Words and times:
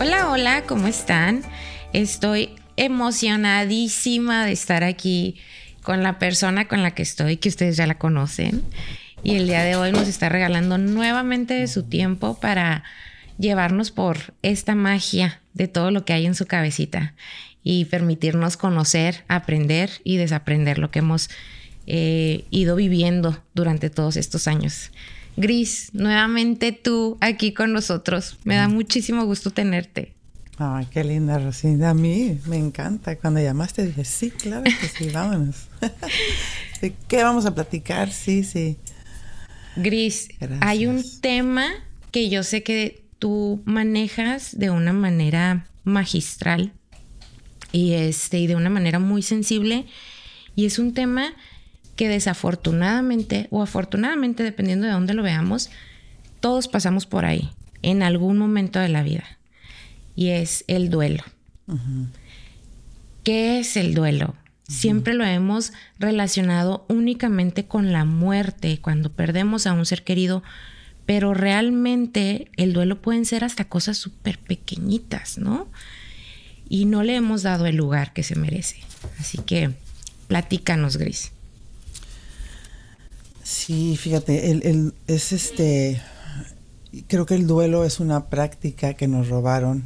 Hola, 0.00 0.30
hola, 0.30 0.62
¿cómo 0.62 0.86
están? 0.86 1.42
Estoy 1.92 2.50
emocionadísima 2.76 4.46
de 4.46 4.52
estar 4.52 4.84
aquí 4.84 5.34
con 5.82 6.04
la 6.04 6.20
persona 6.20 6.68
con 6.68 6.84
la 6.84 6.92
que 6.92 7.02
estoy, 7.02 7.36
que 7.38 7.48
ustedes 7.48 7.76
ya 7.76 7.84
la 7.84 7.98
conocen. 7.98 8.62
Y 9.24 9.34
el 9.34 9.48
día 9.48 9.64
de 9.64 9.74
hoy 9.74 9.90
nos 9.90 10.06
está 10.06 10.28
regalando 10.28 10.78
nuevamente 10.78 11.66
su 11.66 11.82
tiempo 11.82 12.38
para 12.38 12.84
llevarnos 13.38 13.90
por 13.90 14.34
esta 14.42 14.76
magia 14.76 15.40
de 15.54 15.66
todo 15.66 15.90
lo 15.90 16.04
que 16.04 16.12
hay 16.12 16.26
en 16.26 16.36
su 16.36 16.46
cabecita 16.46 17.14
y 17.64 17.86
permitirnos 17.86 18.56
conocer, 18.56 19.24
aprender 19.26 19.90
y 20.04 20.16
desaprender 20.16 20.78
lo 20.78 20.92
que 20.92 21.00
hemos 21.00 21.28
eh, 21.88 22.44
ido 22.50 22.76
viviendo 22.76 23.42
durante 23.52 23.90
todos 23.90 24.16
estos 24.16 24.46
años. 24.46 24.92
Gris, 25.38 25.90
nuevamente 25.92 26.72
tú 26.72 27.16
aquí 27.20 27.52
con 27.52 27.72
nosotros. 27.72 28.38
Me 28.42 28.56
da 28.56 28.66
muchísimo 28.66 29.24
gusto 29.24 29.50
tenerte. 29.50 30.14
Ay, 30.58 30.86
qué 30.90 31.04
linda, 31.04 31.38
Rosina. 31.38 31.90
A 31.90 31.94
mí 31.94 32.40
me 32.46 32.56
encanta. 32.56 33.14
Cuando 33.16 33.40
llamaste 33.40 33.86
dije, 33.86 34.04
sí, 34.04 34.32
claro 34.32 34.64
que 34.64 34.88
sí, 34.88 35.10
vámonos. 35.14 35.68
¿De 36.80 36.92
qué 37.06 37.22
vamos 37.22 37.46
a 37.46 37.54
platicar? 37.54 38.10
Sí, 38.10 38.42
sí. 38.42 38.78
Gris, 39.76 40.28
hay 40.60 40.86
un 40.88 41.04
tema 41.20 41.68
que 42.10 42.28
yo 42.28 42.42
sé 42.42 42.64
que 42.64 43.04
tú 43.20 43.62
manejas 43.64 44.58
de 44.58 44.70
una 44.70 44.92
manera 44.92 45.68
magistral 45.84 46.72
y, 47.70 47.92
este, 47.92 48.40
y 48.40 48.48
de 48.48 48.56
una 48.56 48.70
manera 48.70 48.98
muy 48.98 49.22
sensible. 49.22 49.86
Y 50.56 50.66
es 50.66 50.80
un 50.80 50.94
tema 50.94 51.32
que 51.98 52.08
desafortunadamente 52.08 53.48
o 53.50 53.60
afortunadamente, 53.60 54.44
dependiendo 54.44 54.86
de 54.86 54.92
dónde 54.92 55.14
lo 55.14 55.24
veamos, 55.24 55.68
todos 56.38 56.68
pasamos 56.68 57.06
por 57.06 57.24
ahí 57.24 57.50
en 57.82 58.04
algún 58.04 58.38
momento 58.38 58.78
de 58.78 58.88
la 58.88 59.02
vida. 59.02 59.24
Y 60.14 60.28
es 60.28 60.62
el 60.68 60.90
duelo. 60.90 61.24
¿Qué 63.24 63.58
es 63.58 63.76
el 63.76 63.94
duelo? 63.94 64.36
Siempre 64.68 65.12
lo 65.12 65.24
hemos 65.24 65.72
relacionado 65.98 66.86
únicamente 66.88 67.66
con 67.66 67.90
la 67.90 68.04
muerte, 68.04 68.78
cuando 68.80 69.10
perdemos 69.10 69.66
a 69.66 69.72
un 69.72 69.84
ser 69.84 70.04
querido, 70.04 70.44
pero 71.04 71.34
realmente 71.34 72.48
el 72.56 72.74
duelo 72.74 73.02
pueden 73.02 73.24
ser 73.24 73.42
hasta 73.42 73.64
cosas 73.64 73.98
súper 73.98 74.38
pequeñitas, 74.38 75.36
¿no? 75.36 75.66
Y 76.68 76.84
no 76.84 77.02
le 77.02 77.16
hemos 77.16 77.42
dado 77.42 77.66
el 77.66 77.74
lugar 77.74 78.12
que 78.12 78.22
se 78.22 78.36
merece. 78.36 78.76
Así 79.18 79.38
que 79.38 79.72
platícanos, 80.28 80.96
Gris. 80.96 81.32
Sí, 83.48 83.96
fíjate, 83.96 84.50
el, 84.50 84.92
es 85.06 85.32
este, 85.32 86.02
creo 87.06 87.24
que 87.24 87.34
el 87.34 87.46
duelo 87.46 87.82
es 87.86 87.98
una 87.98 88.26
práctica 88.26 88.92
que 88.92 89.08
nos 89.08 89.30
robaron 89.30 89.84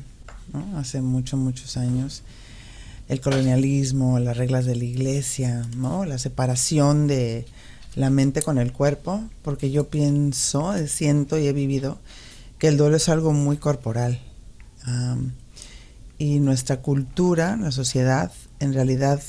hace 0.74 1.00
muchos, 1.00 1.38
muchos 1.38 1.76
años. 1.76 2.24
El 3.08 3.20
colonialismo, 3.20 4.18
las 4.18 4.36
reglas 4.36 4.64
de 4.64 4.74
la 4.74 4.82
iglesia, 4.82 5.64
¿no? 5.76 6.04
la 6.04 6.18
separación 6.18 7.06
de 7.06 7.46
la 7.94 8.10
mente 8.10 8.42
con 8.42 8.58
el 8.58 8.72
cuerpo, 8.72 9.22
porque 9.42 9.70
yo 9.70 9.88
pienso, 9.88 10.74
siento 10.88 11.38
y 11.38 11.46
he 11.46 11.52
vivido 11.52 12.00
que 12.58 12.66
el 12.66 12.76
duelo 12.76 12.96
es 12.96 13.08
algo 13.08 13.32
muy 13.32 13.58
corporal. 13.58 14.20
y 16.18 16.40
nuestra 16.40 16.78
cultura, 16.78 17.56
la 17.56 17.70
sociedad, 17.70 18.32
en 18.58 18.74
realidad 18.74 19.22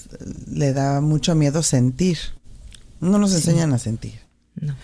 le 0.47 0.73
da 0.73 1.02
mucho 1.02 1.36
miedo 1.36 1.62
sentir. 1.62 2.18
No 3.00 3.20
nos 3.20 3.36
enseñan 3.36 3.73
a 3.73 3.78
sentir. 3.78 4.22
No. 4.59 4.76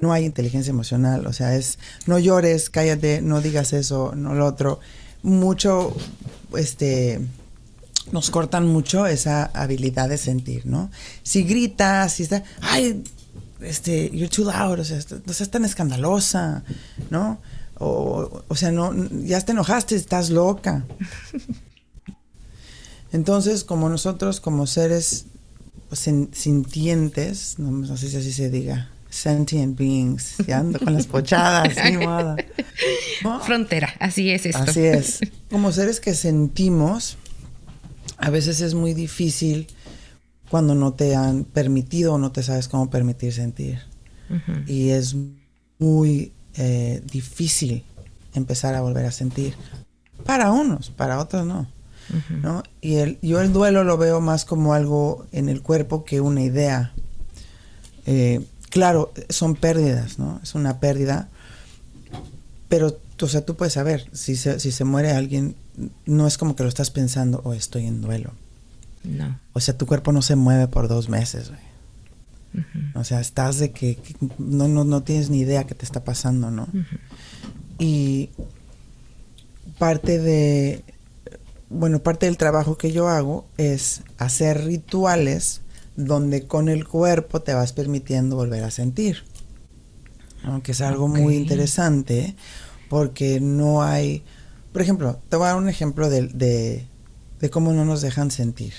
No 0.00 0.12
hay 0.12 0.24
inteligencia 0.24 0.70
emocional, 0.70 1.26
o 1.26 1.32
sea, 1.32 1.56
es 1.56 1.78
no 2.06 2.18
llores, 2.18 2.70
cállate, 2.70 3.20
no 3.22 3.40
digas 3.40 3.72
eso, 3.72 4.12
no 4.14 4.34
lo 4.34 4.46
otro. 4.46 4.80
Mucho, 5.22 5.96
este, 6.56 7.20
nos 8.12 8.30
cortan 8.30 8.66
mucho 8.66 9.06
esa 9.06 9.44
habilidad 9.46 10.08
de 10.08 10.18
sentir, 10.18 10.66
¿no? 10.66 10.90
Si 11.22 11.42
gritas, 11.42 12.12
si 12.12 12.24
está, 12.24 12.44
ay, 12.60 13.02
este, 13.60 14.10
you're 14.10 14.28
too 14.28 14.44
loud, 14.44 14.78
o 14.78 14.84
sea, 14.84 15.00
no 15.26 15.32
seas 15.32 15.50
tan 15.50 15.64
escandalosa, 15.64 16.62
¿no? 17.10 17.40
O, 17.78 18.44
o 18.46 18.56
sea, 18.56 18.70
no, 18.70 18.92
ya 19.24 19.40
te 19.40 19.52
enojaste, 19.52 19.96
estás 19.96 20.30
loca. 20.30 20.84
Entonces, 23.12 23.64
como 23.64 23.88
nosotros, 23.88 24.40
como 24.40 24.66
seres 24.66 25.26
sintientes, 26.32 27.58
no, 27.58 27.96
sé 27.96 28.10
si 28.10 28.16
así 28.16 28.32
se 28.32 28.50
diga, 28.50 28.90
sentient 29.10 29.78
beings, 29.78 30.36
ya 30.46 30.58
ando 30.58 30.78
con 30.78 30.92
las 30.92 31.06
pochadas, 31.06 31.74
Frontera, 33.44 33.94
así 33.98 34.30
es 34.30 34.46
esto. 34.46 34.62
Así 34.62 34.84
es. 34.84 35.20
Como 35.50 35.72
seres 35.72 36.00
que 36.00 36.14
sentimos, 36.14 37.16
a 38.18 38.30
veces 38.30 38.60
es 38.60 38.74
muy 38.74 38.94
difícil 38.94 39.68
cuando 40.50 40.74
no 40.74 40.94
te 40.94 41.14
han 41.14 41.44
permitido 41.44 42.14
o 42.14 42.18
no 42.18 42.32
te 42.32 42.42
sabes 42.42 42.68
cómo 42.68 42.90
permitir 42.90 43.32
sentir. 43.32 43.80
Y 44.66 44.90
es 44.90 45.16
muy 45.78 46.32
eh, 46.54 47.02
difícil 47.10 47.82
empezar 48.34 48.74
a 48.74 48.82
volver 48.82 49.06
a 49.06 49.12
sentir. 49.12 49.54
Para 50.24 50.50
unos, 50.50 50.90
para 50.90 51.18
otros 51.18 51.46
no. 51.46 51.66
¿no? 52.42 52.62
Y 52.80 52.96
el, 52.96 53.18
yo 53.22 53.40
el 53.40 53.52
duelo 53.52 53.84
lo 53.84 53.96
veo 53.96 54.20
más 54.20 54.44
como 54.44 54.74
algo 54.74 55.26
en 55.32 55.48
el 55.48 55.62
cuerpo 55.62 56.04
que 56.04 56.20
una 56.20 56.42
idea. 56.42 56.92
Eh, 58.06 58.44
claro, 58.70 59.12
son 59.28 59.54
pérdidas, 59.54 60.18
¿no? 60.18 60.40
Es 60.42 60.54
una 60.54 60.80
pérdida, 60.80 61.28
pero, 62.68 62.98
o 63.20 63.28
sea, 63.28 63.44
tú 63.44 63.56
puedes 63.56 63.74
saber, 63.74 64.08
si 64.12 64.36
se, 64.36 64.60
si 64.60 64.70
se 64.70 64.84
muere 64.84 65.12
alguien, 65.12 65.56
no 66.06 66.26
es 66.26 66.38
como 66.38 66.56
que 66.56 66.62
lo 66.62 66.68
estás 66.68 66.90
pensando, 66.90 67.40
o 67.44 67.50
oh, 67.50 67.54
estoy 67.54 67.86
en 67.86 68.00
duelo. 68.00 68.32
No. 69.04 69.38
O 69.52 69.60
sea, 69.60 69.76
tu 69.76 69.86
cuerpo 69.86 70.12
no 70.12 70.22
se 70.22 70.36
mueve 70.36 70.68
por 70.68 70.88
dos 70.88 71.08
meses, 71.08 71.50
O 72.94 73.04
sea, 73.04 73.20
estás 73.20 73.58
de 73.58 73.70
que, 73.70 73.98
no, 74.38 74.68
no, 74.68 74.84
no, 74.84 75.02
tienes 75.02 75.30
ni 75.30 75.40
idea 75.40 75.66
qué 75.66 75.74
te 75.74 75.84
está 75.84 76.04
pasando, 76.04 76.50
¿no? 76.50 76.66
Y 77.78 78.30
parte 79.78 80.18
de, 80.18 80.82
bueno, 81.70 82.00
parte 82.00 82.26
del 82.26 82.36
trabajo 82.36 82.76
que 82.76 82.92
yo 82.92 83.08
hago 83.08 83.46
es 83.56 84.02
hacer 84.18 84.64
rituales 84.64 85.60
donde 85.98 86.46
con 86.46 86.68
el 86.68 86.86
cuerpo 86.86 87.42
te 87.42 87.52
vas 87.52 87.72
permitiendo 87.72 88.36
volver 88.36 88.62
a 88.62 88.70
sentir. 88.70 89.24
Aunque 90.44 90.72
es 90.72 90.80
algo 90.80 91.08
muy 91.08 91.36
interesante 91.36 92.36
porque 92.88 93.40
no 93.40 93.82
hay, 93.82 94.22
por 94.72 94.80
ejemplo, 94.80 95.20
te 95.28 95.36
voy 95.36 95.46
a 95.46 95.48
dar 95.48 95.58
un 95.58 95.68
ejemplo 95.68 96.08
de, 96.08 96.86
cómo 97.50 97.72
no 97.72 97.84
nos 97.84 98.00
dejan 98.00 98.30
sentir. 98.30 98.72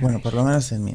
Bueno, 0.00 0.20
por 0.22 0.32
lo 0.32 0.44
menos 0.44 0.70
en 0.70 0.84
mí. 0.84 0.94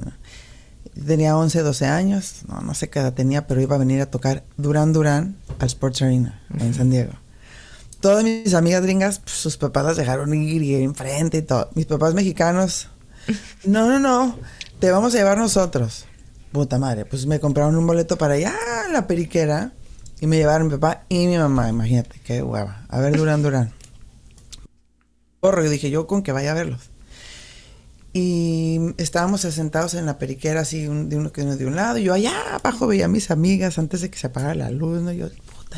Tenía 1.06 1.36
11, 1.36 1.62
12 1.62 1.86
años, 1.88 2.44
no, 2.48 2.62
no 2.62 2.74
sé 2.74 2.90
qué 2.90 3.00
edad 3.00 3.14
tenía, 3.14 3.46
pero 3.46 3.62
iba 3.62 3.76
a 3.76 3.80
venir 3.80 4.02
a 4.02 4.06
tocar 4.06 4.46
Duran 4.58 4.94
Duran 4.94 5.36
al 5.60 5.68
Sports 5.68 6.02
Arena 6.02 6.42
en 6.58 6.74
San 6.74 6.90
Diego 6.90 7.14
todas 8.04 8.22
mis 8.26 8.54
amigas 8.54 8.84
gringas, 8.84 9.20
pues, 9.20 9.32
sus 9.32 9.56
papás 9.56 9.86
las 9.86 9.96
dejaron 9.96 10.34
ir 10.34 10.62
y 10.62 10.76
enfrente 10.76 11.38
y 11.38 11.42
todo. 11.42 11.70
Mis 11.74 11.86
papás 11.86 12.14
mexicanos, 12.14 12.90
no, 13.64 13.88
no, 13.88 13.98
no, 13.98 14.38
te 14.84 14.92
vamos 14.92 15.16
a 15.16 15.18
llevar 15.18 15.38
nosotros. 15.38 16.04
Puta 16.52 16.78
madre, 16.78 17.06
pues 17.06 17.26
me 17.26 17.40
compraron 17.40 17.78
un 17.78 17.88
boleto 17.88 18.18
para 18.18 18.34
allá, 18.34 18.54
la 18.92 19.08
periquera, 19.08 19.72
y 20.20 20.28
me 20.28 20.36
llevaron 20.36 20.68
mi 20.68 20.74
papá 20.74 21.06
y 21.08 21.26
mi 21.28 21.38
mamá, 21.38 21.70
imagínate, 21.70 22.20
qué 22.22 22.44
hueva. 22.44 22.86
A 22.90 23.00
ver, 23.00 23.16
Durán, 23.16 23.42
Durán. 23.42 23.72
Porro, 25.40 25.64
yo 25.64 25.70
dije, 25.70 25.90
yo 25.90 26.06
con 26.06 26.22
que 26.22 26.34
vaya 26.34 26.52
a 26.52 26.56
verlos. 26.56 26.90
Y 28.12 28.94
estábamos 28.98 29.40
sentados 29.40 29.94
en 29.94 30.06
la 30.06 30.18
periquera, 30.18 30.60
así, 30.60 30.82
de, 30.82 30.90
uno, 30.90 31.30
de 31.30 31.66
un 31.66 31.76
lado, 31.78 31.98
y 31.98 32.04
yo 32.04 32.14
allá 32.14 32.34
abajo 32.56 32.86
veía 32.86 33.06
a 33.06 33.08
mis 33.08 33.32
amigas 33.32 33.80
antes 33.80 34.02
de 34.02 34.12
que 34.12 34.20
se 34.20 34.28
apagara 34.28 34.54
la 34.54 34.70
luz, 34.70 35.02
¿no? 35.02 35.14
Yo, 35.14 35.30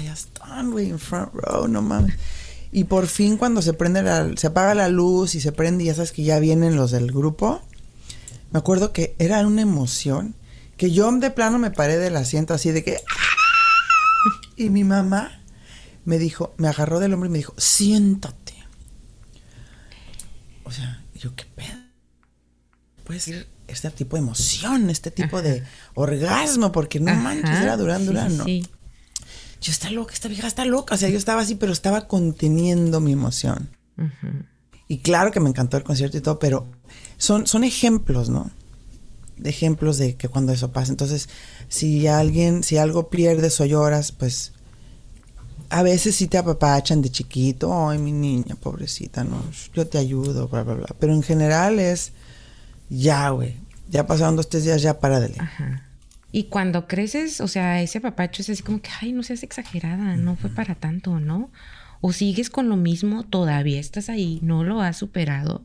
ya 0.03 0.13
están, 0.13 0.71
güey, 0.71 0.89
en 0.89 0.97
front 0.97 1.31
row, 1.31 1.67
no 1.67 1.83
mames. 1.83 2.15
Y 2.71 2.85
por 2.85 3.05
fin 3.05 3.37
cuando 3.37 3.61
se 3.61 3.73
prende 3.73 4.35
se 4.35 4.47
apaga 4.47 4.73
la 4.73 4.87
luz 4.89 5.35
y 5.35 5.41
se 5.41 5.51
prende 5.51 5.83
y 5.83 5.87
ya 5.87 5.93
sabes 5.93 6.11
que 6.11 6.23
ya 6.23 6.39
vienen 6.39 6.75
los 6.75 6.89
del 6.89 7.11
grupo, 7.11 7.61
me 8.55 8.59
acuerdo 8.59 8.93
que 8.93 9.17
era 9.19 9.45
una 9.45 9.63
emoción 9.63 10.33
que 10.77 10.89
yo 10.89 11.11
de 11.11 11.29
plano 11.29 11.59
me 11.59 11.71
paré 11.71 11.97
del 11.97 12.15
asiento 12.15 12.53
así 12.53 12.71
de 12.71 12.85
que... 12.85 13.01
Y 14.55 14.69
mi 14.69 14.85
mamá 14.85 15.41
me 16.05 16.17
dijo, 16.17 16.53
me 16.55 16.69
agarró 16.69 17.01
del 17.01 17.13
hombro 17.13 17.27
y 17.27 17.33
me 17.33 17.39
dijo, 17.39 17.53
siéntate. 17.57 18.53
O 20.63 20.71
sea, 20.71 21.03
yo, 21.15 21.35
¿qué 21.35 21.43
pedo? 21.53 21.77
Puede 23.03 23.19
ser 23.19 23.45
este 23.67 23.89
tipo 23.89 24.15
de 24.15 24.21
emoción, 24.21 24.89
este 24.89 25.11
tipo 25.11 25.41
de 25.41 25.61
orgasmo, 25.93 26.71
porque 26.71 27.01
no 27.01 27.13
manches, 27.13 27.59
era 27.59 27.75
Durán 27.75 28.05
Durán, 28.05 28.37
¿no? 28.37 28.45
Sí 28.45 28.65
yo 29.59 29.73
está 29.73 29.89
loca, 29.89 30.13
esta 30.13 30.29
vieja 30.29 30.47
está 30.47 30.63
loca. 30.63 30.95
O 30.95 30.97
sea, 30.97 31.09
yo 31.09 31.17
estaba 31.17 31.41
así, 31.41 31.55
pero 31.55 31.73
estaba 31.73 32.07
conteniendo 32.07 33.01
mi 33.01 33.11
emoción. 33.11 33.75
Y 34.87 34.99
claro 34.99 35.31
que 35.31 35.41
me 35.41 35.49
encantó 35.49 35.75
el 35.75 35.83
concierto 35.83 36.17
y 36.17 36.21
todo, 36.21 36.39
pero 36.39 36.71
son, 37.17 37.47
son 37.47 37.63
ejemplos, 37.63 38.29
¿no? 38.29 38.51
De 39.37 39.49
ejemplos 39.49 39.97
de 39.97 40.15
que 40.15 40.29
cuando 40.29 40.53
eso 40.53 40.71
pasa. 40.71 40.91
Entonces, 40.91 41.29
si 41.67 42.07
alguien, 42.07 42.63
si 42.63 42.77
algo 42.77 43.09
pierdes 43.09 43.59
o 43.59 43.65
lloras, 43.65 44.11
pues 44.11 44.53
a 45.69 45.83
veces 45.83 46.15
sí 46.15 46.27
te 46.27 46.37
apapachan 46.37 47.01
de 47.01 47.09
chiquito, 47.09 47.89
ay, 47.89 47.97
mi 47.97 48.11
niña, 48.11 48.55
pobrecita, 48.55 49.23
no, 49.23 49.41
yo 49.73 49.87
te 49.87 49.97
ayudo, 49.97 50.47
bla, 50.47 50.63
bla, 50.63 50.75
bla. 50.75 50.87
Pero 50.99 51.13
en 51.13 51.23
general 51.23 51.79
es, 51.79 52.11
ya, 52.89 53.29
güey, 53.29 53.55
ya 53.89 54.05
pasaron 54.05 54.35
dos, 54.35 54.49
tres 54.49 54.63
días, 54.63 54.81
ya 54.81 54.99
para 54.99 55.19
de 55.19 55.33
Ajá. 55.39 55.89
Y 56.31 56.45
cuando 56.45 56.87
creces, 56.87 57.39
o 57.39 57.47
sea, 57.47 57.81
ese 57.81 58.01
papacho 58.01 58.41
es 58.41 58.49
así 58.49 58.61
como 58.61 58.81
que, 58.81 58.89
ay, 59.01 59.13
no 59.13 59.23
seas 59.23 59.43
exagerada, 59.43 60.17
no 60.17 60.35
fue 60.35 60.49
para 60.49 60.75
tanto, 60.75 61.19
¿no? 61.19 61.49
O 62.01 62.11
sigues 62.11 62.49
con 62.49 62.67
lo 62.67 62.75
mismo, 62.75 63.23
todavía 63.23 63.79
estás 63.79 64.09
ahí, 64.09 64.39
no 64.41 64.63
lo 64.63 64.81
has 64.81 64.97
superado. 64.97 65.63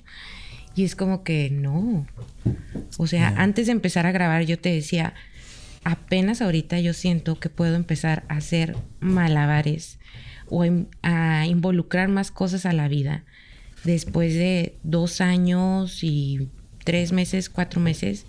Y 0.74 0.84
es 0.84 0.96
como 0.96 1.22
que 1.22 1.50
no. 1.50 2.06
O 2.98 3.06
sea, 3.06 3.34
antes 3.36 3.66
de 3.66 3.72
empezar 3.72 4.06
a 4.06 4.12
grabar 4.12 4.42
yo 4.44 4.58
te 4.58 4.70
decía, 4.70 5.14
apenas 5.84 6.42
ahorita 6.42 6.78
yo 6.80 6.92
siento 6.92 7.38
que 7.38 7.48
puedo 7.48 7.74
empezar 7.74 8.24
a 8.28 8.36
hacer 8.36 8.76
malabares 9.00 9.98
o 10.48 10.64
a 11.02 11.46
involucrar 11.46 12.08
más 12.08 12.30
cosas 12.30 12.66
a 12.66 12.72
la 12.72 12.88
vida. 12.88 13.24
Después 13.84 14.34
de 14.34 14.74
dos 14.82 15.20
años 15.20 16.04
y 16.04 16.48
tres 16.84 17.12
meses, 17.12 17.48
cuatro 17.48 17.80
meses 17.80 18.26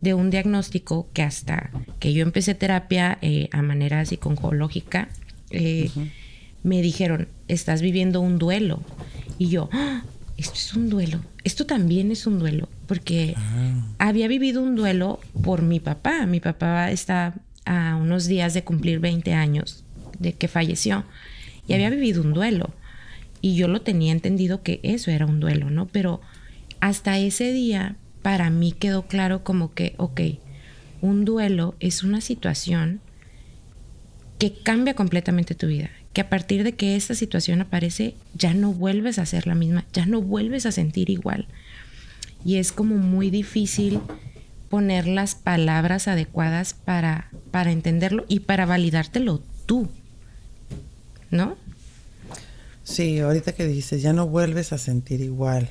de 0.00 0.14
un 0.14 0.30
diagnóstico 0.30 1.08
que 1.12 1.22
hasta 1.22 1.70
que 1.98 2.12
yo 2.12 2.22
empecé 2.22 2.54
terapia 2.54 3.18
eh, 3.22 3.48
a 3.50 3.62
manera 3.62 4.04
psicológica, 4.04 5.08
eh, 5.50 5.90
me 6.62 6.80
dijeron, 6.80 7.28
estás 7.48 7.82
viviendo 7.82 8.20
un 8.20 8.38
duelo. 8.38 8.82
Y 9.38 9.48
yo, 9.48 9.68
¡Ah! 9.72 10.02
Esto 10.36 10.54
es 10.54 10.74
un 10.74 10.90
duelo, 10.90 11.20
esto 11.44 11.66
también 11.66 12.10
es 12.10 12.26
un 12.26 12.38
duelo, 12.38 12.68
porque 12.86 13.34
ah. 13.36 13.86
había 13.98 14.28
vivido 14.28 14.62
un 14.62 14.74
duelo 14.74 15.20
por 15.42 15.62
mi 15.62 15.80
papá. 15.80 16.26
Mi 16.26 16.40
papá 16.40 16.90
está 16.90 17.34
a 17.64 17.96
unos 17.96 18.26
días 18.26 18.54
de 18.54 18.64
cumplir 18.64 19.00
20 19.00 19.32
años 19.32 19.84
de 20.18 20.32
que 20.32 20.48
falleció 20.48 21.04
y 21.66 21.74
había 21.74 21.90
vivido 21.90 22.22
un 22.22 22.32
duelo. 22.32 22.70
Y 23.40 23.56
yo 23.56 23.68
lo 23.68 23.82
tenía 23.82 24.12
entendido 24.12 24.62
que 24.62 24.80
eso 24.82 25.10
era 25.10 25.26
un 25.26 25.38
duelo, 25.38 25.70
¿no? 25.70 25.86
Pero 25.86 26.20
hasta 26.80 27.18
ese 27.18 27.52
día 27.52 27.96
para 28.22 28.50
mí 28.50 28.72
quedó 28.72 29.06
claro 29.06 29.44
como 29.44 29.74
que, 29.74 29.94
ok, 29.98 30.20
un 31.02 31.24
duelo 31.24 31.74
es 31.78 32.02
una 32.02 32.20
situación 32.22 33.00
que 34.38 34.54
cambia 34.54 34.94
completamente 34.94 35.54
tu 35.54 35.66
vida, 35.66 35.90
que 36.14 36.20
a 36.20 36.30
partir 36.30 36.62
de 36.62 36.72
que 36.74 36.96
esta 36.96 37.14
situación 37.14 37.60
aparece 37.60 38.14
ya 38.34 38.54
no 38.54 38.72
vuelves 38.72 39.18
a 39.18 39.26
ser 39.26 39.46
la 39.46 39.56
misma, 39.56 39.84
ya 39.92 40.06
no 40.06 40.22
vuelves 40.22 40.64
a 40.64 40.72
sentir 40.72 41.10
igual. 41.10 41.46
Y 42.44 42.56
es 42.56 42.72
como 42.72 42.96
muy 42.96 43.30
difícil 43.30 44.00
poner 44.70 45.08
las 45.08 45.34
palabras 45.34 46.06
adecuadas 46.08 46.72
para, 46.72 47.30
para 47.50 47.72
entenderlo 47.72 48.24
y 48.28 48.40
para 48.40 48.64
validártelo 48.64 49.42
tú, 49.66 49.88
¿no? 51.30 51.56
Sí, 52.84 53.18
ahorita 53.18 53.52
que 53.52 53.66
dices, 53.66 54.00
ya 54.00 54.12
no 54.12 54.28
vuelves 54.28 54.72
a 54.72 54.78
sentir 54.78 55.20
igual. 55.20 55.68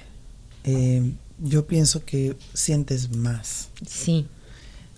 Eh, 0.66 1.12
yo 1.40 1.68
pienso 1.68 2.04
que 2.04 2.36
sientes 2.54 3.16
más. 3.16 3.70
Sí. 3.88 4.26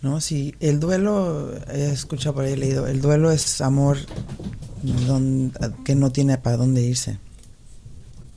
¿No? 0.01 0.21
Si 0.21 0.53
el 0.59 0.79
duelo, 0.79 1.51
he 1.73 1.89
escuchado 1.91 2.35
por 2.35 2.45
ahí, 2.45 2.53
he 2.53 2.57
leído, 2.57 2.85
el 2.87 3.01
duelo 3.01 3.31
es 3.31 3.61
amor 3.61 3.97
que 5.83 5.95
no 5.95 6.11
tiene 6.11 6.37
para 6.37 6.57
dónde 6.57 6.81
irse. 6.81 7.17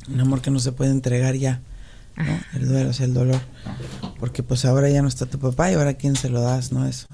Un 0.09 0.21
amor 0.21 0.41
que 0.41 0.51
no 0.51 0.59
se 0.61 0.73
puede 0.73 0.91
entregar 0.91 1.35
ya. 1.35 1.61
¿no? 2.17 2.59
El 2.59 2.69
duelo, 2.69 2.91
es 2.91 3.01
el 3.01 3.13
dolor. 3.13 3.41
Porque 4.19 4.43
pues 4.43 4.65
ahora 4.65 4.89
ya 4.89 5.03
no 5.03 5.09
está 5.09 5.27
tu 5.27 5.39
papá 5.39 5.71
y 5.71 5.75
ahora 5.75 5.95
quién 5.95 6.17
se 6.17 6.31
lo 6.31 6.41
das, 6.41 6.73
¿no? 6.73 6.87
Eso. 6.87 7.07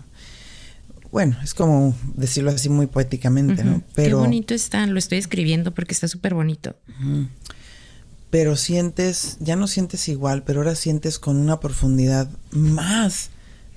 Bueno, 1.11 1.37
es 1.43 1.55
como 1.55 1.95
decirlo 2.15 2.51
así 2.51 2.69
muy 2.69 2.87
poéticamente, 2.87 3.63
¿no? 3.63 3.83
Pero, 3.95 4.19
Qué 4.19 4.25
bonito 4.25 4.55
está, 4.55 4.85
lo 4.87 4.99
estoy 4.99 5.19
escribiendo 5.19 5.73
porque 5.73 5.95
está 5.95 6.09
súper 6.09 6.35
bonito. 6.35 6.77
Pero 8.31 8.57
sientes, 8.57 9.37
ya 9.39 9.55
no 9.55 9.69
sientes 9.69 10.09
igual, 10.09 10.43
pero 10.43 10.61
ahora 10.61 10.75
sientes 10.75 11.21
con 11.21 11.37
una 11.37 11.61
profundidad 11.61 12.29
más 12.51 13.31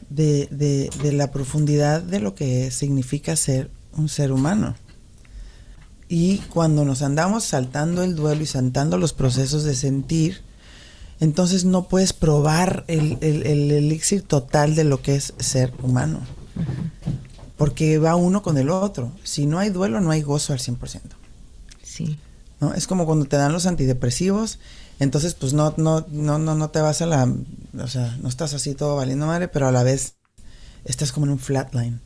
de, 0.10 0.48
de, 0.52 0.90
de 1.02 1.12
la 1.12 1.32
profundidad 1.32 2.02
de 2.02 2.20
lo 2.20 2.36
que 2.36 2.72
significa 2.72 3.36
ser 3.36 3.70
un 3.94 4.10
ser 4.10 4.32
humano. 4.32 4.76
Y 6.10 6.38
cuando 6.50 6.86
nos 6.86 7.02
andamos 7.02 7.44
saltando 7.44 8.04
el 8.04 8.16
duelo 8.16 8.42
y 8.42 8.46
saltando 8.46 8.98
los 8.98 9.14
procesos 9.14 9.64
de 9.64 9.76
sentir, 9.76 10.42
entonces 11.20 11.66
no 11.66 11.88
puedes 11.88 12.14
probar 12.14 12.86
el, 12.88 13.18
el, 13.22 13.72
elixir 13.72 14.22
total 14.22 14.76
de 14.76 14.84
lo 14.84 15.02
que 15.02 15.16
es 15.16 15.34
ser 15.40 15.74
humano. 15.82 16.22
Porque 17.58 17.98
va 17.98 18.16
uno 18.16 18.44
con 18.44 18.58
el 18.58 18.70
otro. 18.70 19.12
Si 19.24 19.48
no 19.48 19.60
hay 19.60 19.70
duelo, 19.70 20.00
no 20.00 20.12
hay 20.12 20.22
gozo 20.22 20.54
al 20.54 20.60
100%. 20.60 21.02
Sí. 21.84 22.18
¿No? 22.62 22.74
Es 22.74 22.88
como 22.88 23.06
cuando 23.06 23.26
te 23.26 23.36
dan 23.36 23.52
los 23.52 23.66
antidepresivos, 23.66 24.60
entonces 25.00 25.34
pues 25.34 25.54
no, 25.54 25.74
no, 25.78 26.06
no, 26.10 26.40
no, 26.40 26.56
no 26.56 26.70
te 26.70 26.82
vas 26.82 27.02
a 27.02 27.06
la, 27.06 27.32
o 27.80 27.88
sea, 27.88 28.18
no 28.22 28.30
estás 28.30 28.54
así 28.54 28.74
todo 28.74 28.96
valiendo 28.96 29.28
madre, 29.28 29.48
pero 29.48 29.68
a 29.68 29.72
la 29.72 29.84
vez 29.84 30.16
estás 30.86 31.12
como 31.12 31.26
en 31.26 31.34
un 31.34 31.40
flatline. 31.40 32.02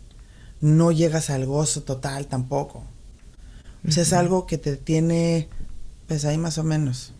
No 0.60 0.92
llegas 0.92 1.30
al 1.30 1.46
gozo 1.46 1.82
total 1.84 2.28
tampoco. 2.28 2.84
O 3.88 3.92
sea, 3.92 4.04
es 4.04 4.14
algo 4.14 4.46
que 4.46 4.60
te 4.60 4.78
tiene, 4.78 5.50
pues 6.08 6.26
ahí 6.26 6.38
más 6.38 6.58
o 6.60 6.64
menos. 6.64 7.14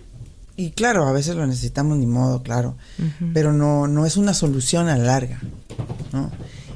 Y 0.56 0.72
claro, 0.72 1.08
a 1.08 1.12
veces 1.12 1.36
lo 1.36 1.48
necesitamos 1.48 1.98
ni 1.98 2.06
modo, 2.06 2.44
claro, 2.44 2.76
pero 3.34 3.52
no, 3.52 3.88
no 3.88 4.06
es 4.06 4.18
una 4.18 4.34
solución 4.34 4.90
a 4.90 4.98
la 4.98 5.06
larga, 5.06 5.42
¿no? 6.12 6.30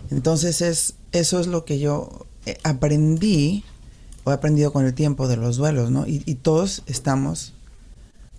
Entonces 0.09 0.61
es, 0.61 0.95
eso 1.11 1.39
es 1.39 1.47
lo 1.47 1.65
que 1.65 1.77
yo 1.77 2.25
eh, 2.45 2.57
aprendí, 2.63 3.63
o 4.23 4.31
he 4.31 4.33
aprendido 4.33 4.71
con 4.71 4.85
el 4.85 4.95
tiempo 4.95 5.27
de 5.27 5.37
los 5.37 5.57
duelos, 5.57 5.91
¿no? 5.91 6.07
Y, 6.07 6.23
y 6.25 6.35
todos 6.35 6.83
estamos, 6.87 7.53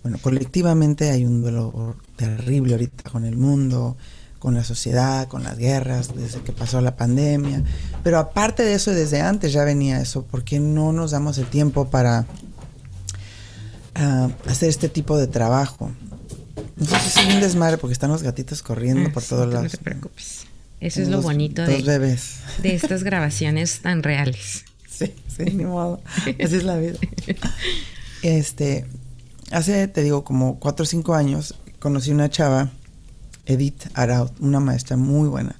bueno, 0.07 0.19
colectivamente 0.21 1.09
hay 1.09 1.25
un 1.25 1.41
duelo 1.41 1.97
terrible 2.15 2.75
ahorita 2.75 3.09
con 3.09 3.25
el 3.25 3.35
mundo, 3.35 3.97
con 4.39 4.53
la 4.53 4.63
sociedad, 4.63 5.27
con 5.27 5.43
las 5.43 5.57
guerras, 5.57 6.15
desde 6.15 6.39
que 6.39 6.53
pasó 6.53 6.79
la 6.79 6.95
pandemia. 6.95 7.61
Pero 8.05 8.17
aparte 8.17 8.63
de 8.63 8.73
eso, 8.73 8.91
desde 8.91 9.19
antes 9.19 9.51
ya 9.51 9.65
venía 9.65 9.99
eso. 9.99 10.23
¿Por 10.23 10.45
qué 10.45 10.61
no 10.61 10.93
nos 10.93 11.11
damos 11.11 11.37
el 11.39 11.47
tiempo 11.47 11.89
para 11.89 12.25
ah, 13.95 14.29
hacer 14.47 14.69
este 14.69 14.87
tipo 14.87 15.17
de 15.17 15.27
trabajo? 15.27 15.91
Si 16.79 17.19
es 17.19 17.35
un 17.35 17.41
desmadre 17.41 17.77
porque 17.77 17.91
están 17.91 18.09
los 18.09 18.23
gatitos 18.23 18.63
corriendo 18.63 19.09
ah, 19.09 19.13
por 19.13 19.23
todos 19.23 19.45
lados. 19.45 19.63
No 19.65 19.69
te 19.71 19.77
preocupes. 19.77 20.45
Eso 20.79 21.01
es 21.01 21.09
lo 21.09 21.21
bonito 21.21 21.63
de, 21.63 21.81
de 21.81 22.73
estas 22.75 23.03
grabaciones 23.03 23.81
tan 23.81 24.03
reales. 24.03 24.63
Sí, 24.97 25.13
sí, 25.27 25.43
ni 25.53 25.63
modo. 25.63 26.01
Así 26.15 26.55
es 26.55 26.63
la 26.63 26.77
vida. 26.77 26.97
Este, 28.23 28.85
hace, 29.51 29.87
te 29.87 30.03
digo, 30.03 30.23
como 30.23 30.59
cuatro 30.59 30.83
o 30.83 30.85
cinco 30.85 31.13
años, 31.13 31.55
conocí 31.79 32.11
una 32.11 32.29
chava 32.29 32.71
Edith 33.45 33.87
Araut, 33.93 34.33
una 34.39 34.59
maestra 34.59 34.97
muy 34.97 35.29
buena, 35.29 35.55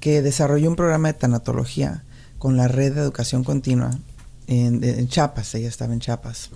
que 0.00 0.22
desarrolló 0.22 0.68
un 0.68 0.76
programa 0.76 1.08
de 1.08 1.18
tanatología 1.18 2.04
con 2.38 2.56
la 2.56 2.68
red 2.68 2.94
de 2.94 3.00
educación 3.00 3.44
continua 3.44 3.90
en, 4.46 5.08
Chiapas, 5.08 5.54
ella 5.54 5.68
estaba 5.68 5.92
en 5.92 6.00
Chiapas. 6.00 6.50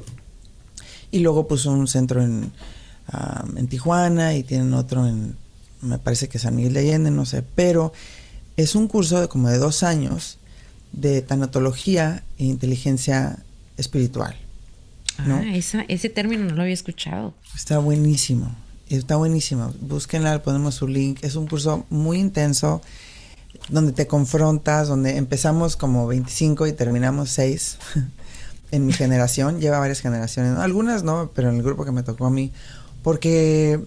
Y 1.10 1.20
luego 1.20 1.49
puso 1.49 1.72
un 1.72 1.88
centro 1.88 2.22
en, 2.22 2.52
en 3.56 3.68
Tijuana 3.68 4.34
y 4.34 4.42
tienen 4.44 4.75
otro 4.75 5.06
en, 5.06 5.37
me 5.82 5.99
parece 5.99 6.28
que 6.28 6.38
San 6.38 6.56
Miguel 6.56 6.75
de 6.75 6.80
Allende, 6.80 7.10
no 7.10 7.26
sé, 7.26 7.42
pero 7.42 7.92
es 8.56 8.75
un 8.75 8.88
curso 8.88 9.20
de 9.20 9.28
como 9.28 9.49
de 9.49 9.58
dos 9.58 9.82
años 9.82 10.38
de 10.92 11.22
tanatología 11.22 12.22
e 12.38 12.44
inteligencia 12.44 13.38
espiritual. 13.76 14.37
Ah, 15.19 15.43
ese 15.55 16.09
término 16.09 16.45
no 16.45 16.55
lo 16.55 16.62
había 16.62 16.75
escuchado. 16.75 17.35
Está 17.55 17.79
buenísimo. 17.79 18.55
Está 18.88 19.17
buenísimo. 19.17 19.73
Búsquenla, 19.81 20.43
ponemos 20.43 20.75
su 20.75 20.88
link. 20.88 21.19
Es 21.23 21.37
un 21.37 21.47
curso 21.47 21.87
muy 21.90 22.19
intenso 22.19 22.83
donde 23.69 23.93
te 23.93 24.07
confrontas, 24.07 24.88
donde 24.88 25.17
empezamos 25.17 25.76
como 25.76 26.07
25 26.07 26.67
y 26.67 26.73
terminamos 26.73 27.31
6 27.31 27.79
en 28.73 28.87
mi 28.87 28.93
generación. 28.93 29.61
Lleva 29.61 29.79
varias 29.79 30.00
generaciones. 30.00 30.59
Algunas 30.59 31.05
no, 31.05 31.31
pero 31.35 31.50
en 31.50 31.57
el 31.57 31.62
grupo 31.62 31.85
que 31.85 31.93
me 31.93 32.02
tocó 32.02 32.26
a 32.26 32.31
mí. 32.31 32.52
Porque 33.02 33.81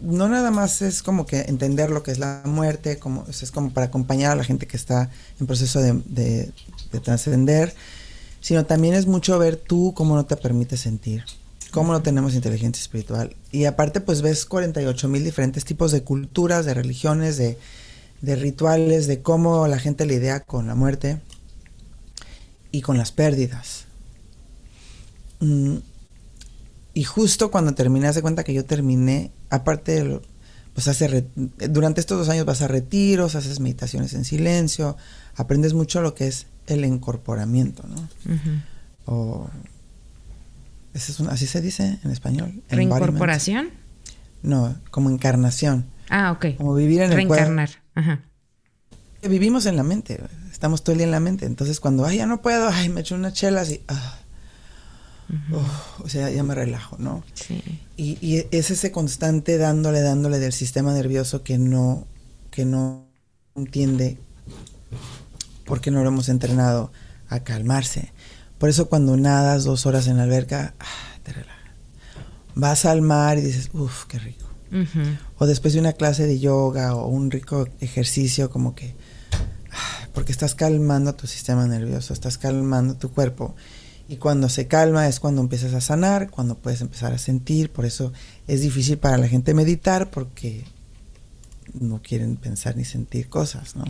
no 0.00 0.28
nada 0.28 0.50
más 0.50 0.82
es 0.82 1.02
como 1.02 1.26
que 1.26 1.40
entender 1.40 1.90
lo 1.90 2.02
que 2.02 2.12
es 2.12 2.18
la 2.18 2.42
muerte, 2.44 2.98
como, 2.98 3.26
es 3.28 3.50
como 3.50 3.70
para 3.70 3.86
acompañar 3.86 4.32
a 4.32 4.36
la 4.36 4.44
gente 4.44 4.66
que 4.66 4.76
está 4.76 5.10
en 5.40 5.46
proceso 5.46 5.80
de, 5.80 5.94
de, 6.06 6.52
de 6.92 7.00
trascender, 7.00 7.74
sino 8.40 8.66
también 8.66 8.94
es 8.94 9.06
mucho 9.06 9.38
ver 9.38 9.56
tú 9.56 9.92
cómo 9.94 10.14
no 10.16 10.26
te 10.26 10.36
permite 10.36 10.76
sentir 10.76 11.24
cómo 11.70 11.92
no 11.92 12.02
tenemos 12.02 12.34
inteligencia 12.34 12.80
espiritual. 12.80 13.36
Y 13.52 13.64
aparte, 13.64 14.00
pues 14.00 14.22
ves 14.22 14.46
48 14.46 15.08
mil 15.08 15.24
diferentes 15.24 15.64
tipos 15.64 15.92
de 15.92 16.02
culturas, 16.02 16.64
de 16.64 16.74
religiones, 16.74 17.36
de, 17.36 17.56
rituales, 18.22 19.06
de 19.06 19.22
cómo 19.22 19.66
la 19.68 19.78
gente 19.78 20.06
lidia 20.06 20.40
con 20.40 20.66
la 20.66 20.74
muerte 20.74 21.20
y 22.72 22.80
con 22.80 22.98
las 22.98 23.12
pérdidas. 23.12 23.84
Mm, 25.40 25.76
y 26.94 27.04
justo 27.04 27.50
cuando 27.50 27.74
terminé, 27.74 28.10
de 28.12 28.22
cuenta 28.22 28.44
que 28.44 28.54
yo 28.54 28.64
terminé, 28.64 29.30
aparte 29.50 30.04
de 30.04 30.20
pues 30.74 30.86
hace 30.86 31.26
durante 31.68 32.00
estos 32.00 32.18
dos 32.18 32.28
años 32.28 32.46
vas 32.46 32.62
a 32.62 32.68
retiros, 32.68 33.34
haces 33.34 33.58
meditaciones 33.58 34.14
en 34.14 34.24
silencio, 34.24 34.96
aprendes 35.34 35.74
mucho 35.74 36.00
lo 36.02 36.14
que 36.14 36.28
es 36.28 36.46
el 36.68 36.84
incorporamiento, 36.84 37.84
¿no? 37.86 38.08
o 39.06 39.48
es 40.94 41.20
así 41.20 41.46
se 41.46 41.60
dice 41.60 41.98
en 42.02 42.10
español. 42.10 42.62
¿Reincorporación? 42.68 43.70
No, 44.42 44.76
como 44.90 45.10
encarnación. 45.10 45.86
Ah, 46.10 46.32
ok. 46.32 46.56
Como 46.56 46.74
vivir 46.74 47.02
en 47.02 47.10
el 47.10 47.16
Reencarnar. 47.16 47.70
Ajá. 47.94 48.22
Vivimos 49.22 49.66
en 49.66 49.76
la 49.76 49.82
mente, 49.82 50.20
estamos 50.50 50.82
todo 50.82 50.92
el 50.92 50.98
día 50.98 51.06
en 51.06 51.10
la 51.10 51.20
mente. 51.20 51.46
Entonces 51.46 51.80
cuando, 51.80 52.04
ay, 52.04 52.18
ya 52.18 52.26
no 52.26 52.40
puedo, 52.40 52.68
ay, 52.68 52.88
me 52.88 53.00
echo 53.00 53.14
una 53.14 53.32
chela 53.32 53.62
así, 53.62 53.82
ah, 53.88 54.18
o 56.02 56.08
sea, 56.08 56.30
ya 56.30 56.42
me 56.42 56.54
relajo, 56.54 56.96
¿no? 56.98 57.22
Sí. 57.34 57.62
Y, 57.96 58.16
y, 58.20 58.46
es 58.50 58.70
ese 58.70 58.90
constante 58.92 59.58
dándole, 59.58 60.00
dándole 60.00 60.38
del 60.38 60.52
sistema 60.52 60.94
nervioso 60.94 61.42
que 61.42 61.58
no, 61.58 62.06
que 62.50 62.64
no 62.64 63.06
entiende 63.56 64.18
porque 65.68 65.90
no 65.90 66.02
lo 66.02 66.08
hemos 66.08 66.30
entrenado 66.30 66.90
a 67.28 67.40
calmarse. 67.40 68.12
Por 68.56 68.70
eso 68.70 68.88
cuando 68.88 69.16
nadas 69.16 69.64
dos 69.64 69.84
horas 69.84 70.08
en 70.08 70.16
la 70.16 70.22
alberca, 70.24 70.74
ah, 70.80 71.18
te 71.22 71.32
relajas. 71.32 71.58
Vas 72.54 72.86
al 72.86 73.02
mar 73.02 73.38
y 73.38 73.42
dices, 73.42 73.68
uff, 73.74 74.06
qué 74.06 74.18
rico. 74.18 74.46
O 75.38 75.46
después 75.46 75.74
de 75.74 75.80
una 75.80 75.92
clase 75.92 76.26
de 76.26 76.38
yoga 76.38 76.94
o 76.94 77.06
un 77.06 77.30
rico 77.30 77.68
ejercicio, 77.80 78.50
como 78.50 78.74
que, 78.74 78.96
ah, 79.70 80.08
porque 80.14 80.32
estás 80.32 80.54
calmando 80.54 81.14
tu 81.14 81.26
sistema 81.26 81.66
nervioso, 81.66 82.14
estás 82.14 82.38
calmando 82.38 82.94
tu 82.94 83.12
cuerpo. 83.12 83.54
Y 84.08 84.16
cuando 84.16 84.48
se 84.48 84.66
calma 84.66 85.06
es 85.06 85.20
cuando 85.20 85.42
empiezas 85.42 85.74
a 85.74 85.82
sanar, 85.82 86.30
cuando 86.30 86.56
puedes 86.56 86.80
empezar 86.80 87.12
a 87.12 87.18
sentir. 87.18 87.70
Por 87.70 87.84
eso 87.84 88.12
es 88.46 88.62
difícil 88.62 88.96
para 88.96 89.18
la 89.18 89.28
gente 89.28 89.52
meditar 89.52 90.10
porque 90.10 90.64
no 91.74 92.00
quieren 92.00 92.36
pensar 92.36 92.74
ni 92.74 92.86
sentir 92.86 93.28
cosas, 93.28 93.76
¿no? 93.76 93.84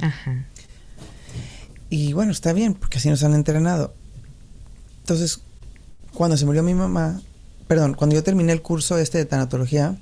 Y 1.90 2.12
bueno, 2.12 2.32
está 2.32 2.52
bien, 2.52 2.74
porque 2.74 2.98
así 2.98 3.08
nos 3.08 3.22
han 3.24 3.34
entrenado. 3.34 3.94
Entonces, 5.00 5.40
cuando 6.12 6.36
se 6.36 6.44
murió 6.44 6.62
mi 6.62 6.74
mamá, 6.74 7.20
perdón, 7.66 7.94
cuando 7.94 8.14
yo 8.14 8.22
terminé 8.22 8.52
el 8.52 8.62
curso 8.62 8.98
este 8.98 9.18
de 9.18 9.24
tanatología, 9.24 9.96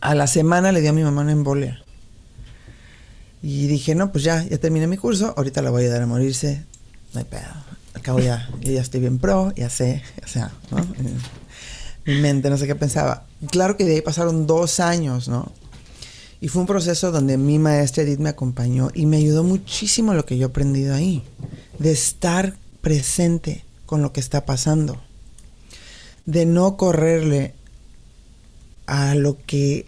a 0.00 0.14
la 0.14 0.26
semana 0.26 0.72
le 0.72 0.80
dio 0.80 0.90
a 0.90 0.92
mi 0.92 1.02
mamá 1.02 1.22
una 1.22 1.32
embolia. 1.32 1.82
Y 3.42 3.66
dije, 3.66 3.94
no, 3.94 4.10
pues 4.10 4.24
ya, 4.24 4.42
ya 4.42 4.58
terminé 4.58 4.86
mi 4.86 4.96
curso, 4.96 5.34
ahorita 5.36 5.62
la 5.62 5.70
voy 5.70 5.82
a 5.82 5.84
ayudar 5.86 6.02
a 6.02 6.06
morirse, 6.06 6.64
no 7.12 7.20
hay 7.20 7.26
pedo. 7.26 7.66
Al 7.94 8.22
ya, 8.22 8.48
ya 8.60 8.80
estoy 8.80 9.00
bien 9.00 9.18
pro, 9.18 9.52
ya 9.54 9.70
sé, 9.70 10.02
o 10.24 10.28
sea, 10.28 10.52
¿no? 10.70 10.78
Mi 12.04 12.20
mente, 12.20 12.50
no 12.50 12.56
sé 12.56 12.66
qué 12.66 12.74
pensaba. 12.74 13.26
Claro 13.50 13.76
que 13.76 13.84
de 13.84 13.94
ahí 13.94 14.00
pasaron 14.00 14.46
dos 14.46 14.80
años, 14.80 15.28
¿no? 15.28 15.52
Y 16.40 16.48
fue 16.48 16.60
un 16.60 16.66
proceso 16.66 17.12
donde 17.12 17.38
mi 17.38 17.58
maestra 17.58 18.02
Edith 18.02 18.18
me 18.18 18.28
acompañó 18.28 18.90
y 18.94 19.06
me 19.06 19.16
ayudó 19.16 19.42
muchísimo 19.42 20.14
lo 20.14 20.26
que 20.26 20.36
yo 20.36 20.46
he 20.46 20.50
aprendido 20.50 20.94
ahí, 20.94 21.22
de 21.78 21.92
estar 21.92 22.54
presente, 22.80 23.64
con 23.86 24.02
lo 24.02 24.12
que 24.12 24.20
está 24.20 24.44
pasando. 24.44 25.00
De 26.26 26.44
no 26.44 26.76
correrle 26.76 27.54
a 28.86 29.14
lo 29.14 29.38
que 29.46 29.86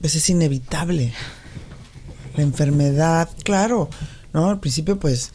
pues, 0.00 0.14
es 0.14 0.30
inevitable. 0.30 1.12
La 2.36 2.42
enfermedad, 2.42 3.30
claro, 3.42 3.88
¿no? 4.32 4.50
Al 4.50 4.60
principio 4.60 5.00
pues 5.00 5.32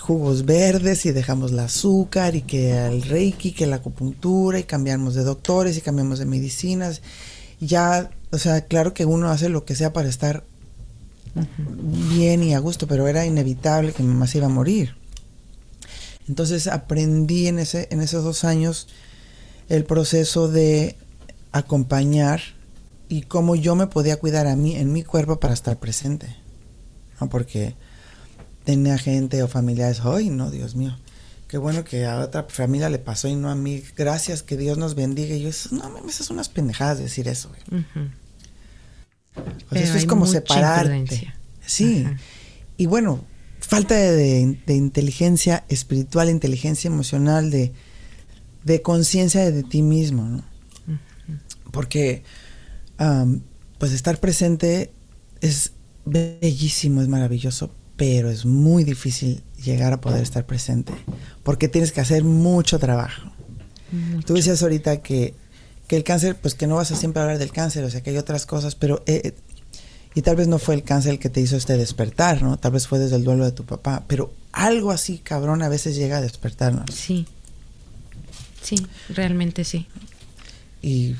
jugos 0.00 0.44
verdes 0.44 1.06
y 1.06 1.12
dejamos 1.12 1.52
el 1.52 1.60
azúcar 1.60 2.34
y 2.34 2.42
que 2.42 2.86
el 2.86 3.02
reiki, 3.02 3.52
que 3.52 3.66
la 3.66 3.76
acupuntura 3.76 4.58
y 4.58 4.64
cambiamos 4.64 5.14
de 5.14 5.24
doctores 5.24 5.76
y 5.76 5.80
cambiamos 5.80 6.18
de 6.18 6.26
medicinas. 6.26 7.02
Ya, 7.60 8.10
o 8.34 8.38
sea, 8.38 8.62
claro 8.62 8.94
que 8.94 9.04
uno 9.04 9.30
hace 9.30 9.48
lo 9.48 9.64
que 9.64 9.74
sea 9.74 9.92
para 9.92 10.08
estar 10.08 10.44
bien 11.64 12.42
y 12.42 12.54
a 12.54 12.58
gusto, 12.58 12.86
pero 12.86 13.08
era 13.08 13.26
inevitable 13.26 13.92
que 13.92 14.02
mi 14.02 14.10
mamá 14.10 14.26
se 14.26 14.38
iba 14.38 14.46
a 14.46 14.50
morir. 14.50 14.94
Entonces 16.28 16.66
aprendí 16.66 17.48
en, 17.48 17.58
ese, 17.58 17.88
en 17.90 18.00
esos 18.00 18.24
dos 18.24 18.44
años 18.44 18.88
el 19.68 19.84
proceso 19.84 20.48
de 20.48 20.96
acompañar 21.52 22.40
y 23.08 23.22
cómo 23.22 23.54
yo 23.54 23.74
me 23.74 23.86
podía 23.86 24.18
cuidar 24.18 24.46
a 24.46 24.56
mí, 24.56 24.76
en 24.76 24.92
mi 24.92 25.02
cuerpo, 25.02 25.38
para 25.38 25.54
estar 25.54 25.78
presente. 25.78 26.36
¿no? 27.20 27.28
Porque 27.28 27.74
tenía 28.64 28.98
gente 28.98 29.42
o 29.42 29.48
familiares, 29.48 30.00
¡ay, 30.04 30.30
no, 30.30 30.50
Dios 30.50 30.74
mío! 30.74 30.96
Qué 31.48 31.58
bueno 31.58 31.84
que 31.84 32.06
a 32.06 32.18
otra 32.18 32.44
familia 32.48 32.88
le 32.88 32.98
pasó 32.98 33.28
y 33.28 33.36
no 33.36 33.50
a 33.50 33.54
mí. 33.54 33.82
Gracias, 33.96 34.42
que 34.42 34.56
Dios 34.56 34.78
nos 34.78 34.94
bendiga. 34.94 35.36
Y 35.36 35.42
yo, 35.42 35.50
no, 35.70 35.98
esas 36.08 36.26
son 36.26 36.36
unas 36.36 36.48
pendejadas 36.48 36.98
decir 36.98 37.28
eso. 37.28 37.50
Eso 39.70 39.94
es 39.96 40.06
como 40.06 40.26
separarte. 40.26 41.32
Sí. 41.66 42.06
Y 42.76 42.86
bueno, 42.86 43.24
falta 43.60 43.94
de, 43.94 44.56
inteligencia 44.68 45.64
espiritual, 45.68 46.30
inteligencia 46.30 46.88
emocional, 46.88 47.50
de, 47.50 48.82
conciencia 48.82 49.50
de 49.50 49.62
ti 49.62 49.82
mismo, 49.82 50.24
¿no? 50.24 50.44
Porque, 51.70 52.22
pues 53.78 53.92
estar 53.92 54.18
presente 54.20 54.92
es 55.40 55.72
bellísimo, 56.04 57.02
es 57.02 57.08
maravilloso, 57.08 57.70
pero 57.96 58.30
es 58.30 58.44
muy 58.44 58.84
difícil 58.84 59.42
llegar 59.62 59.92
a 59.92 60.00
poder 60.00 60.22
estar 60.22 60.46
presente, 60.46 60.92
porque 61.42 61.68
tienes 61.68 61.92
que 61.92 62.00
hacer 62.00 62.24
mucho 62.24 62.78
trabajo. 62.78 63.30
Tú 64.26 64.34
decías 64.34 64.62
ahorita 64.62 65.02
que, 65.02 65.34
que, 65.88 65.96
el 65.96 66.04
cáncer, 66.04 66.36
pues 66.36 66.54
que 66.54 66.66
no 66.66 66.76
vas 66.76 66.90
a 66.90 66.96
siempre 66.96 67.22
hablar 67.22 67.38
del 67.38 67.52
cáncer, 67.52 67.84
o 67.84 67.90
sea 67.90 68.02
que 68.02 68.10
hay 68.10 68.18
otras 68.18 68.46
cosas, 68.46 68.74
pero 68.74 69.02
eh, 69.06 69.34
y 70.14 70.22
tal 70.22 70.36
vez 70.36 70.46
no 70.46 70.58
fue 70.58 70.74
el 70.74 70.84
cáncer 70.84 71.12
el 71.12 71.18
que 71.18 71.28
te 71.28 71.40
hizo 71.40 71.56
este 71.56 71.76
despertar, 71.76 72.42
¿no? 72.42 72.56
Tal 72.56 72.72
vez 72.72 72.86
fue 72.86 72.98
desde 72.98 73.16
el 73.16 73.24
duelo 73.24 73.44
de 73.44 73.52
tu 73.52 73.64
papá, 73.64 74.04
pero 74.06 74.32
algo 74.52 74.92
así, 74.92 75.18
cabrón, 75.18 75.62
a 75.62 75.68
veces 75.68 75.96
llega 75.96 76.18
a 76.18 76.20
despertarnos. 76.20 76.86
Sí. 76.92 77.26
Sí, 78.62 78.86
realmente 79.10 79.64
sí. 79.64 79.86
Y 80.80 81.16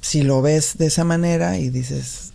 si 0.00 0.22
lo 0.22 0.40
ves 0.40 0.78
de 0.78 0.86
esa 0.86 1.04
manera 1.04 1.58
y 1.58 1.70
dices, 1.70 2.32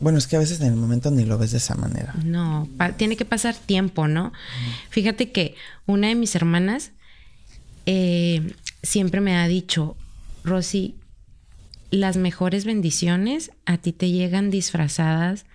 bueno, 0.00 0.18
es 0.18 0.26
que 0.26 0.36
a 0.36 0.38
veces 0.38 0.60
en 0.60 0.68
el 0.68 0.76
momento 0.76 1.10
ni 1.10 1.24
lo 1.24 1.36
ves 1.36 1.50
de 1.50 1.58
esa 1.58 1.74
manera. 1.74 2.14
No, 2.24 2.68
tiene 2.96 3.16
que 3.16 3.24
pasar 3.24 3.56
tiempo, 3.56 4.08
¿no? 4.08 4.32
Fíjate 4.90 5.32
que 5.32 5.54
una 5.86 6.08
de 6.08 6.14
mis 6.14 6.34
hermanas 6.34 6.92
eh, 7.86 8.54
siempre 8.82 9.20
me 9.20 9.36
ha 9.36 9.48
dicho, 9.48 9.96
Rosy, 10.44 10.96
las 11.90 12.16
mejores 12.16 12.64
bendiciones 12.64 13.50
a 13.66 13.78
ti 13.78 13.92
te 13.92 14.10
llegan 14.10 14.50
disfrazadas 14.50 15.46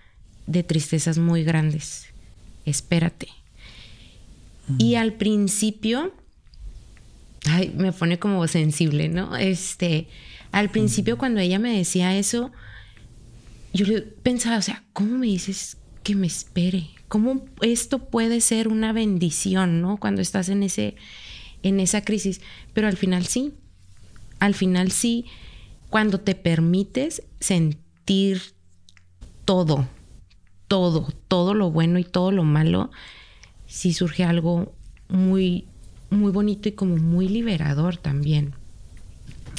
de 0.47 0.63
tristezas 0.63 1.17
muy 1.17 1.43
grandes. 1.43 2.07
Espérate. 2.65 3.27
Y 4.77 4.95
al 4.95 5.13
principio, 5.13 6.13
ay, 7.45 7.73
me 7.75 7.91
pone 7.91 8.19
como 8.19 8.47
sensible, 8.47 9.09
¿no? 9.09 9.35
Este, 9.35 10.07
al 10.51 10.69
principio 10.69 11.17
cuando 11.17 11.39
ella 11.39 11.59
me 11.59 11.75
decía 11.75 12.17
eso, 12.17 12.51
yo 13.73 13.85
pensaba, 14.23 14.57
o 14.57 14.61
sea, 14.61 14.83
¿cómo 14.93 15.17
me 15.17 15.27
dices 15.27 15.77
que 16.03 16.15
me 16.15 16.27
espere? 16.27 16.87
¿Cómo 17.07 17.45
esto 17.61 18.09
puede 18.09 18.41
ser 18.41 18.67
una 18.67 18.93
bendición, 18.93 19.81
¿no? 19.81 19.97
Cuando 19.97 20.21
estás 20.21 20.49
en 20.49 20.63
ese 20.63 20.95
en 21.61 21.79
esa 21.79 22.03
crisis, 22.03 22.41
pero 22.73 22.87
al 22.87 22.97
final 22.97 23.25
sí. 23.25 23.53
Al 24.39 24.55
final 24.55 24.91
sí 24.91 25.25
cuando 25.89 26.19
te 26.19 26.35
permites 26.35 27.23
sentir 27.39 28.41
todo, 29.45 29.87
todo, 30.67 31.07
todo 31.27 31.53
lo 31.53 31.71
bueno 31.71 31.97
y 31.99 32.03
todo 32.03 32.31
lo 32.31 32.43
malo, 32.43 32.91
sí 33.65 33.93
surge 33.93 34.23
algo 34.23 34.75
muy, 35.07 35.67
muy 36.11 36.31
bonito 36.31 36.69
y 36.69 36.73
como 36.73 36.97
muy 36.97 37.27
liberador 37.27 37.97
también. 37.97 38.53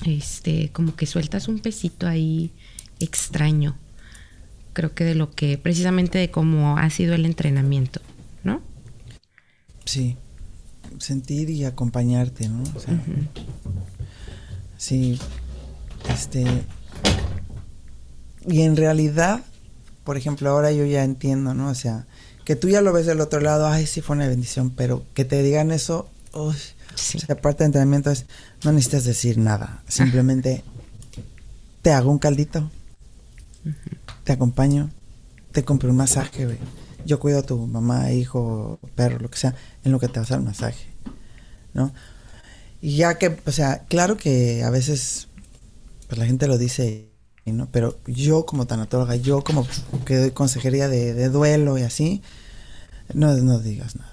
Este, 0.06 0.70
como 0.72 0.94
que 0.94 1.06
sueltas 1.06 1.48
un 1.48 1.58
pesito 1.58 2.06
ahí 2.06 2.52
extraño. 3.00 3.76
Creo 4.72 4.94
que 4.94 5.04
de 5.04 5.16
lo 5.16 5.32
que, 5.32 5.58
precisamente 5.58 6.18
de 6.18 6.30
cómo 6.30 6.78
ha 6.78 6.88
sido 6.90 7.14
el 7.14 7.26
entrenamiento, 7.26 8.00
¿no? 8.44 8.62
Sí, 9.84 10.16
sentir 10.98 11.50
y 11.50 11.64
acompañarte, 11.64 12.48
¿no? 12.48 12.62
Sí, 14.80 15.20
este. 16.08 16.42
Y 18.46 18.62
en 18.62 18.78
realidad, 18.78 19.42
por 20.04 20.16
ejemplo, 20.16 20.48
ahora 20.48 20.72
yo 20.72 20.86
ya 20.86 21.04
entiendo, 21.04 21.52
¿no? 21.52 21.68
O 21.68 21.74
sea, 21.74 22.06
que 22.46 22.56
tú 22.56 22.70
ya 22.70 22.80
lo 22.80 22.90
ves 22.94 23.04
del 23.04 23.20
otro 23.20 23.40
lado, 23.40 23.68
ay, 23.68 23.86
sí 23.86 24.00
fue 24.00 24.16
una 24.16 24.26
bendición, 24.26 24.70
pero 24.70 25.04
que 25.12 25.26
te 25.26 25.42
digan 25.42 25.70
eso, 25.70 26.08
uy, 26.32 26.56
o 27.28 27.36
parte 27.36 27.62
de 27.62 27.66
entrenamiento 27.66 28.10
es, 28.10 28.24
no 28.64 28.72
necesitas 28.72 29.04
decir 29.04 29.36
nada, 29.36 29.82
simplemente 29.86 30.64
te 31.82 31.92
hago 31.92 32.10
un 32.10 32.18
caldito, 32.18 32.70
te 34.24 34.32
acompaño, 34.32 34.88
te 35.52 35.62
compro 35.62 35.90
un 35.90 35.96
masaje, 35.96 36.46
güey. 36.46 36.58
Yo 37.04 37.20
cuido 37.20 37.40
a 37.40 37.42
tu 37.42 37.66
mamá, 37.66 38.12
hijo, 38.12 38.78
perro, 38.94 39.18
lo 39.18 39.30
que 39.30 39.36
sea, 39.36 39.54
en 39.84 39.92
lo 39.92 40.00
que 40.00 40.08
te 40.08 40.20
vas 40.20 40.32
al 40.32 40.42
masaje, 40.42 40.86
¿no? 41.74 41.92
Y 42.82 42.96
ya 42.96 43.18
que, 43.18 43.36
o 43.44 43.52
sea, 43.52 43.84
claro 43.88 44.16
que 44.16 44.62
a 44.62 44.70
veces 44.70 45.28
pues 46.10 46.18
la 46.18 46.26
gente 46.26 46.48
lo 46.48 46.58
dice, 46.58 47.06
¿no? 47.46 47.68
Pero 47.70 47.96
yo 48.06 48.44
como 48.44 48.66
tanatóloga, 48.66 49.14
yo 49.14 49.44
como 49.44 49.64
que 50.04 50.16
doy 50.16 50.30
consejería 50.32 50.88
de, 50.88 51.28
duelo 51.28 51.78
y 51.78 51.82
así, 51.82 52.20
no, 53.14 53.32
no 53.34 53.60
digas 53.60 53.94
nada. 53.94 54.10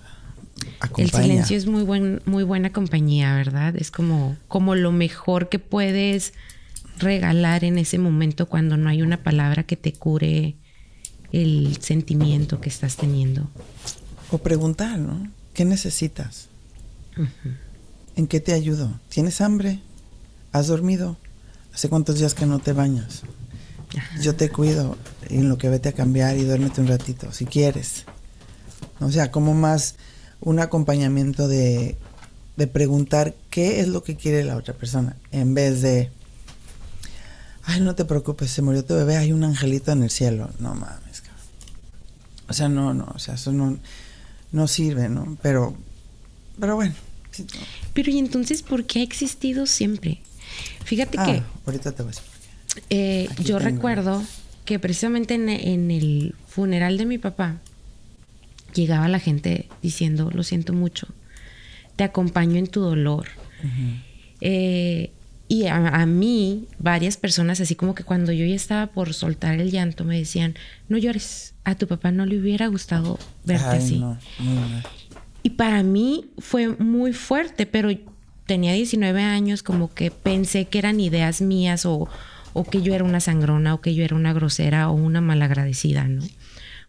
El 0.95 1.09
silencio 1.09 1.57
es 1.57 1.65
muy, 1.65 1.81
buen, 1.81 2.21
muy 2.25 2.43
buena 2.43 2.71
compañía, 2.71 3.33
¿verdad? 3.33 3.75
Es 3.75 3.89
como, 3.89 4.37
como 4.47 4.75
lo 4.75 4.91
mejor 4.91 5.49
que 5.49 5.57
puedes 5.57 6.33
regalar 6.99 7.63
en 7.63 7.79
ese 7.79 7.97
momento 7.97 8.47
cuando 8.47 8.77
no 8.77 8.89
hay 8.89 9.01
una 9.01 9.17
palabra 9.23 9.63
que 9.63 9.75
te 9.75 9.93
cure 9.93 10.55
el 11.31 11.77
sentimiento 11.81 12.61
que 12.61 12.69
estás 12.69 12.95
teniendo. 12.95 13.49
O 14.29 14.37
preguntar, 14.37 14.99
¿no? 14.99 15.31
¿Qué 15.53 15.65
necesitas? 15.65 16.49
¿En 18.17 18.25
qué 18.25 18.39
te 18.39 18.53
ayudo? 18.53 18.99
¿Tienes 19.09 19.41
hambre? 19.41 19.79
¿Has 20.51 20.65
dormido? 20.65 21.17
¿Hace 21.71 21.87
cuántos 21.87 22.17
días 22.17 22.33
que 22.33 22.47
no 22.47 22.57
te 22.57 22.73
bañas? 22.73 23.21
Yo 24.21 24.35
te 24.35 24.49
cuido 24.49 24.97
en 25.29 25.49
lo 25.49 25.59
que 25.59 25.69
vete 25.69 25.89
a 25.89 25.93
cambiar 25.93 26.35
y 26.35 26.43
duérmete 26.43 26.81
un 26.81 26.87
ratito, 26.87 27.31
si 27.31 27.45
quieres. 27.45 28.05
O 28.99 29.11
sea, 29.11 29.29
como 29.29 29.53
más 29.53 29.97
un 30.41 30.59
acompañamiento 30.59 31.47
de, 31.47 31.95
preguntar 32.73 33.35
qué 33.51 33.81
es 33.81 33.87
lo 33.87 34.03
que 34.03 34.15
quiere 34.15 34.43
la 34.43 34.57
otra 34.57 34.73
persona, 34.73 35.15
en 35.31 35.53
vez 35.53 35.83
de, 35.83 36.09
ay, 37.65 37.81
no 37.81 37.93
te 37.93 38.03
preocupes, 38.03 38.49
se 38.49 38.63
murió 38.63 38.83
tu 38.83 38.95
bebé, 38.95 39.17
hay 39.17 39.31
un 39.31 39.43
angelito 39.43 39.91
en 39.91 40.01
el 40.01 40.09
cielo. 40.09 40.49
No 40.57 40.73
mames, 40.73 41.21
cabrón. 41.21 41.45
O 42.49 42.53
sea, 42.53 42.67
no, 42.67 42.95
no, 42.95 43.11
o 43.13 43.19
sea, 43.19 43.35
eso 43.35 43.51
no, 43.51 43.77
no 44.51 44.67
sirve, 44.67 45.07
¿no? 45.07 45.37
Pero, 45.43 45.75
pero 46.59 46.75
bueno. 46.75 46.95
Pero 47.97 48.11
y 48.11 48.19
entonces, 48.19 48.61
¿por 48.61 48.85
qué 48.85 48.99
ha 48.99 49.01
existido 49.01 49.65
siempre? 49.65 50.19
Fíjate 50.85 51.17
que... 51.17 51.41
Ah, 51.41 51.43
ahorita 51.65 51.93
te 51.93 52.03
voy 52.03 52.11
a 52.11 52.15
decir. 52.15 52.29
Eh, 52.91 53.27
yo 53.43 53.57
recuerdo 53.57 54.23
que 54.65 54.77
precisamente 54.77 55.33
en, 55.33 55.89
el 55.89 56.35
funeral 56.47 56.99
de 56.99 57.07
mi 57.07 57.17
papá 57.17 57.57
llegaba 58.75 59.07
la 59.07 59.17
gente 59.17 59.67
diciendo, 59.81 60.29
lo 60.31 60.43
siento 60.43 60.73
mucho, 60.73 61.07
te 61.95 62.03
acompaño 62.03 62.57
en 62.57 62.67
tu 62.67 62.81
dolor. 62.81 63.29
Eh, 64.41 65.09
y 65.47 65.65
a, 65.65 66.05
mí, 66.05 66.67
varias 66.77 67.17
personas, 67.17 67.61
así 67.61 67.73
como 67.73 67.95
que 67.95 68.03
cuando 68.03 68.31
yo 68.31 68.45
ya 68.45 68.53
estaba 68.53 68.85
por 68.85 69.15
soltar 69.15 69.59
el 69.59 69.71
llanto, 69.71 70.03
me 70.03 70.19
decían, 70.19 70.53
no 70.87 70.99
llores, 70.99 71.55
a 71.63 71.73
tu 71.73 71.87
papá 71.87 72.11
no 72.11 72.27
le 72.27 72.37
hubiera 72.37 72.67
gustado 72.67 73.17
verte 73.43 73.77
así. 73.77 74.03
Y 75.47 75.51
para 75.51 75.81
mí 75.81 76.25
fue 76.39 76.67
muy 76.75 77.13
fuerte, 77.13 77.65
pero 77.65 77.89
tenía 78.45 78.73
19 78.73 79.21
años, 79.21 79.63
como 79.63 79.93
que 79.93 80.11
pensé 80.11 80.65
que 80.65 80.77
eran 80.77 80.99
ideas 80.99 81.39
mías 81.39 81.85
o, 81.85 82.09
o 82.51 82.63
que 82.65 82.81
yo 82.81 82.93
era 82.93 83.05
una 83.05 83.21
sangrona 83.21 83.73
o 83.73 83.79
que 83.79 83.95
yo 83.95 84.03
era 84.03 84.17
una 84.17 84.33
grosera 84.33 84.89
o 84.89 84.93
una 84.93 85.21
malagradecida, 85.21 86.03
¿no? 86.09 86.21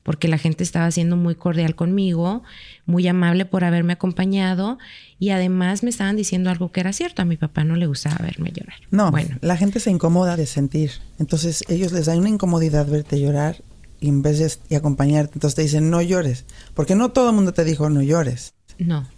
Porque 0.03 0.27
la 0.27 0.39
gente 0.39 0.65
estaba 0.65 0.91
siendo 0.91 1.17
muy 1.17 1.37
cordial 1.37 1.77
conmigo, 1.77 2.43
muy 2.85 3.07
amable 3.07 3.45
por 3.45 3.63
haberme 3.63 3.93
acompañado 3.93 4.79
y 5.21 5.31
además 5.31 5.85
me 5.85 5.91
estaban 5.91 6.17
diciendo 6.17 6.51
algo 6.51 6.73
que 6.73 6.81
era 6.81 6.93
cierto. 6.93 7.23
A 7.23 7.27
mi 7.27 7.37
papá 7.37 7.63
no 7.63 7.77
le 7.77 7.87
gustaba 7.87 8.17
verme 8.21 8.51
llorar. 8.51 8.79
No, 8.91 9.13
bueno. 9.13 9.37
la 9.41 9.57
gente 9.57 9.79
se 9.79 9.93
incomoda 9.93 10.37
de 10.37 10.47
sentir. 10.47 10.95
Entonces 11.21 11.63
ellos 11.69 11.93
les 11.93 12.07
da 12.07 12.17
una 12.17 12.29
incomodidad 12.29 12.89
verte 12.89 13.21
llorar 13.21 13.63
y 14.01 14.09
en 14.09 14.23
vez 14.23 14.61
de 14.69 14.77
acompañarte, 14.77 15.33
entonces 15.35 15.55
te 15.55 15.63
dicen 15.63 15.91
no 15.91 16.01
llores. 16.03 16.45
Porque 16.75 16.95
no 16.95 17.11
todo 17.11 17.31
el 17.31 17.35
mundo 17.35 17.53
te 17.53 17.65
dijo 17.65 17.91
no 17.91 18.03
llores. 18.03 18.55
No. 18.79 19.09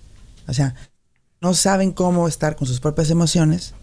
O 0.47 0.53
sea, 0.53 0.75
no 1.41 1.55
saben 1.55 1.93
cómo 1.93 2.29
estar 2.29 2.57
con 2.57 2.67
sus 2.67 2.81
propias 2.81 3.11
emociones, 3.11 3.75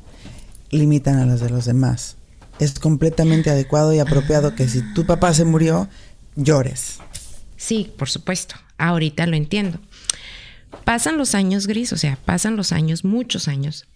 limitan 0.70 1.18
a 1.20 1.26
las 1.26 1.40
de 1.40 1.50
los 1.50 1.66
demás 1.66 2.18
es 2.60 2.80
completamente 2.80 3.50
adecuado 3.50 3.94
y 3.94 4.00
apropiado 4.00 4.56
que 4.56 4.68
si 4.68 4.82
tu 4.94 5.06
papá 5.06 5.34
se 5.34 5.46
murió, 5.46 5.88
llores. 6.36 7.00
Sí, 7.56 7.92
por 7.98 8.10
supuesto. 8.10 8.56
Ahorita 8.78 9.26
lo 9.28 9.36
entiendo. 9.36 9.80
Pasan 10.84 11.18
los 11.18 11.36
años 11.36 11.68
gris, 11.68 11.94
o 11.94 11.98
sea, 11.98 12.18
pasan 12.26 12.56
los 12.56 12.72
años, 12.72 13.04
muchos 13.04 13.48
años. 13.48 13.88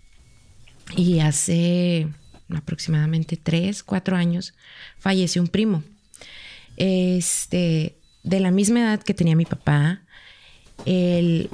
Y 0.95 1.19
hace 1.19 2.07
aproximadamente 2.53 3.37
tres, 3.37 3.83
cuatro 3.83 4.15
años 4.15 4.53
falleció 4.97 5.41
un 5.41 5.47
primo. 5.47 5.83
Este, 6.77 7.95
de 8.23 8.39
la 8.39 8.51
misma 8.51 8.81
edad 8.81 9.01
que 9.01 9.13
tenía 9.13 9.35
mi 9.35 9.45
papá. 9.45 10.01
El 10.85 11.49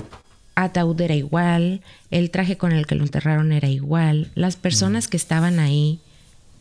ataúd 0.56 1.00
era 1.02 1.16
igual, 1.16 1.82
el 2.10 2.32
traje 2.32 2.58
con 2.58 2.72
el 2.72 2.88
que 2.88 2.96
lo 2.96 3.04
enterraron 3.04 3.52
era 3.52 3.68
igual, 3.68 4.32
las 4.34 4.56
personas 4.56 5.08
que 5.08 5.18
estaban 5.18 5.60
ahí 5.60 6.00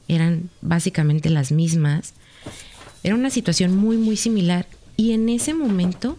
eran 0.09 0.51
básicamente 0.61 1.31
las 1.31 1.51
mismas. 1.51 2.15
Era 3.03 3.15
una 3.15 3.31
situación 3.31 3.77
muy, 3.77 3.97
muy 3.97 4.17
similar. 4.17 4.67
Y 4.97 5.13
en 5.13 5.29
ese 5.29 5.55
momento, 5.55 6.19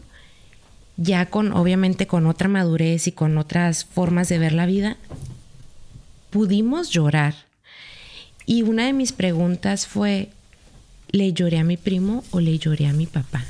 ya 0.97 1.27
con, 1.27 1.53
obviamente, 1.53 2.07
con 2.07 2.27
otra 2.27 2.47
madurez 2.47 3.07
y 3.07 3.11
con 3.11 3.37
otras 3.37 3.85
formas 3.85 4.29
de 4.29 4.39
ver 4.39 4.53
la 4.53 4.65
vida, 4.65 4.97
pudimos 6.29 6.89
llorar. 6.89 7.35
Y 8.45 8.63
una 8.63 8.85
de 8.85 8.93
mis 8.93 9.11
preguntas 9.11 9.87
fue, 9.87 10.29
¿le 11.11 11.33
lloré 11.33 11.59
a 11.59 11.63
mi 11.63 11.77
primo 11.77 12.23
o 12.31 12.39
le 12.39 12.57
lloré 12.57 12.87
a 12.87 12.93
mi 12.93 13.05
papá? 13.05 13.45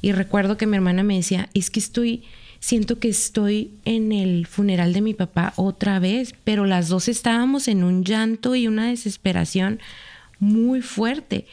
Y 0.00 0.12
recuerdo 0.12 0.56
que 0.56 0.66
mi 0.66 0.76
hermana 0.76 1.02
me 1.02 1.16
decía, 1.16 1.48
es 1.54 1.70
que 1.70 1.80
estoy 1.80 2.24
siento 2.60 2.98
que 2.98 3.08
estoy 3.08 3.72
en 3.84 4.12
el 4.12 4.46
funeral 4.46 4.92
de 4.92 5.00
mi 5.00 5.14
papá 5.14 5.52
otra 5.56 5.98
vez, 5.98 6.34
pero 6.44 6.64
las 6.64 6.88
dos 6.88 7.08
estábamos 7.08 7.68
en 7.68 7.84
un 7.84 8.04
llanto 8.04 8.54
y 8.54 8.66
una 8.66 8.88
desesperación 8.88 9.80
muy 10.40 10.82
fuerte. 10.82 11.46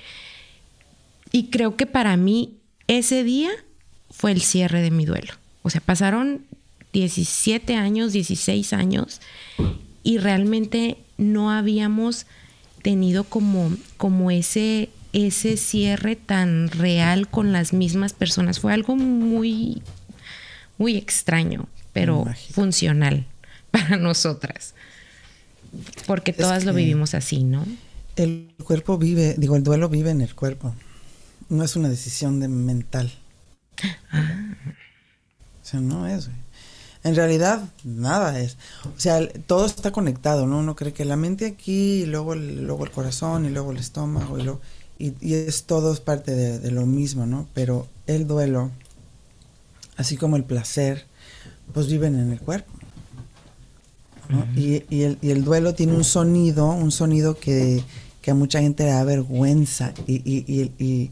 Y 1.31 1.47
creo 1.47 1.75
que 1.75 1.85
para 1.85 2.17
mí 2.17 2.55
ese 2.87 3.23
día 3.23 3.51
fue 4.09 4.31
el 4.31 4.41
cierre 4.41 4.81
de 4.81 4.91
mi 4.91 5.05
duelo. 5.05 5.33
O 5.63 5.69
sea, 5.69 5.81
pasaron 5.81 6.41
17 6.93 7.75
años, 7.75 8.13
16 8.13 8.73
años 8.73 9.21
y 10.03 10.17
realmente 10.17 10.97
no 11.17 11.51
habíamos 11.51 12.25
tenido 12.81 13.23
como, 13.23 13.71
como 13.97 14.31
ese, 14.31 14.89
ese 15.15 15.55
cierre 15.55 16.15
tan 16.17 16.69
real 16.69 17.29
con 17.29 17.53
las 17.53 17.71
mismas 17.71 18.13
personas. 18.13 18.59
Fue 18.59 18.73
algo 18.73 18.95
muy 18.95 19.81
muy 20.77 20.97
extraño, 20.97 21.67
pero 21.93 22.25
funcional 22.51 23.25
para 23.71 23.97
nosotras. 23.97 24.73
Porque 26.05 26.33
todas 26.33 26.65
lo 26.65 26.73
vivimos 26.73 27.13
así, 27.13 27.43
¿no? 27.43 27.65
El 28.15 28.53
cuerpo 28.63 28.97
vive, 28.97 29.35
digo, 29.37 29.55
el 29.55 29.63
duelo 29.63 29.89
vive 29.89 30.11
en 30.11 30.21
el 30.21 30.35
cuerpo. 30.35 30.73
No 31.49 31.63
es 31.63 31.75
una 31.75 31.89
decisión 31.89 32.39
de 32.39 32.47
mental. 32.47 33.11
Ah. 34.11 34.55
O 35.61 35.67
sea, 35.67 35.79
no 35.79 36.07
es, 36.07 36.29
En 37.03 37.15
realidad, 37.15 37.69
nada 37.83 38.39
es. 38.39 38.57
O 38.85 38.99
sea, 38.99 39.27
todo 39.47 39.65
está 39.65 39.91
conectado, 39.91 40.47
¿no? 40.47 40.59
Uno 40.59 40.75
cree 40.75 40.93
que 40.93 41.05
la 41.05 41.17
mente 41.17 41.45
aquí, 41.45 42.03
y 42.03 42.05
luego 42.05 42.33
el, 42.33 42.65
luego 42.65 42.85
el 42.85 42.91
corazón, 42.91 43.45
y 43.45 43.49
luego 43.49 43.71
el 43.71 43.77
estómago, 43.77 44.39
y, 44.39 44.43
y, 44.97 45.33
es 45.33 45.63
todo 45.63 45.93
es 45.93 45.99
parte 45.99 46.33
de, 46.33 46.59
de, 46.59 46.71
lo 46.71 46.85
mismo, 46.85 47.25
¿no? 47.25 47.47
Pero 47.53 47.87
el 48.07 48.27
duelo 48.27 48.71
así 49.97 50.17
como 50.17 50.35
el 50.35 50.43
placer, 50.43 51.05
pues 51.73 51.87
viven 51.87 52.15
en 52.15 52.31
el 52.31 52.39
cuerpo. 52.39 52.71
y, 54.55 54.83
el, 55.03 55.43
duelo 55.43 55.75
tiene 55.75 55.93
un 55.93 56.03
sonido, 56.03 56.67
un 56.67 56.91
sonido 56.91 57.37
que, 57.37 57.83
a 58.27 58.33
mucha 58.33 58.59
gente 58.59 58.83
le 58.83 58.89
da 58.89 59.03
vergüenza 59.03 59.93
y, 60.07 61.11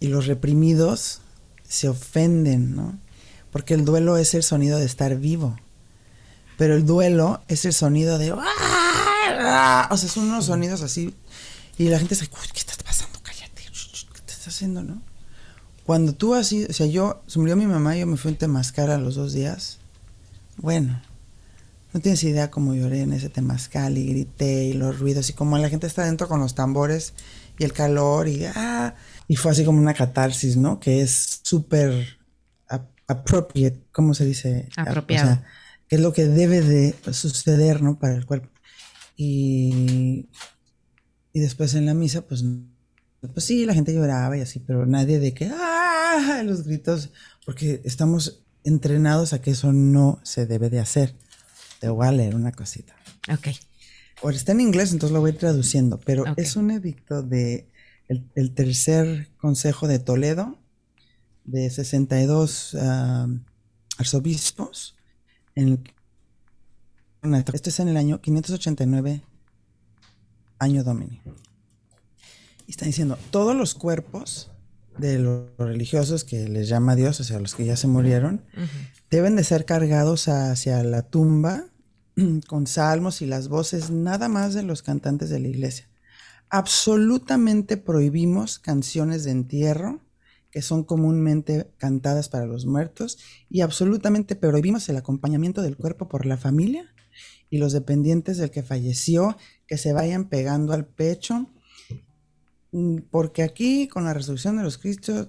los 0.00 0.26
reprimidos 0.26 1.20
se 1.68 1.88
ofenden, 1.88 2.76
¿no? 2.76 2.98
Porque 3.50 3.74
el 3.74 3.84
duelo 3.84 4.16
es 4.16 4.34
el 4.34 4.42
sonido 4.42 4.78
de 4.78 4.86
estar 4.86 5.16
vivo. 5.16 5.56
Pero 6.58 6.74
el 6.74 6.86
duelo 6.86 7.40
es 7.48 7.64
el 7.64 7.72
sonido 7.72 8.18
de... 8.18 8.34
¡Ah! 8.36 9.88
O 9.90 9.96
sea, 9.96 10.08
son 10.08 10.24
unos 10.24 10.46
sonidos 10.46 10.82
así. 10.82 11.14
Y 11.82 11.88
la 11.88 11.98
gente 11.98 12.14
dice, 12.14 12.28
¿qué 12.28 12.60
está 12.60 12.74
pasando? 12.84 13.18
Cállate. 13.24 13.64
¿Qué 13.64 14.20
te 14.24 14.32
estás 14.32 14.46
haciendo, 14.46 14.84
no? 14.84 15.02
Cuando 15.84 16.14
tú 16.14 16.36
así, 16.36 16.64
o 16.64 16.72
sea, 16.72 16.86
yo, 16.86 17.24
se 17.26 17.40
murió 17.40 17.56
mi 17.56 17.66
mamá, 17.66 17.96
yo 17.96 18.06
me 18.06 18.16
fui 18.16 18.32
a 18.32 18.38
temazcal 18.38 18.92
a 18.92 18.98
los 18.98 19.16
dos 19.16 19.32
días. 19.32 19.78
Bueno, 20.58 21.02
no 21.92 21.98
tienes 21.98 22.22
idea 22.22 22.52
cómo 22.52 22.72
lloré 22.74 23.00
en 23.00 23.12
ese 23.12 23.30
temazcal 23.30 23.98
y 23.98 24.06
grité 24.06 24.66
y 24.66 24.74
los 24.74 25.00
ruidos 25.00 25.28
y 25.28 25.32
como 25.32 25.58
la 25.58 25.68
gente 25.68 25.88
está 25.88 26.04
dentro 26.04 26.28
con 26.28 26.38
los 26.38 26.54
tambores 26.54 27.14
y 27.58 27.64
el 27.64 27.72
calor 27.72 28.28
y 28.28 28.44
ah, 28.44 28.94
y 29.26 29.34
fue 29.34 29.50
así 29.50 29.64
como 29.64 29.80
una 29.80 29.92
catarsis, 29.92 30.56
¿no? 30.56 30.78
Que 30.78 31.02
es 31.02 31.40
súper 31.42 32.16
appropriate, 33.08 33.82
¿cómo 33.90 34.14
se 34.14 34.24
dice? 34.24 34.68
Apropiado. 34.76 35.32
O 35.32 35.34
sea, 35.34 35.44
que 35.88 35.96
es 35.96 36.00
lo 36.00 36.12
que 36.12 36.26
debe 36.26 36.60
de 36.60 36.94
suceder, 37.12 37.82
¿no? 37.82 37.98
Para 37.98 38.14
el 38.14 38.24
cuerpo. 38.24 38.48
Y, 39.16 40.28
y 41.32 41.40
después 41.40 41.74
en 41.74 41.86
la 41.86 41.94
misa, 41.94 42.22
pues 42.22 42.44
pues 43.32 43.44
sí, 43.44 43.64
la 43.66 43.74
gente 43.74 43.94
lloraba 43.94 44.36
y 44.36 44.40
así, 44.40 44.58
pero 44.58 44.84
nadie 44.84 45.20
de 45.20 45.32
que, 45.32 45.48
¡ah! 45.52 46.42
Los 46.44 46.64
gritos, 46.64 47.10
porque 47.46 47.80
estamos 47.84 48.42
entrenados 48.64 49.32
a 49.32 49.40
que 49.40 49.52
eso 49.52 49.72
no 49.72 50.20
se 50.24 50.46
debe 50.46 50.70
de 50.70 50.80
hacer. 50.80 51.14
Te 51.80 51.88
voy 51.88 52.06
a 52.06 52.12
leer 52.12 52.34
una 52.34 52.52
cosita. 52.52 52.96
Ok. 53.32 53.48
Ahora 54.22 54.36
está 54.36 54.52
en 54.52 54.60
inglés, 54.60 54.92
entonces 54.92 55.14
lo 55.14 55.20
voy 55.20 55.32
traduciendo, 55.32 55.98
pero 56.00 56.24
es 56.36 56.56
un 56.56 56.70
edicto 56.70 57.22
de 57.22 57.68
el, 58.08 58.54
tercer 58.54 59.28
consejo 59.36 59.88
de 59.88 59.98
Toledo 59.98 60.58
de 61.44 61.70
62, 61.70 62.76
arzobispos. 63.98 64.96
En 65.54 65.82
esto 67.34 67.70
es 67.70 67.80
en 67.80 67.88
el 67.88 67.96
año 67.96 68.20
589, 68.20 69.22
año 70.62 70.84
domini. 70.84 71.20
Y 72.66 72.70
están 72.70 72.88
diciendo, 72.88 73.18
todos 73.30 73.56
los 73.56 73.74
cuerpos 73.74 74.50
de 74.98 75.18
los 75.18 75.50
religiosos 75.58 76.24
que 76.24 76.48
les 76.48 76.68
llama 76.68 76.96
Dios, 76.96 77.18
o 77.20 77.24
sea, 77.24 77.40
los 77.40 77.54
que 77.54 77.64
ya 77.64 77.76
se 77.76 77.88
murieron, 77.88 78.44
deben 79.10 79.36
de 79.36 79.44
ser 79.44 79.64
cargados 79.64 80.28
hacia 80.28 80.82
la 80.84 81.02
tumba 81.02 81.66
con 82.46 82.66
salmos 82.66 83.22
y 83.22 83.26
las 83.26 83.48
voces 83.48 83.90
nada 83.90 84.28
más 84.28 84.54
de 84.54 84.62
los 84.62 84.82
cantantes 84.82 85.30
de 85.30 85.40
la 85.40 85.48
iglesia. 85.48 85.88
Absolutamente 86.48 87.76
prohibimos 87.76 88.58
canciones 88.58 89.24
de 89.24 89.30
entierro 89.32 90.00
que 90.50 90.60
son 90.60 90.84
comúnmente 90.84 91.72
cantadas 91.78 92.28
para 92.28 92.44
los 92.44 92.66
muertos 92.66 93.18
y 93.48 93.62
absolutamente 93.62 94.36
prohibimos 94.36 94.86
el 94.90 94.98
acompañamiento 94.98 95.62
del 95.62 95.78
cuerpo 95.78 96.08
por 96.08 96.26
la 96.26 96.36
familia 96.36 96.92
y 97.48 97.56
los 97.58 97.72
dependientes 97.72 98.36
del 98.36 98.50
que 98.50 98.62
falleció 98.62 99.36
que 99.72 99.78
se 99.78 99.94
vayan 99.94 100.28
pegando 100.28 100.74
al 100.74 100.84
pecho 100.84 101.48
Mm, 102.72 103.00
porque 103.10 103.42
aquí 103.42 103.86
con 103.86 104.04
la 104.04 104.14
resurrección 104.14 104.56
de 104.56 104.62
los, 104.64 104.80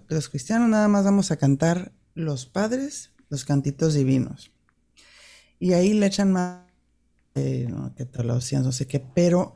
los 0.07 0.29
cristianos 0.29 0.69
nada 0.69 0.87
más 0.87 1.03
vamos 1.03 1.29
a 1.31 1.37
cantar 1.37 1.91
los 2.15 2.45
padres, 2.45 3.11
los 3.29 3.43
cantitos 3.45 3.93
divinos. 3.93 4.51
Y 5.59 5.73
ahí 5.73 5.93
le 5.93 6.07
echan 6.07 6.31
más, 6.31 6.61
eh, 7.35 7.67
no, 7.69 7.93
que 7.95 8.07
no 8.59 8.71
sé 8.71 8.87
qué, 8.87 8.99
pero 8.99 9.55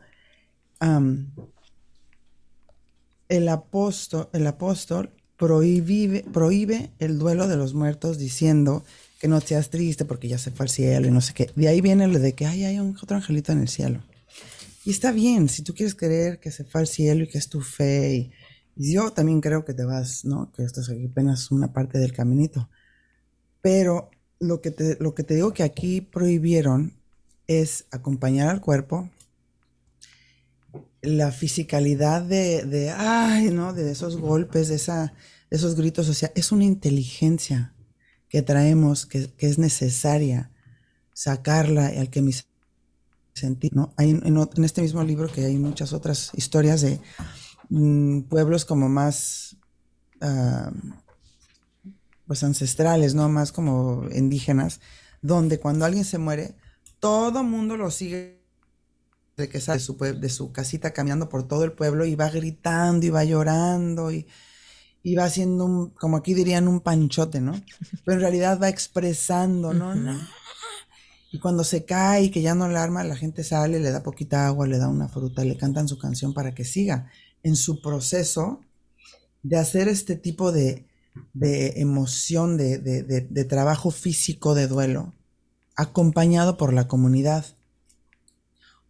el, 3.30 3.50
apóstol, 3.50 4.30
el 4.34 4.48
apóstol 4.48 5.12
prohíbe, 5.38 6.26
prohíbe 6.34 6.92
el 7.00 7.18
duelo 7.18 7.48
de 7.48 7.58
los 7.58 7.74
muertos 7.74 8.18
diciendo 8.18 8.84
que 9.20 9.28
no 9.28 9.40
seas 9.42 9.70
triste 9.70 10.06
porque 10.06 10.28
ya 10.28 10.38
se 10.38 10.52
fue 10.52 10.66
al 10.66 10.70
cielo 10.70 11.08
y 11.08 11.12
no 11.12 11.22
sé 11.22 11.34
qué. 11.34 11.52
De 11.56 11.68
ahí 11.68 11.82
viene 11.82 12.08
lo 12.08 12.20
de 12.20 12.34
que 12.34 12.46
Ay, 12.46 12.66
hay 12.66 12.80
un 12.80 12.98
otro 13.02 13.18
angelito 13.18 13.52
en 13.52 13.62
el 13.62 13.70
cielo. 13.70 14.02
Y 14.88 14.92
está 14.92 15.12
bien, 15.12 15.50
si 15.50 15.64
tú 15.64 15.74
quieres 15.74 15.96
creer 15.96 16.40
que 16.40 16.50
se 16.50 16.64
fue 16.64 16.80
al 16.80 16.88
cielo 16.88 17.26
y 17.26 17.28
que 17.28 17.38
es 17.38 17.50
tu 17.50 17.60
fe. 17.60 18.32
Y, 18.78 18.94
yo 18.94 19.12
también 19.12 19.42
creo 19.42 19.66
que 19.66 19.74
te 19.74 19.84
vas, 19.84 20.24
¿no? 20.24 20.50
Que 20.54 20.64
esto 20.64 20.80
es 20.80 20.90
apenas 20.90 21.52
una 21.52 21.74
parte 21.74 21.98
del 21.98 22.14
caminito. 22.14 22.70
Pero 23.60 24.10
lo 24.40 24.62
que 24.62 24.72
te, 24.72 24.96
lo 25.02 25.14
que 25.14 25.24
te 25.24 25.36
digo 25.36 25.52
que 25.52 25.64
aquí 25.64 26.00
prohibieron 26.00 26.94
es 27.48 27.84
acompañar 27.92 28.48
al 28.48 28.62
cuerpo, 28.62 29.10
la 31.02 31.34
fisicalidad 31.34 32.22
de, 32.22 32.64
de, 32.64 32.90
ay, 32.92 33.50
¿no? 33.50 33.74
De 33.74 33.92
esos 33.92 34.16
golpes, 34.16 34.70
de, 34.70 34.76
esa, 34.76 35.14
esos 35.50 35.76
gritos. 35.76 36.08
O 36.08 36.14
sea, 36.14 36.32
es 36.34 36.54
una 36.54 36.64
inteligencia 36.64 37.74
que 38.30 38.42
traemos, 38.42 39.06
que, 39.06 39.34
que 39.34 39.48
es 39.48 39.58
necesaria 39.58 40.50
sacarla 41.14 41.94
y 41.94 41.98
al 41.98 42.10
que 42.10 42.22
mis 42.22 42.48
sentir, 43.38 43.76
¿no? 43.76 43.94
Hay 43.98 44.12
en, 44.12 44.64
este 44.64 44.82
mismo 44.82 45.04
libro 45.04 45.32
que 45.32 45.46
hay 45.46 45.58
muchas 45.58 45.94
otras 45.94 46.32
historias 46.34 46.82
de 46.82 47.00
mm, 47.70 48.22
pueblos 48.24 48.66
como 48.66 48.90
más, 48.90 49.58
ah, 50.22 50.72
pues 52.26 52.44
ancestrales, 52.44 53.16
¿no? 53.16 53.30
Más 53.30 53.52
como 53.52 54.08
indígenas, 54.12 54.82
donde 55.22 55.60
cuando 55.60 55.86
alguien 55.86 56.06
se 56.06 56.18
muere, 56.18 56.56
todo 57.00 57.44
mundo 57.44 57.78
lo 57.78 57.92
sigue 57.92 58.42
de 59.38 59.50
que 59.50 59.62
sale 59.62 59.80
de 59.80 59.86
su, 59.86 59.98
de 59.98 60.30
su 60.30 60.52
casita 60.52 60.94
caminando 60.94 61.30
por 61.30 61.48
todo 61.48 61.64
el 61.64 61.72
pueblo 61.72 62.06
y 62.06 62.16
va 62.16 62.30
gritando 62.30 63.06
y 63.06 63.10
va 63.12 63.24
llorando 63.24 64.12
y, 64.12 64.28
y 65.04 65.16
va 65.16 65.26
haciendo 65.26 65.66
un, 65.66 65.90
como 65.92 66.18
aquí 66.18 66.34
dirían, 66.34 66.68
un 66.68 66.82
panchote, 66.82 67.40
¿no? 67.40 67.54
Pero 68.04 68.16
en 68.16 68.22
realidad 68.22 68.60
va 68.60 68.70
expresando, 68.70 69.74
¿no? 69.74 69.94
no 69.94 70.20
y 71.38 71.40
cuando 71.40 71.64
se 71.64 71.86
cae 71.86 72.24
y 72.24 72.30
que 72.32 72.42
ya 72.42 72.56
no 72.56 72.66
alarma, 72.66 73.04
la 73.04 73.16
gente 73.16 73.44
sale, 73.44 73.80
le 73.80 73.92
da 73.92 74.02
poquita 74.02 74.48
agua, 74.48 74.66
le 74.66 74.80
da 74.80 74.88
una 74.88 75.08
fruta, 75.08 75.46
le 75.46 75.56
cantan 75.56 75.88
su 75.88 76.00
canción 76.00 76.34
para 76.34 76.56
que 76.56 76.66
siga 76.66 77.12
en 77.44 77.56
su 77.56 77.80
proceso 77.80 78.62
de 79.44 79.58
hacer 79.58 79.88
este 79.88 80.16
tipo 80.16 80.52
de, 80.52 80.88
emoción, 81.36 82.58
de, 82.58 83.46
trabajo 83.48 83.92
físico 83.92 84.56
de 84.56 84.66
duelo, 84.66 85.14
acompañado 85.76 86.58
por 86.58 86.74
la 86.74 86.88
comunidad. 86.88 87.46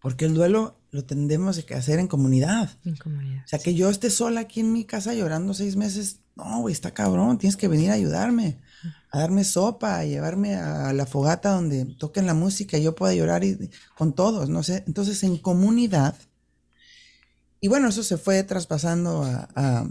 Porque 0.01 0.23
el 0.23 0.33
duelo 0.33 0.77
lo 0.91 1.03
tendemos 1.03 1.61
que 1.65 1.75
hacer 1.75 1.99
en 1.99 2.07
comunidad. 2.07 2.77
En 2.85 2.95
comunidad. 2.95 3.43
O 3.43 3.47
sea, 3.49 3.59
que 3.59 3.75
yo 3.75 3.89
esté 3.89 4.09
sola 4.09 4.39
aquí 4.39 4.61
en 4.61 4.71
mi 4.71 4.85
casa 4.85 5.13
llorando 5.13 5.53
seis 5.53 5.75
meses, 5.75 6.21
no, 6.37 6.61
güey, 6.61 6.71
está 6.71 6.93
cabrón, 6.93 7.39
tienes 7.39 7.57
que 7.57 7.67
venir 7.67 7.91
a 7.91 7.95
ayudarme 7.95 8.57
a 9.11 9.19
darme 9.19 9.43
sopa, 9.43 9.99
a 9.99 10.05
llevarme 10.05 10.55
a 10.55 10.93
la 10.93 11.05
fogata 11.05 11.51
donde 11.51 11.85
toquen 11.85 12.25
la 12.25 12.33
música 12.33 12.77
y 12.77 12.83
yo 12.83 12.95
pueda 12.95 13.13
llorar 13.13 13.43
y, 13.43 13.69
con 13.95 14.13
todos, 14.13 14.49
no 14.49 14.63
sé. 14.63 14.83
Entonces, 14.87 15.23
en 15.23 15.37
comunidad. 15.37 16.15
Y 17.59 17.67
bueno, 17.67 17.89
eso 17.89 18.03
se 18.03 18.17
fue 18.17 18.43
traspasando 18.43 19.23
a, 19.23 19.87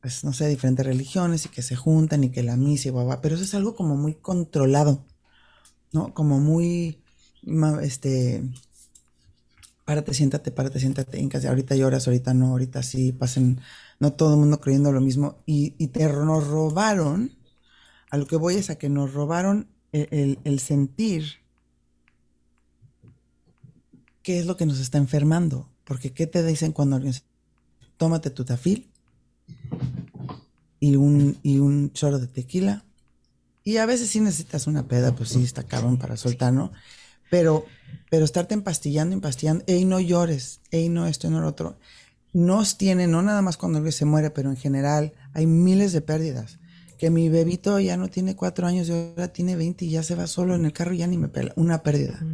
pues, 0.00 0.24
no 0.24 0.32
sé, 0.32 0.48
diferentes 0.48 0.84
religiones 0.84 1.46
y 1.46 1.48
que 1.48 1.62
se 1.62 1.76
juntan 1.76 2.24
y 2.24 2.30
que 2.30 2.42
la 2.42 2.56
misa 2.56 2.88
y 2.88 2.90
guau, 2.90 3.20
pero 3.20 3.36
eso 3.36 3.44
es 3.44 3.54
algo 3.54 3.76
como 3.76 3.96
muy 3.96 4.14
controlado, 4.14 5.04
¿no? 5.92 6.12
Como 6.12 6.40
muy, 6.40 7.00
este, 7.82 8.42
párate, 9.84 10.14
siéntate, 10.14 10.50
párate, 10.50 10.80
siéntate, 10.80 11.20
en 11.20 11.28
casa, 11.28 11.50
ahorita 11.50 11.76
lloras, 11.76 12.08
ahorita 12.08 12.34
no, 12.34 12.48
ahorita 12.48 12.82
sí, 12.82 13.12
pasen, 13.12 13.60
no 14.00 14.12
todo 14.12 14.34
el 14.34 14.40
mundo 14.40 14.60
creyendo 14.60 14.90
lo 14.90 15.00
mismo, 15.00 15.42
y, 15.46 15.76
y 15.78 15.88
te 15.88 16.08
nos 16.08 16.48
robaron 16.48 17.41
a 18.12 18.18
lo 18.18 18.26
que 18.26 18.36
voy 18.36 18.56
es 18.56 18.68
a 18.68 18.76
que 18.76 18.90
nos 18.90 19.14
robaron 19.14 19.68
el, 19.90 20.60
sentir 20.60 21.40
qué 24.22 24.38
es 24.38 24.44
lo 24.44 24.58
que 24.58 24.66
nos 24.66 24.80
está 24.80 24.98
enfermando. 24.98 25.70
Porque 25.84 26.12
¿qué 26.12 26.26
te 26.26 26.44
dicen 26.44 26.72
cuando 26.72 26.96
alguien 26.96 27.14
tómate 27.96 28.28
tu 28.28 28.44
tafil 28.44 28.90
y 30.78 30.96
un, 30.96 31.38
y 31.42 31.58
un 31.58 31.90
de 31.94 32.26
tequila? 32.26 32.84
Y 33.64 33.78
a 33.78 33.86
veces 33.86 34.10
sí 34.10 34.20
necesitas 34.20 34.66
una 34.66 34.86
peda, 34.86 35.16
pues 35.16 35.30
sí, 35.30 35.42
está 35.42 35.62
cabrón 35.62 35.96
para 35.96 36.18
soltar, 36.18 36.52
¿no? 36.52 36.70
Pero, 37.30 37.64
pero 38.10 38.26
estarte 38.26 38.52
empastillando, 38.52 39.14
empastillando, 39.14 39.64
ey, 39.66 39.86
no 39.86 40.00
llores, 40.00 40.60
ey, 40.70 40.90
no 40.90 41.06
esto, 41.06 41.30
no 41.30 41.40
lo 41.40 41.48
otro, 41.48 41.78
nos 42.34 42.76
tiene, 42.76 43.06
no 43.06 43.22
nada 43.22 43.40
más 43.40 43.56
cuando 43.56 43.78
alguien 43.78 43.92
se 43.92 44.04
muere, 44.04 44.28
pero 44.28 44.50
en 44.50 44.56
general 44.58 45.14
hay 45.32 45.46
miles 45.46 45.92
de 45.94 46.02
pérdidas 46.02 46.58
que 47.02 47.10
mi 47.10 47.28
bebito 47.28 47.80
ya 47.80 47.96
no 47.96 48.06
tiene 48.06 48.36
cuatro 48.36 48.64
años 48.64 48.88
y 48.88 48.92
ahora 48.92 49.26
tiene 49.26 49.56
20 49.56 49.86
y 49.86 49.90
ya 49.90 50.04
se 50.04 50.14
va 50.14 50.28
solo 50.28 50.54
en 50.54 50.64
el 50.64 50.72
carro 50.72 50.94
y 50.94 50.98
ya 50.98 51.08
ni 51.08 51.18
me 51.18 51.26
pela. 51.26 51.52
Una 51.56 51.82
pérdida. 51.82 52.24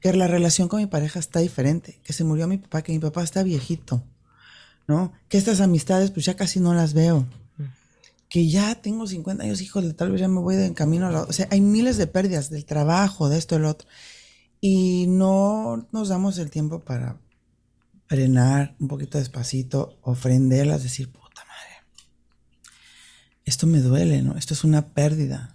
Que 0.00 0.12
la 0.14 0.26
relación 0.26 0.66
con 0.66 0.80
mi 0.80 0.86
pareja 0.86 1.20
está 1.20 1.38
diferente. 1.38 2.00
Que 2.02 2.12
se 2.12 2.24
murió 2.24 2.48
mi 2.48 2.58
papá, 2.58 2.82
que 2.82 2.90
mi 2.90 2.98
papá 2.98 3.22
está 3.22 3.44
viejito. 3.44 4.02
¿No? 4.88 5.12
Que 5.28 5.38
estas 5.38 5.60
amistades 5.60 6.10
pues 6.10 6.26
ya 6.26 6.34
casi 6.34 6.58
no 6.58 6.74
las 6.74 6.92
veo. 6.92 7.24
Que 8.28 8.48
ya 8.48 8.74
tengo 8.82 9.06
50 9.06 9.44
años, 9.44 9.60
hijos, 9.60 9.94
tal 9.94 10.10
vez 10.10 10.20
ya 10.20 10.26
me 10.26 10.40
voy 10.40 10.56
de 10.56 10.66
en 10.66 10.74
camino 10.74 11.06
a 11.06 11.12
la... 11.12 11.22
O 11.22 11.32
sea, 11.32 11.46
hay 11.52 11.60
miles 11.60 11.96
de 11.96 12.08
pérdidas 12.08 12.50
del 12.50 12.64
trabajo, 12.64 13.28
de 13.28 13.38
esto, 13.38 13.54
del 13.54 13.66
otro. 13.66 13.86
Y 14.60 15.06
no 15.06 15.86
nos 15.92 16.08
damos 16.08 16.36
el 16.38 16.50
tiempo 16.50 16.80
para 16.80 17.20
frenar 18.08 18.74
un 18.80 18.88
poquito 18.88 19.18
despacito, 19.18 20.00
ofrenderlas, 20.02 20.82
decir, 20.82 21.12
esto 23.46 23.66
me 23.66 23.78
duele, 23.78 24.20
¿no? 24.22 24.36
Esto 24.36 24.52
es 24.52 24.64
una 24.64 24.88
pérdida. 24.88 25.54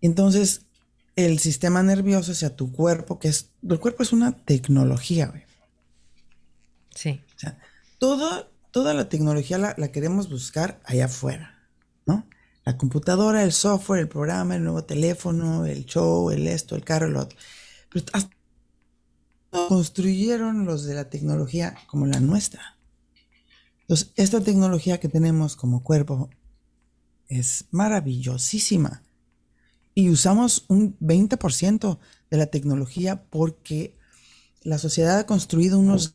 Entonces, 0.00 0.62
el 1.16 1.40
sistema 1.40 1.82
nervioso, 1.82 2.32
o 2.32 2.34
sea, 2.34 2.54
tu 2.54 2.72
cuerpo, 2.72 3.18
que 3.18 3.28
es, 3.28 3.50
el 3.68 3.80
cuerpo 3.80 4.04
es 4.04 4.12
una 4.12 4.32
tecnología, 4.32 5.26
güey. 5.26 5.42
Sí. 6.94 7.20
O 7.34 7.38
sea, 7.38 7.58
toda 7.98 8.94
la 8.94 9.08
tecnología 9.08 9.58
la, 9.58 9.74
queremos 9.88 10.30
buscar 10.30 10.80
allá 10.84 11.06
afuera, 11.06 11.68
¿no? 12.06 12.26
La 12.64 12.76
computadora, 12.76 13.42
el 13.42 13.52
software, 13.52 14.00
el 14.00 14.08
programa, 14.08 14.54
el 14.54 14.62
nuevo 14.62 14.84
teléfono, 14.84 15.66
el 15.66 15.84
show, 15.84 16.30
el 16.30 16.46
esto, 16.46 16.76
el 16.76 16.84
carro, 16.84 17.06
el 17.06 17.16
otro. 17.16 17.38
Pero 17.90 18.04
construyeron 19.68 20.64
los 20.64 20.84
de 20.84 20.94
la 20.94 21.10
tecnología 21.10 21.74
como 21.88 22.06
la 22.06 22.20
nuestra. 22.20 22.76
Entonces, 23.80 24.12
esta 24.16 24.40
tecnología 24.40 24.98
que 24.98 25.08
tenemos 25.08 25.56
como 25.56 25.82
cuerpo 25.82 26.28
es 27.28 27.66
maravillosísima. 27.70 29.02
Y 29.94 30.10
usamos 30.10 30.64
un 30.68 30.98
20% 30.98 31.98
de 32.30 32.36
la 32.36 32.46
tecnología 32.46 33.24
porque 33.24 33.96
la 34.62 34.78
sociedad 34.78 35.18
ha 35.18 35.26
construido 35.26 35.78
unos... 35.78 36.14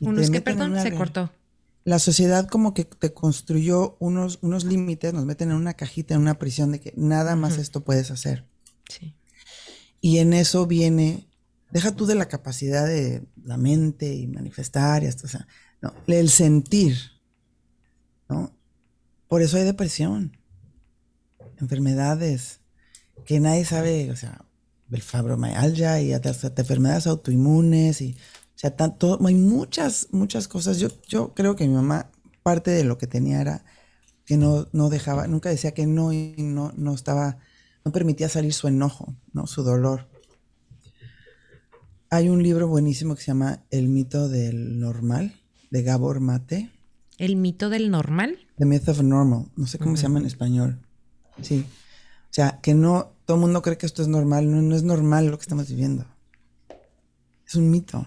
Unos 0.00 0.30
que, 0.30 0.40
perdón, 0.40 0.80
se 0.80 0.94
cortó. 0.94 1.32
La 1.84 1.98
sociedad 1.98 2.46
como 2.46 2.74
que 2.74 2.84
te 2.84 3.12
construyó 3.12 3.96
unos, 3.98 4.38
unos 4.42 4.64
límites, 4.64 5.14
nos 5.14 5.24
meten 5.24 5.50
en 5.50 5.56
una 5.56 5.74
cajita, 5.74 6.14
en 6.14 6.20
una 6.20 6.38
prisión 6.38 6.70
de 6.70 6.80
que 6.80 6.92
nada 6.96 7.34
más 7.34 7.56
esto 7.56 7.82
puedes 7.82 8.10
hacer. 8.10 8.44
Sí. 8.88 9.14
Y 10.00 10.18
en 10.18 10.34
eso 10.34 10.66
viene, 10.66 11.26
deja 11.70 11.96
tú 11.96 12.06
de 12.06 12.14
la 12.14 12.28
capacidad 12.28 12.86
de 12.86 13.26
la 13.42 13.56
mente 13.56 14.14
y 14.14 14.26
manifestar 14.26 15.02
y 15.02 15.06
hasta, 15.06 15.26
o 15.26 15.30
sea, 15.30 15.48
no, 15.80 15.94
el 16.06 16.28
sentir, 16.28 16.96
¿no? 18.28 18.52
Por 19.28 19.42
eso 19.42 19.58
hay 19.58 19.64
depresión. 19.64 20.36
enfermedades 21.60 22.60
que 23.24 23.40
nadie 23.40 23.64
sabe, 23.64 24.10
o 24.10 24.16
sea, 24.16 24.44
el 24.90 25.02
fibromialgia 25.02 26.00
y 26.00 26.12
hasta 26.12 26.30
enfermedades 26.56 27.06
autoinmunes 27.06 28.00
y, 28.00 28.12
o 28.12 28.58
sea, 28.58 28.74
hay 29.26 29.34
muchas, 29.34 30.08
muchas 30.12 30.48
cosas. 30.48 30.78
Yo, 30.78 30.88
yo 31.06 31.34
creo 31.34 31.56
que 31.56 31.66
mi 31.66 31.74
mamá, 31.74 32.10
parte 32.42 32.70
de 32.70 32.84
lo 32.84 32.96
que 32.96 33.06
tenía 33.06 33.40
era 33.40 33.64
que 34.24 34.36
no, 34.36 34.68
no 34.72 34.88
dejaba, 34.88 35.26
nunca 35.26 35.50
decía 35.50 35.72
que 35.72 35.86
no 35.86 36.12
y 36.12 36.34
no, 36.38 36.72
no 36.76 36.94
estaba, 36.94 37.38
no 37.84 37.92
permitía 37.92 38.28
salir 38.28 38.52
su 38.52 38.68
enojo, 38.68 39.14
¿no? 39.32 39.46
Su 39.46 39.62
dolor. 39.62 40.08
Hay 42.10 42.30
un 42.30 42.42
libro 42.42 42.68
buenísimo 42.68 43.14
que 43.14 43.20
se 43.20 43.26
llama 43.26 43.64
El 43.70 43.88
mito 43.88 44.28
del 44.30 44.78
normal, 44.78 45.34
de 45.70 45.82
Gabor 45.82 46.20
Mate. 46.20 46.70
¿El 47.18 47.36
mito 47.36 47.68
del 47.68 47.90
normal? 47.90 48.47
The 48.58 48.64
Myth 48.64 48.88
of 48.88 49.02
Normal. 49.02 49.46
No 49.56 49.66
sé 49.66 49.78
cómo 49.78 49.96
se 49.96 50.02
llama 50.02 50.20
en 50.20 50.26
español. 50.26 50.80
Sí. 51.42 51.64
O 52.30 52.32
sea, 52.32 52.58
que 52.62 52.74
no, 52.74 53.12
todo 53.24 53.36
el 53.36 53.40
mundo 53.40 53.62
cree 53.62 53.78
que 53.78 53.86
esto 53.86 54.02
es 54.02 54.08
normal. 54.08 54.50
No, 54.50 54.60
no 54.60 54.74
es 54.74 54.82
normal 54.82 55.28
lo 55.28 55.38
que 55.38 55.42
estamos 55.42 55.68
viviendo. 55.68 56.06
Es 57.46 57.54
un 57.54 57.70
mito. 57.70 58.06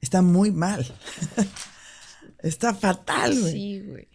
Está 0.00 0.22
muy 0.22 0.50
mal. 0.50 0.86
Está 2.38 2.72
fatal, 2.74 3.38
güey. 3.38 3.52
Sí, 3.52 3.80
güey. 3.80 4.08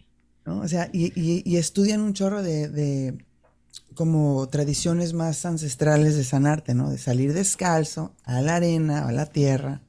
O 0.46 0.68
sea, 0.68 0.90
y, 0.92 1.56
estudian 1.56 2.00
un 2.00 2.12
chorro 2.12 2.42
de, 2.42 2.68
de, 2.68 3.24
como 3.94 4.46
tradiciones 4.48 5.14
más 5.14 5.46
ancestrales 5.46 6.16
de 6.16 6.24
sanarte, 6.24 6.74
¿no? 6.74 6.90
De 6.90 6.98
salir 6.98 7.32
descalzo 7.32 8.14
a 8.24 8.42
la 8.42 8.56
arena, 8.56 9.06
a 9.06 9.12
la 9.12 9.26
tierra, 9.26 9.80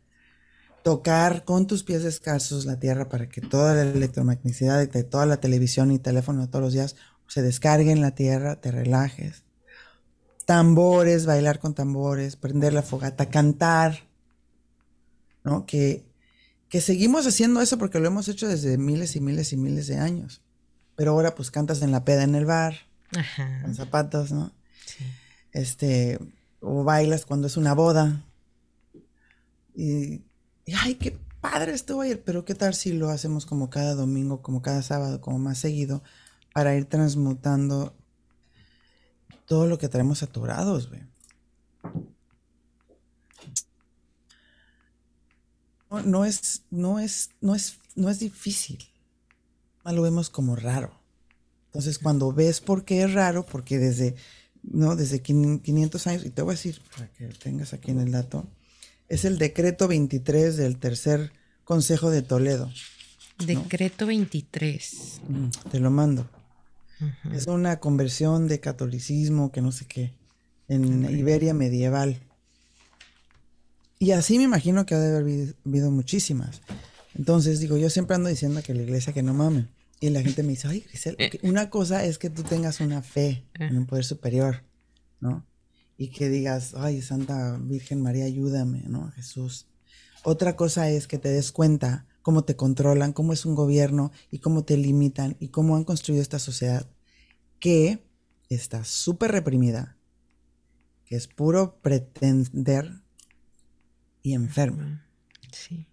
tocar 0.85 1.45
con 1.45 1.65
tus 1.65 1.81
pies 1.81 2.03
descalzos 2.03 2.65
la 2.65 2.79
tierra 2.79 3.09
para 3.09 3.27
que 3.27 3.41
toda 3.41 3.73
la 3.73 3.81
electromagnicidad 3.81 4.87
de 4.87 5.03
toda 5.03 5.25
la 5.25 5.37
televisión 5.37 5.91
y 5.91 5.97
teléfono 5.97 6.41
de 6.41 6.47
todos 6.47 6.61
los 6.61 6.73
días 6.73 6.95
se 7.27 7.41
descargue 7.41 7.91
en 7.91 8.01
la 8.01 8.11
tierra, 8.11 8.61
te 8.61 8.69
relajes. 8.69 9.41
Tambores, 10.45 11.25
bailar 11.25 11.57
con 11.57 11.73
tambores, 11.73 12.35
prender 12.35 12.71
la 12.71 12.83
fogata, 12.83 13.31
cantar, 13.31 14.07
¿no? 15.43 15.65
Que, 15.65 16.05
que 16.69 16.81
seguimos 16.81 17.25
haciendo 17.25 17.61
eso 17.61 17.79
porque 17.79 17.99
lo 17.99 18.05
hemos 18.05 18.27
hecho 18.27 18.47
desde 18.47 18.77
miles 18.77 19.15
y 19.15 19.21
miles 19.21 19.53
y 19.53 19.57
miles 19.57 19.87
de 19.87 19.97
años. 19.97 20.43
Pero 20.95 21.13
ahora 21.13 21.33
pues 21.33 21.49
cantas 21.49 21.81
en 21.81 21.91
la 21.91 22.05
peda 22.05 22.21
en 22.21 22.35
el 22.35 22.45
bar, 22.45 22.75
con 23.63 23.73
zapatos, 23.73 24.31
¿no? 24.31 24.51
Sí. 24.85 25.03
Este, 25.51 26.19
o 26.59 26.83
bailas 26.83 27.25
cuando 27.25 27.47
es 27.47 27.57
una 27.57 27.73
boda. 27.73 28.23
Y 29.73 30.21
y, 30.65 30.73
ay, 30.73 30.95
qué 30.95 31.17
padre 31.41 31.73
estuvo 31.73 32.01
ayer, 32.01 32.23
pero 32.23 32.43
qué 32.43 32.55
tal 32.55 32.73
si 32.73 32.93
lo 32.93 33.09
hacemos 33.09 33.45
como 33.45 33.69
cada 33.69 33.93
domingo, 33.93 34.41
como 34.41 34.61
cada 34.61 34.81
sábado, 34.81 35.21
como 35.21 35.37
más 35.37 35.59
seguido, 35.59 36.01
para 36.53 36.75
ir 36.75 36.85
transmutando 36.85 37.95
todo 39.45 39.67
lo 39.67 39.77
que 39.77 39.89
traemos 39.89 40.23
aturados, 40.23 40.89
güey. 40.89 41.01
No, 45.91 46.01
no, 46.01 46.25
es, 46.25 46.63
no 46.71 46.99
es, 46.99 47.29
no 47.41 47.55
es, 47.55 47.77
no 47.95 48.09
es 48.09 48.19
difícil. 48.19 48.79
Lo 49.83 50.01
vemos 50.01 50.31
como 50.31 50.55
raro. 50.55 50.99
Entonces, 51.67 51.99
cuando 51.99 52.33
ves 52.33 52.59
por 52.59 52.85
qué 52.85 53.03
es 53.03 53.13
raro, 53.13 53.45
porque 53.45 53.77
desde, 53.77 54.15
no, 54.63 54.95
desde 54.95 55.21
500 55.21 56.07
años, 56.07 56.25
y 56.25 56.31
te 56.31 56.41
voy 56.41 56.53
a 56.53 56.55
decir, 56.55 56.81
para 56.91 57.11
que 57.11 57.27
tengas 57.27 57.73
aquí 57.73 57.91
en 57.91 57.99
el 57.99 58.11
dato, 58.11 58.47
es 59.09 59.25
el 59.25 59.37
decreto 59.37 59.87
23 59.87 60.57
del 60.57 60.77
tercer 60.77 61.31
Consejo 61.63 62.11
de 62.11 62.21
Toledo. 62.21 62.71
Decreto 63.45 64.05
23. 64.05 65.21
Mm, 65.27 65.49
te 65.71 65.79
lo 65.79 65.91
mando. 65.91 66.29
Es 67.33 67.47
una 67.47 67.79
conversión 67.79 68.47
de 68.47 68.59
catolicismo 68.59 69.51
que 69.51 69.61
no 69.61 69.71
sé 69.71 69.85
qué, 69.85 70.13
en 70.69 71.03
Iberia 71.17 71.53
medieval. 71.53 72.21
Y 73.99 74.11
así 74.11 74.37
me 74.37 74.45
imagino 74.45 74.85
que 74.85 74.95
ha 74.95 74.99
de 74.99 75.17
haber 75.17 75.55
habido 75.65 75.91
muchísimas. 75.91 76.61
Entonces, 77.15 77.59
digo, 77.59 77.77
yo 77.77 77.89
siempre 77.89 78.15
ando 78.15 78.29
diciendo 78.29 78.61
que 78.63 78.73
la 78.73 78.83
iglesia 78.83 79.13
que 79.13 79.23
no 79.23 79.33
mame. 79.33 79.67
Y 79.99 80.09
la 80.09 80.21
gente 80.21 80.43
me 80.43 80.49
dice, 80.49 80.67
ay, 80.67 80.81
Grisel, 80.87 81.15
eh. 81.19 81.39
una 81.41 81.69
cosa 81.69 82.05
es 82.05 82.17
que 82.17 82.29
tú 82.29 82.43
tengas 82.43 82.79
una 82.79 83.01
fe 83.01 83.43
en 83.55 83.77
un 83.77 83.85
poder 83.85 84.03
superior, 84.03 84.63
¿no? 85.19 85.45
Y 85.97 86.09
que 86.09 86.29
digas, 86.29 86.73
ay, 86.75 87.01
Santa 87.01 87.57
Virgen 87.61 88.01
María, 88.01 88.25
ayúdame, 88.25 88.83
¿no? 88.87 89.11
Jesús. 89.11 89.67
Otra 90.23 90.55
cosa 90.55 90.89
es 90.89 91.07
que 91.07 91.17
te 91.17 91.29
des 91.29 91.51
cuenta 91.51 92.07
cómo 92.21 92.43
te 92.43 92.55
controlan, 92.55 93.13
cómo 93.13 93.33
es 93.33 93.45
un 93.45 93.55
gobierno 93.55 94.11
y 94.31 94.39
cómo 94.39 94.65
te 94.65 94.77
limitan 94.77 95.37
y 95.39 95.49
cómo 95.49 95.75
han 95.75 95.83
construido 95.83 96.21
esta 96.21 96.39
sociedad 96.39 96.89
que 97.59 98.03
está 98.49 98.83
súper 98.83 99.31
reprimida, 99.31 99.97
que 101.05 101.15
es 101.15 101.27
puro 101.27 101.79
pretender 101.81 103.03
y 104.23 104.33
enferma. 104.33 105.07
Sí. 105.51 105.87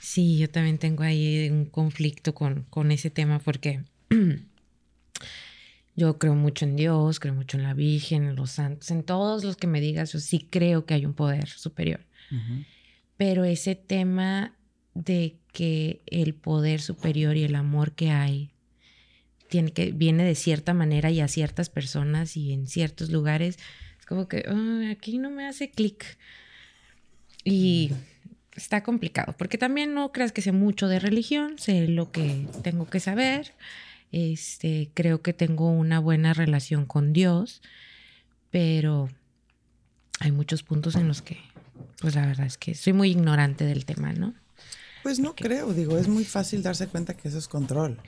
Sí, 0.00 0.38
yo 0.38 0.50
también 0.50 0.78
tengo 0.78 1.02
ahí 1.02 1.48
un 1.48 1.64
conflicto 1.64 2.34
con, 2.34 2.64
con 2.64 2.92
ese 2.92 3.10
tema 3.10 3.38
porque 3.38 3.84
Yo 5.96 6.18
creo 6.18 6.34
mucho 6.34 6.64
en 6.64 6.76
Dios, 6.76 7.20
creo 7.20 7.34
mucho 7.34 7.56
en 7.56 7.62
la 7.62 7.74
Virgen, 7.74 8.24
en 8.24 8.36
los 8.36 8.50
santos, 8.50 8.90
en 8.90 9.04
todos 9.04 9.44
los 9.44 9.56
que 9.56 9.66
me 9.66 9.80
digas, 9.80 10.12
yo 10.12 10.18
sí 10.18 10.46
creo 10.50 10.86
que 10.86 10.94
hay 10.94 11.06
un 11.06 11.14
poder 11.14 11.48
superior. 11.48 12.00
Pero 13.16 13.44
ese 13.44 13.76
tema 13.76 14.56
de 14.94 15.36
que 15.52 16.02
el 16.06 16.34
poder 16.34 16.80
superior 16.80 17.36
y 17.36 17.44
el 17.44 17.54
amor 17.54 17.92
que 17.92 18.10
hay 18.10 18.50
tiene 19.48 19.72
que, 19.72 19.92
viene 19.92 20.24
de 20.24 20.34
cierta 20.34 20.74
manera 20.74 21.12
y 21.12 21.20
a 21.20 21.28
ciertas 21.28 21.70
personas 21.70 22.36
y 22.36 22.52
en 22.52 22.66
ciertos 22.66 23.10
lugares, 23.10 23.58
es 24.00 24.06
como 24.06 24.26
que 24.26 24.44
aquí 24.90 25.18
no 25.18 25.30
me 25.30 25.46
hace 25.46 25.70
clic. 25.70 26.18
Y 27.44 27.92
está 28.56 28.82
complicado, 28.82 29.34
porque 29.38 29.58
también 29.58 29.94
no 29.94 30.10
creas 30.10 30.32
que 30.32 30.42
sé 30.42 30.50
mucho 30.50 30.88
de 30.88 30.98
religión, 30.98 31.58
sé 31.58 31.86
lo 31.86 32.10
que 32.10 32.48
tengo 32.62 32.88
que 32.88 32.98
saber 32.98 33.52
este, 34.12 34.90
creo 34.94 35.22
que 35.22 35.32
tengo 35.32 35.70
una 35.70 35.98
buena 35.98 36.34
relación 36.34 36.86
con 36.86 37.12
Dios, 37.12 37.62
pero 38.50 39.08
hay 40.20 40.32
muchos 40.32 40.62
puntos 40.62 40.94
en 40.94 41.08
los 41.08 41.22
que, 41.22 41.38
pues 42.00 42.14
la 42.14 42.26
verdad 42.26 42.46
es 42.46 42.56
que 42.58 42.74
soy 42.74 42.92
muy 42.92 43.10
ignorante 43.10 43.64
del 43.64 43.84
tema, 43.84 44.12
¿no? 44.12 44.34
Pues 45.02 45.18
no 45.18 45.34
creo, 45.34 45.72
digo, 45.74 45.98
es 45.98 46.08
muy 46.08 46.24
fácil 46.24 46.62
darse 46.62 46.86
cuenta 46.86 47.14
que 47.14 47.28
eso 47.28 47.38
es 47.38 47.48
control. 47.48 48.00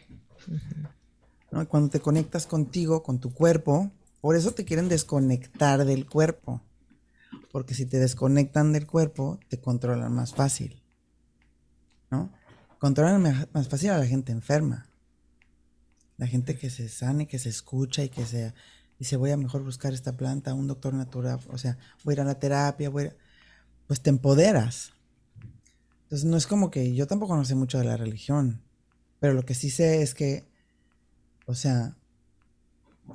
Cuando 1.69 1.91
te 1.91 2.01
conectas 2.01 2.47
contigo, 2.47 3.03
con 3.03 3.19
tu 3.19 3.33
cuerpo, 3.33 3.91
por 4.21 4.37
eso 4.37 4.53
te 4.53 4.65
quieren 4.65 4.89
desconectar 4.89 5.85
del 5.85 6.07
cuerpo. 6.07 6.63
Porque 7.53 7.75
si 7.75 7.87
te 7.87 7.99
desconectan 7.99 8.73
del 8.73 8.87
cuerpo, 8.87 9.39
te 9.49 9.61
controlan 9.61 10.13
más 10.13 10.35
fácil. 10.35 10.83
¿No? 12.11 12.31
Controlan 12.79 13.49
más 13.53 13.69
fácil 13.69 13.91
a 13.91 13.99
la 13.99 14.07
gente 14.07 14.33
enferma. 14.33 14.87
La 16.17 16.27
gente 16.27 16.57
que 16.57 16.71
se 16.71 16.89
sane, 16.89 17.27
que 17.27 17.39
se 17.39 17.49
escucha 17.49 18.03
y 18.03 18.09
que 18.09 18.25
se 18.25 18.55
dice, 18.99 19.17
voy 19.17 19.31
a 19.31 19.37
mejor 19.37 19.63
buscar 19.63 19.93
esta 19.93 20.17
planta, 20.17 20.55
un 20.55 20.67
doctor 20.67 20.95
natural, 20.95 21.41
o 21.49 21.59
sea, 21.59 21.77
voy 22.05 22.13
a 22.13 22.15
ir 22.15 22.21
a 22.23 22.25
la 22.25 22.39
terapia, 22.39 22.89
voy 22.89 23.11
pues 23.87 24.01
te 24.01 24.11
empoderas. 24.11 24.93
Entonces 26.05 26.25
no 26.25 26.37
es 26.37 26.47
como 26.47 26.71
que 26.71 26.95
yo 26.95 27.07
tampoco 27.07 27.37
no 27.37 27.45
sé 27.45 27.55
mucho 27.55 27.79
de 27.79 27.85
la 27.85 27.97
religión, 27.97 28.63
pero 29.21 29.35
lo 29.35 29.45
que 29.45 29.55
sí 29.55 29.71
sé 29.71 30.03
es 30.03 30.15
que, 30.15 30.49
o 31.47 31.55
sea, 31.55 31.97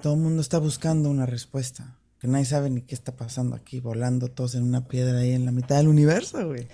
todo 0.02 0.14
el 0.14 0.20
mundo 0.20 0.42
está 0.42 0.60
buscando 0.60 1.10
una 1.10 1.26
respuesta, 1.26 1.98
que 2.20 2.28
nadie 2.28 2.46
sabe 2.46 2.70
ni 2.70 2.82
qué 2.82 2.96
está 2.96 3.16
pasando 3.16 3.56
aquí, 3.56 3.80
volando 3.80 4.30
todos 4.30 4.56
en 4.56 4.64
una 4.64 4.88
piedra 4.88 5.20
ahí 5.20 5.32
en 5.32 5.46
la 5.46 5.52
mitad 5.52 5.78
del 5.78 5.88
universo, 5.88 6.48
güey. 6.48 6.68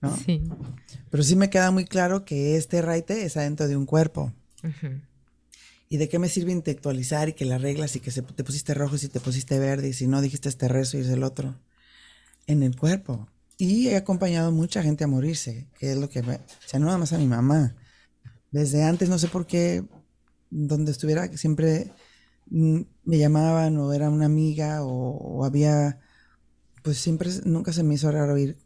¿No? 0.00 0.16
Sí. 0.16 0.42
Pero 1.10 1.22
sí 1.22 1.36
me 1.36 1.50
queda 1.50 1.70
muy 1.70 1.84
claro 1.84 2.24
que 2.24 2.56
este 2.56 2.82
raite 2.82 3.24
es 3.24 3.36
adentro 3.36 3.68
de 3.68 3.76
un 3.76 3.86
cuerpo. 3.86 4.32
¿Y 5.92 5.98
de 5.98 6.08
qué 6.08 6.18
me 6.18 6.30
sirve 6.30 6.52
intelectualizar 6.52 7.28
y 7.28 7.32
que 7.34 7.44
las 7.44 7.60
reglas 7.60 7.94
y 7.96 8.00
que 8.00 8.10
te 8.10 8.44
pusiste 8.44 8.72
rojo 8.72 8.96
y 8.96 9.08
te 9.08 9.20
pusiste 9.20 9.58
verde 9.58 9.88
y 9.88 9.92
si 9.92 10.06
no 10.06 10.22
dijiste 10.22 10.48
este 10.48 10.66
rezo 10.66 10.96
y 10.96 11.02
es 11.02 11.08
el 11.08 11.22
otro? 11.22 11.60
En 12.46 12.62
el 12.62 12.74
cuerpo. 12.74 13.28
Y 13.58 13.88
he 13.88 13.96
acompañado 13.96 14.52
mucha 14.52 14.82
gente 14.82 15.04
a 15.04 15.06
morirse, 15.06 15.68
que 15.78 15.92
es 15.92 15.98
lo 15.98 16.08
que 16.08 16.22
me... 16.22 16.36
O 16.36 16.40
sea, 16.64 16.80
no 16.80 16.86
nada 16.86 16.96
más 16.96 17.12
a 17.12 17.18
mi 17.18 17.26
mamá. 17.26 17.76
Desde 18.50 18.84
antes, 18.84 19.10
no 19.10 19.18
sé 19.18 19.28
por 19.28 19.46
qué, 19.46 19.84
donde 20.48 20.92
estuviera, 20.92 21.30
siempre 21.36 21.92
mm, 22.46 22.80
me 23.04 23.18
llamaban 23.18 23.76
o 23.76 23.92
era 23.92 24.08
una 24.08 24.24
amiga 24.24 24.82
o, 24.86 25.44
había... 25.44 26.00
Pues 26.82 26.96
siempre, 26.96 27.28
nunca 27.44 27.70
se 27.74 27.82
me 27.82 27.96
hizo 27.96 28.10
raro 28.10 28.38
ir 28.38 28.56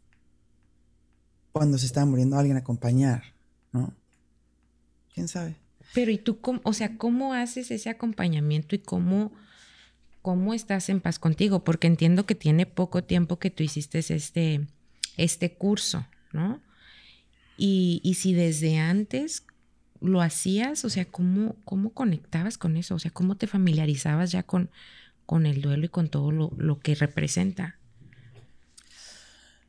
cuando 1.51 1.77
se 1.77 1.87
estaba 1.87 2.05
muriendo 2.05 2.37
alguien 2.37 2.55
a 2.55 2.61
acompañar, 2.61 3.21
¿no? 3.73 3.93
¿Quién 5.13 5.27
sabe? 5.27 5.66
Pero 5.97 6.11
¿y 6.11 6.19
tú 6.19 6.39
cómo, 6.39 6.61
o 6.63 6.73
sea, 6.73 6.95
cómo 6.95 7.33
haces 7.33 7.71
ese 7.71 7.89
acompañamiento 7.89 8.75
y 8.75 8.77
cómo, 8.77 9.31
cómo 10.21 10.53
estás 10.53 10.89
en 10.89 11.01
paz 11.01 11.17
contigo? 11.17 11.63
Porque 11.63 11.87
entiendo 11.87 12.27
que 12.27 12.35
tiene 12.35 12.67
poco 12.67 13.03
tiempo 13.03 13.39
que 13.39 13.49
tú 13.49 13.63
hiciste 13.63 13.97
este, 13.97 14.67
este 15.17 15.53
curso, 15.55 16.05
¿no? 16.31 16.61
Y, 17.57 17.99
y 18.03 18.13
si 18.13 18.35
desde 18.35 18.77
antes 18.77 19.43
lo 19.99 20.21
hacías? 20.21 20.85
O 20.85 20.91
sea, 20.91 21.05
¿cómo, 21.05 21.55
¿cómo 21.65 21.89
conectabas 21.89 22.59
con 22.59 22.77
eso? 22.77 22.93
O 22.93 22.99
sea, 22.99 23.09
¿cómo 23.09 23.35
te 23.35 23.47
familiarizabas 23.47 24.31
ya 24.31 24.43
con, 24.43 24.69
con 25.25 25.47
el 25.47 25.63
duelo 25.63 25.87
y 25.87 25.89
con 25.89 26.09
todo 26.09 26.31
lo, 26.31 26.51
lo 26.57 26.79
que 26.79 26.93
representa? 26.93 27.79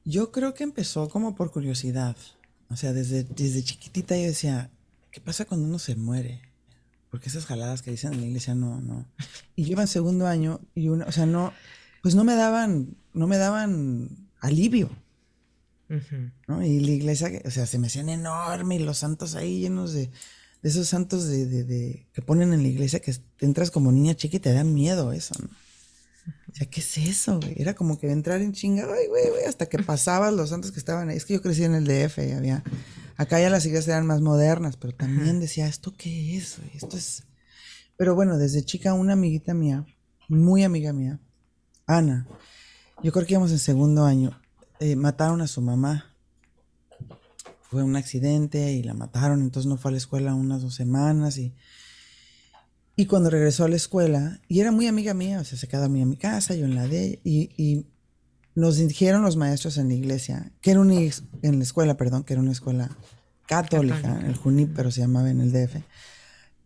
Yo 0.05 0.31
creo 0.31 0.53
que 0.53 0.65
empezó 0.65 1.09
como 1.09 1.35
por 1.35 1.53
curiosidad. 1.53 2.19
O 2.69 2.77
sea, 2.77 2.93
desde, 2.93 3.25
desde 3.25 3.65
chiquitita 3.65 4.15
yo 4.15 4.25
decía, 4.25 4.71
¿qué 5.19 5.25
pasa 5.25 5.47
cuando 5.47 5.67
uno 5.67 5.81
se 5.81 5.97
muere? 5.97 6.41
Porque 7.11 7.29
esas 7.29 7.45
jaladas 7.45 7.83
que 7.83 7.91
dicen 7.91 8.13
en 8.13 8.21
la 8.21 8.27
iglesia 8.29 8.55
no, 8.55 8.81
no. 8.81 9.05
Y 9.57 9.65
yo 9.65 9.73
iba 9.73 9.83
en 9.83 9.89
segundo 9.89 10.29
año 10.29 10.61
y 10.77 10.91
una, 10.91 11.07
o 11.07 11.13
sea, 11.13 11.27
no, 11.27 11.53
pues 12.03 12.15
no 12.15 12.23
me 12.23 12.37
daban, 12.37 12.97
no 13.15 13.27
me 13.27 13.37
daban 13.37 14.29
alivio. 14.39 14.91
¿no? 16.47 16.65
Y 16.65 16.79
la 16.79 16.91
iglesia, 16.93 17.33
o 17.45 17.51
sea, 17.51 17.67
se 17.67 17.81
me 17.81 17.89
hacían 17.89 18.09
enorme 18.11 18.77
y 18.77 18.79
los 18.79 18.99
santos 18.99 19.35
ahí 19.35 19.59
llenos 19.59 19.93
de, 19.93 20.09
de 20.63 20.69
esos 20.69 20.87
santos 20.87 21.27
de, 21.27 21.47
de, 21.65 22.07
que 22.13 22.23
ponen 22.23 22.53
en 22.53 22.63
la 22.63 22.69
iglesia 22.69 23.01
que 23.01 23.13
entras 23.41 23.73
como 23.73 23.91
niña 23.91 24.15
chica 24.15 24.37
y 24.37 24.41
te 24.41 24.53
dan 24.53 24.73
miedo 24.73 25.11
eso, 25.13 25.35
¿no? 25.41 25.49
O 26.53 26.55
sea, 26.55 26.71
¿qué 26.71 26.79
es 26.79 26.97
eso, 26.97 27.41
güey? 27.41 27.55
Era 27.57 27.75
como 27.75 27.99
que 27.99 28.09
entrar 28.09 28.41
en 28.41 28.53
chinga, 28.53 28.87
güey, 28.87 29.09
güey, 29.09 29.31
güey, 29.31 29.45
hasta 29.47 29.67
que 29.67 29.81
pasabas 29.81 30.33
los 30.33 30.51
santos 30.51 30.71
que 30.71 30.79
estaban 30.79 31.09
ahí. 31.09 31.17
Es 31.17 31.25
que 31.25 31.35
yo 31.35 31.43
crecí 31.43 31.65
en 31.65 31.75
el 31.75 31.87
DF 31.87 32.19
y 32.19 32.33
había, 32.33 32.63
acá 33.19 33.41
ya 33.41 33.51
las 33.51 33.67
iglesias 33.67 33.89
eran 33.89 34.07
más 34.07 34.23
modernas, 34.23 34.79
pero 34.79 34.95
también 34.95 35.41
decía, 35.41 35.67
¿esto 35.67 35.93
qué 35.95 36.39
es? 36.39 36.59
Esto 36.73 36.97
es... 36.97 37.25
Pero 37.99 38.15
bueno, 38.15 38.39
desde 38.39 38.65
chica 38.65 38.95
una 38.95 39.15
amiguita 39.15 39.53
mía, 39.53 39.85
muy 40.29 40.63
amiga 40.63 40.93
mía, 40.93 41.21
Ana, 41.85 42.29
yo 43.03 43.13
creo 43.13 43.27
que 43.27 43.35
íbamos 43.35 43.51
en 43.51 43.59
segundo 43.59 44.05
año, 44.05 44.41
eh, 44.79 44.95
mataron 44.95 45.41
a 45.41 45.49
su 45.49 45.61
mamá. 45.61 46.15
Fue 47.63 47.83
un 47.83 47.97
accidente 47.97 48.73
y 48.73 48.83
la 48.83 48.95
mataron, 48.95 49.43
entonces 49.43 49.69
no 49.69 49.77
fue 49.77 49.91
a 49.91 49.93
la 49.93 49.99
escuela 49.99 50.35
unas 50.35 50.63
dos 50.63 50.75
semanas 50.75 51.37
y, 51.37 51.55
y 52.97 53.07
cuando 53.07 53.31
regresó 53.31 53.65
a 53.65 53.69
la 53.69 53.77
escuela, 53.77 54.41
y 54.49 54.61
era 54.61 54.71
muy 54.73 54.87
amiga 54.87 55.13
mía, 55.13 55.41
o 55.41 55.45
sea, 55.45 55.59
se 55.59 55.69
quedó 55.69 55.85
a 55.85 55.89
mi 55.89 56.17
casa, 56.17 56.55
yo 56.55 56.65
en 56.65 56.77
la 56.77 56.87
de 56.87 57.21
y, 57.25 57.51
y 57.57 57.87
nos 58.59 58.77
dijeron 58.77 59.23
los 59.23 59.37
maestros 59.37 59.79
en 59.79 59.89
la 59.89 59.95
iglesia, 59.95 60.51
que 60.61 60.73
era 60.73 60.81
una, 60.81 60.95
en 60.95 61.59
la 61.59 61.63
escuela, 61.63 61.97
perdón, 61.97 62.25
que 62.25 62.33
era 62.33 62.43
una 62.43 62.51
escuela 62.51 62.91
católica, 63.47 64.21
el 64.27 64.35
Junip, 64.35 64.75
pero 64.75 64.91
se 64.91 65.01
llamaba 65.01 65.31
en 65.31 65.41
el 65.41 65.53
DF, 65.53 65.77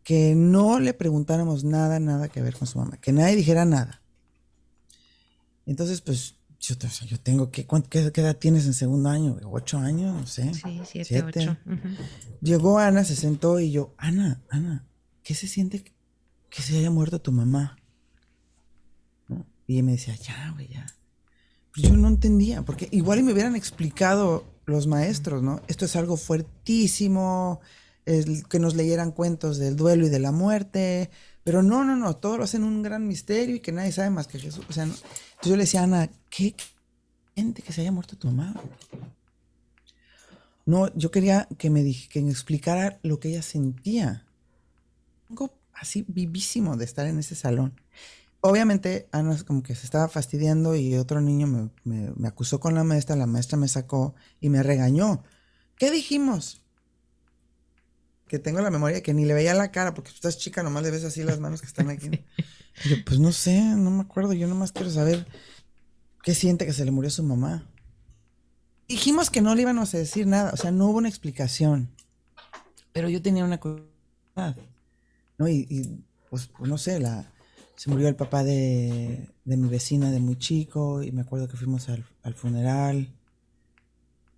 que 0.03 0.35
no 0.35 0.81
le 0.81 0.95
preguntáramos 0.95 1.65
nada, 1.65 2.01
nada 2.01 2.29
que 2.29 2.41
ver 2.41 2.55
con 2.55 2.67
su 2.67 2.79
mamá, 2.79 2.97
que 2.97 3.13
nadie 3.13 3.37
dijera 3.37 3.67
nada. 3.67 4.01
Entonces, 5.67 6.01
pues 6.01 6.37
yo, 6.61 6.77
yo 7.07 7.21
tengo 7.21 7.51
que, 7.51 7.67
¿qué, 7.91 7.99
edad 7.99 8.37
tienes 8.37 8.65
en 8.65 8.73
segundo 8.73 9.11
año? 9.11 9.39
¿Ocho 9.45 9.77
años? 9.77 10.15
No 10.15 10.27
sé. 10.27 10.55
Sí, 10.55 10.81
siete, 10.87 11.23
ocho. 11.23 11.59
Llegó 12.41 12.79
Ana, 12.79 13.05
se 13.05 13.17
sentó 13.17 13.61
y 13.61 13.71
yo, 13.71 13.95
Ana, 13.99 14.43
Ana, 14.49 14.87
¿qué 15.23 15.35
se 15.35 15.47
siente 15.47 15.85
que 16.49 16.63
se 16.63 16.79
haya 16.79 16.91
muerto 16.91 17.21
tu 17.21 17.33
mamá? 17.33 17.77
Y 19.67 19.75
ella 19.75 19.83
me 19.83 19.93
decía, 19.93 20.17
ya, 20.17 20.53
güey, 20.55 20.69
ya. 20.69 20.87
Pues 21.75 21.89
yo 21.89 21.97
no 21.97 22.09
entendía, 22.09 22.63
porque 22.63 22.89
igual 22.91 23.21
y 23.21 23.23
me 23.23 23.33
hubieran 23.33 23.57
explicado 23.57 24.45
los 24.67 24.87
maestros, 24.87 25.43
¿no? 25.43 25.61
Esto 25.69 25.85
es 25.87 25.97
algo 25.97 26.17
fuertísimo, 26.17 27.61
que 28.05 28.59
nos 28.59 28.75
leyeran 28.75 29.13
cuentos 29.13 29.59
del 29.59 29.77
duelo 29.77 30.07
y 30.07 30.11
de 30.11 30.19
la 30.19 30.33
muerte, 30.33 31.11
pero 31.45 31.63
no, 31.63 31.85
no, 31.85 31.97
no, 31.97 32.17
todo 32.17 32.39
lo 32.39 32.45
hacen 32.45 32.65
un 32.65 32.83
gran 32.83 33.07
misterio 33.07 33.57
y 33.57 33.61
que 33.61 33.73
nadie 33.73 33.93
sabe 33.93 34.11
más 34.11 34.27
que 34.27 34.39
Jesús. 34.39 34.65
O 34.69 34.73
sea, 34.73 34.85
entonces 34.85 35.07
yo 35.43 35.57
le 35.57 35.65
decía 35.65 35.81
a 35.81 35.85
Ana, 35.85 36.11
¿qué 36.31 36.55
gente 37.35 37.63
que 37.63 37.73
se 37.73 37.81
haya 37.81 37.93
muerto 37.93 38.17
tu 38.17 38.29
mamá? 38.29 38.55
No, 40.65 40.95
yo 40.95 41.11
quería 41.11 41.49
que 41.59 41.71
me, 41.71 41.83
dije, 41.83 42.09
que 42.09 42.23
me 42.23 42.31
explicara 42.31 42.99
lo 43.03 43.19
que 43.19 43.31
ella 43.31 43.43
sentía. 43.43 44.27
Algo 45.29 45.59
así 45.73 46.05
vivísimo 46.07 46.77
de 46.77 46.85
estar 46.85 47.07
en 47.07 47.19
ese 47.19 47.35
salón. 47.35 47.75
Obviamente 48.43 49.09
Ana 49.13 49.37
como 49.45 49.63
que 49.63 49.75
se 49.75 49.85
estaba 49.85 50.09
fastidiando 50.09 50.77
y 50.77 50.97
otro 50.97 51.21
niño 51.21 51.47
me, 51.47 51.71
me 52.15 52.29
acusó 52.29 52.61
con 52.61 52.75
la 52.75 52.85
maestra, 52.85 53.17
la 53.17 53.27
maestra 53.27 53.57
me 53.57 53.69
sacó 53.69 54.15
y 54.41 54.51
me 54.51 54.63
regañó. 54.63 55.23
¿Qué 55.79 55.91
dijimos? 55.91 56.63
que 58.33 58.39
tengo 58.39 58.63
la 58.63 58.71
memoria 58.71 59.03
que 59.03 59.13
ni 59.13 59.27
le 59.27 59.35
veía 59.35 59.53
la 59.53 59.71
cara, 59.71 59.93
porque 59.93 60.09
tú 60.09 60.15
estás 60.15 60.39
chica, 60.39 60.63
nomás 60.63 60.83
le 60.85 60.91
ves 60.91 61.05
así 61.05 61.23
las 61.23 61.39
manos 61.39 61.61
que 61.61 61.67
están 61.67 61.91
aquí. 61.91 62.09
yo, 62.89 62.97
pues 63.05 63.21
no 63.21 63.31
sé, 63.31 63.61
no 63.61 63.91
me 63.91 64.01
acuerdo, 64.01 64.33
yo 64.33 64.49
nomás 64.49 64.73
quiero 64.73 64.91
saber 64.91 65.27
qué 66.23 66.35
siente 66.35 66.65
que 66.65 66.73
se 66.73 66.87
le 66.87 66.93
murió 66.93 67.11
su 67.11 67.23
mamá. 67.23 67.69
Dijimos 68.89 69.29
que 69.29 69.43
no 69.43 69.55
le 69.55 69.61
íbamos 69.61 69.95
a 69.95 69.99
decir 69.99 70.27
nada, 70.27 70.51
o 70.55 70.57
sea, 70.57 70.71
no 70.71 70.87
hubo 70.87 70.97
una 70.97 71.11
explicación. 71.11 71.91
Pero 72.95 73.11
yo 73.11 73.21
tenía 73.21 73.45
una 73.45 73.61
curiosidad, 73.61 74.57
¿no? 75.37 75.47
Y, 75.47 76.03
pues, 76.31 76.47
pues, 76.57 76.71
no 76.71 76.79
sé, 76.79 77.01
la, 77.01 77.31
se 77.83 77.91
murió 77.91 78.07
el 78.07 78.15
papá 78.15 78.45
de, 78.45 79.29
de, 79.45 79.57
mi 79.57 79.69
vecina 79.69 80.11
de 80.11 80.21
muy 80.21 80.37
chico, 80.37 81.03
y 81.03 81.11
me 81.11 81.23
acuerdo 81.23 81.49
que 81.49 81.57
fuimos 81.57 81.89
al, 81.89 82.05
al 82.23 82.35
funeral. 82.35 83.13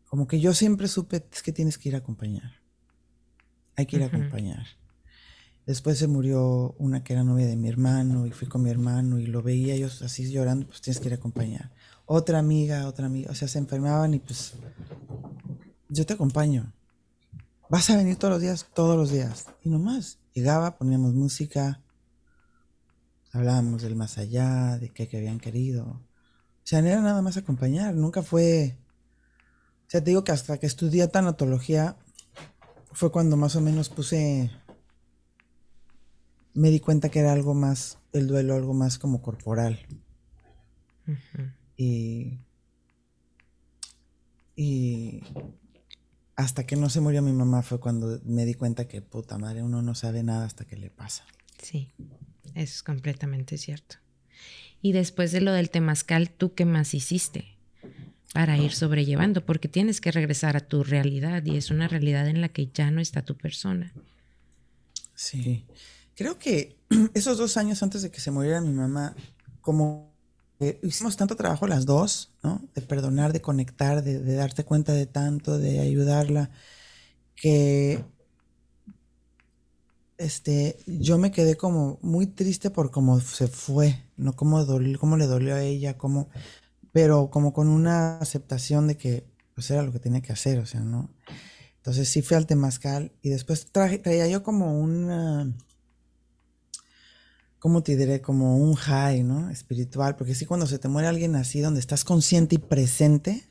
Como 0.08 0.26
que 0.26 0.40
yo 0.40 0.54
siempre 0.54 0.88
supe, 0.88 1.26
es 1.30 1.42
que 1.42 1.52
tienes 1.52 1.76
que 1.76 1.90
ir 1.90 1.94
a 1.94 1.98
acompañar 1.98 2.64
hay 3.76 3.86
que 3.86 3.96
ir 3.96 4.02
a 4.02 4.06
acompañar. 4.06 4.66
Después 5.66 5.98
se 5.98 6.06
murió 6.06 6.74
una 6.78 7.02
que 7.02 7.14
era 7.14 7.24
novia 7.24 7.46
de 7.46 7.56
mi 7.56 7.68
hermano 7.68 8.26
y 8.26 8.32
fui 8.32 8.48
con 8.48 8.62
mi 8.62 8.70
hermano 8.70 9.18
y 9.18 9.26
lo 9.26 9.42
veía 9.42 9.74
ellos 9.74 10.02
así 10.02 10.30
llorando, 10.30 10.66
pues 10.66 10.82
tienes 10.82 11.00
que 11.00 11.08
ir 11.08 11.14
a 11.14 11.16
acompañar. 11.16 11.72
Otra 12.06 12.38
amiga, 12.38 12.86
otra 12.86 13.06
amiga, 13.06 13.30
o 13.30 13.34
sea, 13.34 13.48
se 13.48 13.58
enfermaban 13.58 14.12
y 14.14 14.18
pues 14.18 14.54
yo 15.88 16.04
te 16.04 16.12
acompaño. 16.12 16.72
Vas 17.70 17.88
a 17.88 17.96
venir 17.96 18.16
todos 18.16 18.34
los 18.34 18.42
días, 18.42 18.66
todos 18.74 18.96
los 18.96 19.10
días. 19.10 19.46
Y 19.62 19.70
nomás, 19.70 20.18
llegaba, 20.34 20.76
poníamos 20.76 21.14
música, 21.14 21.80
hablábamos 23.34 23.82
del 23.82 23.96
más 23.96 24.16
allá, 24.16 24.78
de 24.78 24.90
qué 24.90 25.08
que 25.08 25.16
habían 25.18 25.40
querido. 25.40 25.84
O 25.84 26.66
sea, 26.66 26.80
no 26.80 26.88
era 26.88 27.00
nada 27.00 27.20
más 27.20 27.36
acompañar, 27.36 27.94
nunca 27.94 28.22
fue... 28.22 28.78
O 29.86 29.90
sea, 29.90 30.02
te 30.02 30.10
digo 30.10 30.24
que 30.24 30.32
hasta 30.32 30.58
que 30.58 30.66
estudié 30.66 31.06
tanatología, 31.08 31.96
fue 32.92 33.10
cuando 33.10 33.36
más 33.36 33.56
o 33.56 33.60
menos 33.60 33.88
puse, 33.90 34.50
me 36.54 36.70
di 36.70 36.80
cuenta 36.80 37.10
que 37.10 37.18
era 37.18 37.32
algo 37.32 37.54
más, 37.54 37.98
el 38.12 38.28
duelo, 38.28 38.54
algo 38.54 38.72
más 38.72 38.98
como 38.98 39.20
corporal. 39.20 39.80
Y, 41.76 42.38
y 44.56 45.22
hasta 46.36 46.64
que 46.64 46.76
no 46.76 46.88
se 46.88 47.00
murió 47.00 47.20
mi 47.20 47.32
mamá 47.32 47.62
fue 47.62 47.80
cuando 47.80 48.20
me 48.24 48.46
di 48.46 48.54
cuenta 48.54 48.86
que 48.86 49.02
puta 49.02 49.38
madre, 49.38 49.62
uno 49.62 49.82
no 49.82 49.94
sabe 49.94 50.22
nada 50.22 50.46
hasta 50.46 50.64
que 50.64 50.76
le 50.76 50.90
pasa. 50.90 51.24
Sí, 51.60 51.92
es 52.54 52.82
completamente 52.82 53.58
cierto. 53.58 53.96
Y 54.82 54.92
después 54.92 55.32
de 55.32 55.40
lo 55.40 55.52
del 55.52 55.70
temazcal, 55.70 56.30
¿tú 56.30 56.54
qué 56.54 56.64
más 56.64 56.94
hiciste? 56.94 57.54
para 58.34 58.58
ir 58.58 58.72
sobrellevando, 58.72 59.46
porque 59.46 59.68
tienes 59.68 60.00
que 60.00 60.10
regresar 60.10 60.56
a 60.56 60.66
tu 60.66 60.82
realidad 60.82 61.44
y 61.44 61.56
es 61.56 61.70
una 61.70 61.86
realidad 61.86 62.26
en 62.26 62.40
la 62.40 62.48
que 62.48 62.66
ya 62.66 62.90
no 62.90 63.00
está 63.00 63.22
tu 63.22 63.36
persona. 63.36 63.92
Sí, 65.14 65.64
creo 66.16 66.36
que 66.36 66.76
esos 67.14 67.38
dos 67.38 67.56
años 67.56 67.80
antes 67.84 68.02
de 68.02 68.10
que 68.10 68.18
se 68.18 68.32
muriera 68.32 68.60
mi 68.60 68.72
mamá, 68.72 69.14
como 69.60 70.12
hicimos 70.82 71.16
tanto 71.16 71.36
trabajo 71.36 71.68
las 71.68 71.86
dos, 71.86 72.32
¿no? 72.42 72.60
De 72.74 72.82
perdonar, 72.82 73.32
de 73.32 73.40
conectar, 73.40 74.02
de, 74.02 74.34
darte 74.34 74.64
cuenta 74.64 74.92
de 74.92 75.06
tanto, 75.06 75.56
de 75.56 75.78
ayudarla, 75.78 76.50
que 77.36 78.04
este, 80.18 80.78
yo 80.86 81.18
me 81.18 81.30
quedé 81.30 81.56
como 81.56 81.98
muy 82.02 82.26
triste 82.26 82.70
por 82.70 82.90
cómo 82.90 83.20
se 83.20 83.48
fue, 83.48 84.02
¿no? 84.16 84.34
Cómo, 84.34 84.64
cómo 84.98 85.16
le 85.16 85.26
dolió 85.26 85.54
a 85.54 85.62
ella, 85.62 85.98
cómo 85.98 86.28
pero 86.94 87.28
como 87.28 87.52
con 87.52 87.66
una 87.66 88.18
aceptación 88.18 88.86
de 88.86 88.96
que 88.96 89.26
pues 89.52 89.68
era 89.68 89.82
lo 89.82 89.90
que 89.90 89.98
tenía 89.98 90.22
que 90.22 90.32
hacer, 90.32 90.60
o 90.60 90.66
sea, 90.66 90.78
¿no? 90.78 91.10
Entonces 91.78 92.08
sí 92.08 92.22
fui 92.22 92.36
al 92.36 92.46
temazcal 92.46 93.10
y 93.20 93.30
después 93.30 93.66
traje, 93.72 93.98
traía 93.98 94.28
yo 94.28 94.44
como 94.44 94.78
una, 94.78 95.52
¿cómo 97.58 97.82
te 97.82 97.96
diré? 97.96 98.20
Como 98.20 98.58
un 98.58 98.74
high, 98.74 99.24
¿no? 99.24 99.50
Espiritual, 99.50 100.14
porque 100.14 100.36
sí 100.36 100.46
cuando 100.46 100.68
se 100.68 100.78
te 100.78 100.86
muere 100.86 101.08
alguien 101.08 101.34
así, 101.34 101.60
donde 101.60 101.80
estás 101.80 102.04
consciente 102.04 102.54
y 102.54 102.58
presente, 102.58 103.42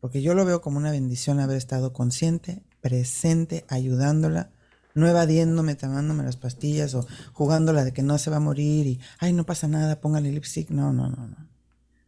porque 0.00 0.20
yo 0.20 0.34
lo 0.34 0.44
veo 0.44 0.60
como 0.60 0.78
una 0.78 0.90
bendición 0.90 1.38
haber 1.38 1.58
estado 1.58 1.92
consciente, 1.92 2.64
presente, 2.80 3.64
ayudándola, 3.68 4.50
no 4.96 5.06
evadiéndome, 5.06 5.74
tomándome 5.74 6.24
las 6.24 6.36
pastillas 6.36 6.94
o 6.94 7.06
jugándola 7.32 7.84
de 7.84 7.92
que 7.92 8.02
no 8.02 8.16
se 8.16 8.30
va 8.30 8.38
a 8.38 8.40
morir 8.40 8.86
y, 8.86 9.00
ay, 9.18 9.34
no 9.34 9.44
pasa 9.44 9.68
nada, 9.68 10.00
póngale 10.00 10.32
lipstick, 10.32 10.70
no, 10.70 10.92
no, 10.92 11.10
no, 11.10 11.28
no. 11.28 11.36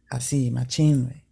Así, 0.09 0.49
machín, 0.49 1.05
güey. 1.05 1.23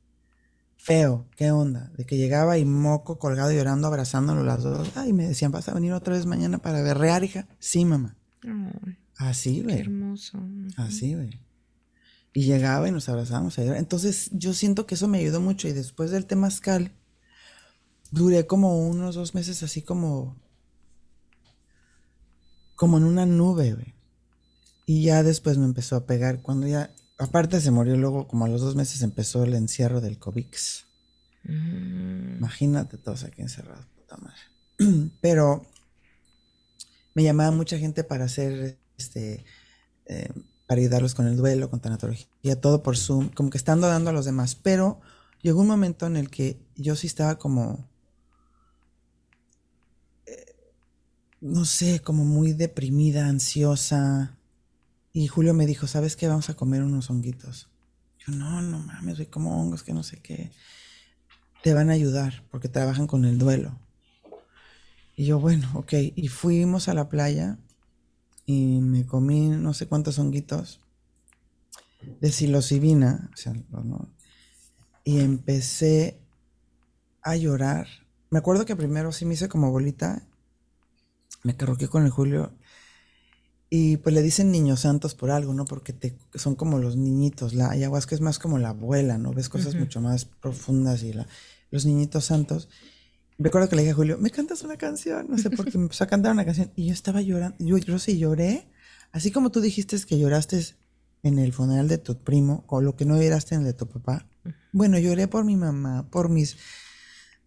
Feo, 0.77 1.25
¿qué 1.35 1.51
onda? 1.51 1.91
De 1.97 2.05
que 2.05 2.15
llegaba 2.15 2.59
y 2.59 2.63
moco 2.63 3.17
colgado 3.17 3.51
llorando, 3.51 3.87
abrazándolo 3.87 4.43
las 4.43 4.61
dos. 4.61 4.91
Ay, 4.95 5.13
me 5.13 5.27
decían, 5.27 5.51
¿vas 5.51 5.67
a 5.67 5.73
venir 5.73 5.93
otra 5.93 6.13
vez 6.13 6.27
mañana 6.27 6.59
para 6.59 6.83
berrear, 6.83 7.23
hija? 7.23 7.47
Sí, 7.57 7.83
mamá. 7.83 8.15
Así, 9.15 9.63
güey. 9.63 9.77
Qué 9.77 9.81
hermoso. 9.81 10.39
Así, 10.77 11.15
güey. 11.15 11.41
Y 12.33 12.43
llegaba 12.43 12.87
y 12.87 12.91
nos 12.91 13.09
abrazábamos. 13.09 13.57
Entonces, 13.57 14.29
yo 14.31 14.53
siento 14.53 14.85
que 14.85 14.93
eso 14.93 15.07
me 15.07 15.17
ayudó 15.17 15.41
mucho. 15.41 15.67
Y 15.67 15.73
después 15.73 16.11
del 16.11 16.27
temazcal, 16.27 16.91
duré 18.11 18.45
como 18.45 18.87
unos 18.87 19.15
dos 19.15 19.33
meses 19.33 19.63
así 19.63 19.81
como 19.81 20.37
como 22.77 22.97
en 22.97 23.03
una 23.03 23.25
nube, 23.25 23.73
güey. 23.73 23.93
Y 24.85 25.03
ya 25.03 25.23
después 25.23 25.57
me 25.57 25.65
empezó 25.65 25.97
a 25.97 26.05
pegar. 26.05 26.41
Cuando 26.41 26.67
ya, 26.67 26.91
aparte 27.17 27.59
se 27.59 27.71
murió 27.71 27.97
luego, 27.97 28.27
como 28.29 28.45
a 28.45 28.47
los 28.47 28.61
dos 28.61 28.75
meses 28.75 29.01
empezó 29.01 29.43
el 29.43 29.55
encierro 29.55 29.99
del 29.99 30.17
COVID. 30.17 30.45
Mm. 31.43 32.37
Imagínate 32.37 32.97
todos 32.97 33.25
aquí 33.25 33.41
encerrados, 33.41 33.85
puta 33.95 34.15
madre. 34.17 35.09
Pero 35.21 35.65
me 37.15 37.23
llamaba 37.23 37.51
mucha 37.51 37.79
gente 37.79 38.03
para 38.03 38.25
hacer, 38.25 38.77
este, 38.97 39.43
eh, 40.05 40.29
para 40.67 40.79
ayudarlos 40.79 41.15
con 41.15 41.25
el 41.25 41.35
duelo, 41.35 41.71
con 41.71 41.79
tanatología, 41.79 42.61
todo 42.61 42.83
por 42.83 42.95
Zoom, 42.95 43.29
como 43.29 43.49
que 43.49 43.57
estando 43.57 43.87
dando 43.87 44.11
a 44.11 44.13
los 44.13 44.25
demás. 44.25 44.53
Pero 44.53 45.01
llegó 45.41 45.61
un 45.61 45.67
momento 45.67 46.05
en 46.05 46.15
el 46.15 46.29
que 46.29 46.61
yo 46.75 46.95
sí 46.95 47.07
estaba 47.07 47.39
como 47.39 47.89
no 51.47 51.65
sé, 51.65 52.01
como 52.01 52.25
muy 52.25 52.53
deprimida, 52.53 53.27
ansiosa. 53.27 54.37
Y 55.13 55.27
Julio 55.27 55.53
me 55.53 55.65
dijo, 55.65 55.87
¿sabes 55.87 56.15
qué? 56.15 56.27
Vamos 56.27 56.49
a 56.49 56.55
comer 56.55 56.83
unos 56.83 57.09
honguitos. 57.09 57.69
Yo, 58.19 58.33
no, 58.33 58.61
no 58.61 58.79
mames, 58.79 59.17
soy 59.17 59.27
como 59.27 59.59
hongos 59.59 59.83
que 59.83 59.93
no 59.93 60.03
sé 60.03 60.21
qué. 60.21 60.51
Te 61.63 61.73
van 61.73 61.89
a 61.89 61.93
ayudar 61.93 62.43
porque 62.51 62.69
trabajan 62.69 63.07
con 63.07 63.25
el 63.25 63.37
duelo. 63.37 63.79
Y 65.15 65.25
yo, 65.25 65.39
bueno, 65.39 65.69
ok. 65.73 65.93
Y 66.15 66.27
fuimos 66.27 66.87
a 66.87 66.93
la 66.93 67.09
playa 67.09 67.57
y 68.45 68.79
me 68.81 69.05
comí 69.05 69.49
no 69.49 69.73
sé 69.73 69.87
cuántos 69.87 70.19
honguitos 70.19 70.81
de 72.21 72.31
psilocibina. 72.31 73.29
O 73.33 73.37
sea, 73.37 73.53
no, 73.53 74.11
y 75.03 75.21
empecé 75.21 76.19
a 77.21 77.37
llorar. 77.37 77.87
Me 78.29 78.39
acuerdo 78.39 78.65
que 78.65 78.75
primero 78.75 79.11
sí 79.11 79.25
me 79.25 79.35
hice 79.35 79.47
como 79.47 79.71
bolita 79.71 80.26
me 81.47 81.55
carroqué 81.55 81.87
con 81.87 82.03
el 82.03 82.11
Julio. 82.11 82.51
Y 83.69 83.97
pues 83.97 84.13
le 84.13 84.21
dicen 84.21 84.51
niños 84.51 84.81
santos 84.81 85.15
por 85.15 85.31
algo, 85.31 85.53
¿no? 85.53 85.63
Porque 85.63 85.93
te, 85.93 86.17
son 86.35 86.55
como 86.55 86.77
los 86.77 86.97
niñitos. 86.97 87.53
La 87.53 87.69
ayahuasca 87.69 88.15
es 88.15 88.21
más 88.21 88.37
como 88.37 88.57
la 88.59 88.69
abuela, 88.69 89.17
¿no? 89.17 89.33
Ves 89.33 89.47
cosas 89.47 89.75
mucho 89.75 90.01
más 90.01 90.25
profundas 90.25 91.03
y 91.03 91.13
la, 91.13 91.25
los 91.71 91.85
niñitos 91.85 92.25
santos. 92.25 92.67
Recuerdo 93.39 93.69
que 93.69 93.77
le 93.77 93.83
dije 93.83 93.93
a 93.93 93.95
Julio, 93.95 94.17
¿me 94.17 94.29
cantas 94.29 94.61
una 94.63 94.75
canción? 94.75 95.27
No 95.29 95.37
sé 95.37 95.49
por 95.49 95.71
qué 95.71 95.77
me 95.77 95.85
empezó 95.85 96.03
a 96.03 96.07
cantar 96.07 96.33
una 96.33 96.43
canción. 96.43 96.69
Y 96.75 96.87
yo 96.87 96.93
estaba 96.93 97.21
llorando. 97.21 97.55
Yo, 97.59 97.77
yo 97.77 97.97
sí 97.97 98.17
lloré. 98.17 98.67
Así 99.13 99.31
como 99.31 99.49
tú 99.49 99.61
dijiste 99.61 99.97
que 100.05 100.19
lloraste 100.19 100.65
en 101.23 101.39
el 101.39 101.53
funeral 101.53 101.87
de 101.87 101.97
tu 101.97 102.17
primo, 102.17 102.65
o 102.67 102.81
lo 102.81 102.97
que 102.97 103.05
no 103.05 103.21
lloraste 103.21 103.55
en 103.55 103.61
el 103.61 103.67
de 103.67 103.73
tu 103.73 103.87
papá. 103.87 104.27
Bueno, 104.73 104.99
lloré 104.99 105.29
por 105.29 105.45
mi 105.45 105.55
mamá, 105.55 106.09
por 106.09 106.29
mis 106.29 106.57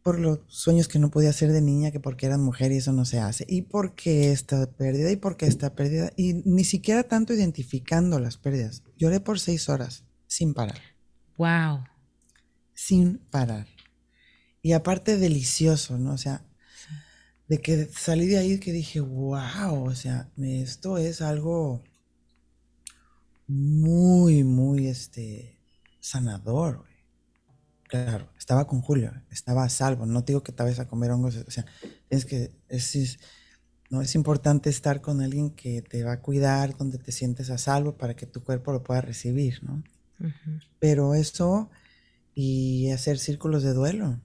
por 0.03 0.19
los 0.19 0.41
sueños 0.49 0.89
que 0.89 0.99
no 0.99 1.11
podía 1.11 1.31
hacer 1.31 1.53
de 1.53 1.61
niña, 1.61 1.91
que 1.91 2.01
porque 2.01 2.27
eran 2.27 2.41
mujer 2.41 2.73
y 2.73 2.79
eso 2.79 2.93
no 2.93 3.05
se 3.05 3.19
hace, 3.19 3.45
y 3.49 3.63
porque 3.63 4.33
está 4.33 4.71
perdida 4.71 5.11
y 5.11 5.17
porque 5.17 5.47
está 5.47 5.75
perdida, 5.75 6.13
y 6.17 6.35
ni 6.45 6.65
siquiera 6.65 7.03
tanto 7.03 7.35
identificando 7.35 8.19
las 8.19 8.39
pérdidas. 8.39 8.83
Lloré 8.97 9.21
por 9.21 9.39
seis 9.39 9.69
horas, 9.69 10.05
sin 10.27 10.55
parar. 10.55 10.81
Wow. 11.37 11.85
Sin 12.75 13.19
parar. 13.31 13.67
Y 14.63 14.73
aparte 14.73 15.17
delicioso, 15.17 15.99
¿no? 15.99 16.13
O 16.13 16.19
sea, 16.19 16.45
de 17.49 17.59
que 17.59 17.89
salí 17.93 18.27
de 18.27 18.39
ahí 18.39 18.61
que 18.61 18.73
dije, 18.73 19.01
wow, 19.01 19.85
o 19.85 19.95
sea, 19.95 20.31
esto 20.39 20.99
es 20.99 21.21
algo 21.21 21.83
muy, 23.49 24.45
muy, 24.45 24.87
este, 24.87 25.59
sanador. 25.99 26.85
Claro, 27.91 28.31
estaba 28.39 28.69
con 28.69 28.81
Julio, 28.81 29.13
estaba 29.31 29.65
a 29.65 29.69
salvo. 29.69 30.07
No 30.07 30.23
digo 30.23 30.45
que 30.45 30.53
te 30.53 30.63
vayas 30.63 30.79
a 30.79 30.87
comer 30.87 31.11
hongos, 31.11 31.37
o 31.37 31.51
sea, 31.51 31.67
es 32.09 32.25
que 32.25 32.53
es, 32.69 33.19
no 33.91 34.01
es 34.01 34.15
importante 34.15 34.71
estar 34.71 35.01
con 35.01 35.21
alguien 35.21 35.51
que 35.51 35.83
te 35.83 36.05
va 36.05 36.13
a 36.13 36.21
cuidar, 36.21 36.77
donde 36.77 36.99
te 36.99 37.11
sientes 37.11 37.51
a 37.51 37.59
salvo 37.59 37.97
para 37.97 38.15
que 38.15 38.27
tu 38.27 38.45
cuerpo 38.45 38.73
lo 38.73 38.85
pueda 38.85 39.01
recibir, 39.01 39.65
¿no? 39.65 39.83
Pero 40.79 41.15
eso 41.15 41.69
y 42.33 42.91
hacer 42.91 43.19
círculos 43.19 43.65
de 43.65 43.73
duelo. 43.73 44.21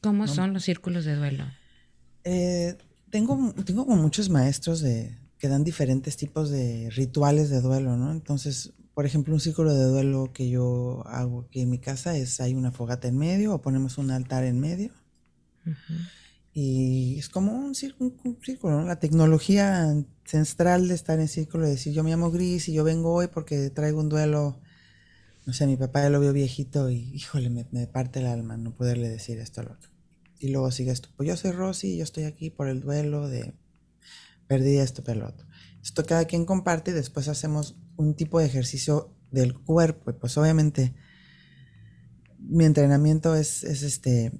¿Cómo 0.00 0.28
son 0.28 0.52
los 0.52 0.62
círculos 0.62 1.04
de 1.04 1.16
duelo? 1.16 1.44
Eh, 2.22 2.78
tengo, 3.10 3.52
tengo 3.64 3.84
muchos 3.86 4.30
maestros 4.30 4.80
de, 4.80 5.18
que 5.36 5.48
dan 5.48 5.64
diferentes 5.64 6.16
tipos 6.16 6.48
de 6.48 6.90
rituales 6.90 7.50
de 7.50 7.60
duelo, 7.60 7.96
¿no? 7.96 8.12
Entonces, 8.12 8.72
por 8.94 9.06
ejemplo, 9.06 9.34
un 9.34 9.40
círculo 9.40 9.72
de 9.72 9.84
duelo 9.84 10.30
que 10.32 10.48
yo 10.50 11.02
hago 11.06 11.42
aquí 11.42 11.60
en 11.60 11.70
mi 11.70 11.78
casa 11.78 12.16
es 12.16 12.40
hay 12.40 12.54
una 12.54 12.72
fogata 12.72 13.08
en 13.08 13.16
medio 13.16 13.54
o 13.54 13.62
ponemos 13.62 13.98
un 13.98 14.10
altar 14.10 14.44
en 14.44 14.60
medio. 14.60 14.92
Y 16.52 17.18
es 17.18 17.28
como 17.28 17.52
un, 17.52 17.74
círculo, 17.74 18.80
¿no? 18.80 18.84
La 18.84 18.98
tecnología 18.98 19.84
ancestral 19.84 20.88
de 20.88 20.94
estar 20.94 21.20
en 21.20 21.28
círculo, 21.28 21.64
de 21.64 21.72
decir 21.72 21.92
yo 21.92 22.02
me 22.02 22.10
llamo 22.10 22.30
Gris 22.30 22.68
y 22.68 22.72
yo 22.72 22.82
vengo 22.82 23.12
hoy 23.12 23.28
porque 23.28 23.70
traigo 23.70 24.00
un 24.00 24.08
duelo. 24.08 24.60
No 25.46 25.52
sé, 25.52 25.66
mi 25.66 25.76
papá 25.76 26.02
ya 26.02 26.10
lo 26.10 26.20
vio 26.20 26.32
viejito 26.32 26.90
y 26.90 26.96
híjole, 27.14 27.50
me, 27.50 27.86
parte 27.86 28.20
el 28.20 28.26
alma 28.26 28.56
no 28.56 28.74
poderle 28.74 29.08
decir 29.08 29.38
esto 29.38 29.60
al 29.60 29.68
otro. 29.68 29.90
Y 30.38 30.48
luego 30.48 30.70
sigue 30.72 30.90
esto. 30.90 31.08
Pues 31.16 31.28
yo 31.28 31.36
soy 31.36 31.52
Rosy 31.52 31.94
y 31.94 31.96
yo 31.98 32.04
estoy 32.04 32.24
aquí 32.24 32.50
por 32.50 32.68
el 32.68 32.80
duelo 32.80 33.28
de 33.28 33.54
perdí 34.46 34.78
esto, 34.78 35.04
peloto. 35.04 35.44
Esto 35.82 36.04
cada 36.04 36.24
quien 36.24 36.44
comparte 36.44 36.90
y 36.90 36.94
después 36.94 37.28
hacemos 37.28 37.76
un 38.00 38.14
tipo 38.14 38.40
de 38.40 38.46
ejercicio 38.46 39.14
del 39.30 39.54
cuerpo. 39.54 40.12
pues 40.18 40.36
obviamente 40.38 40.94
mi 42.38 42.64
entrenamiento 42.64 43.34
es, 43.34 43.62
este 43.62 44.32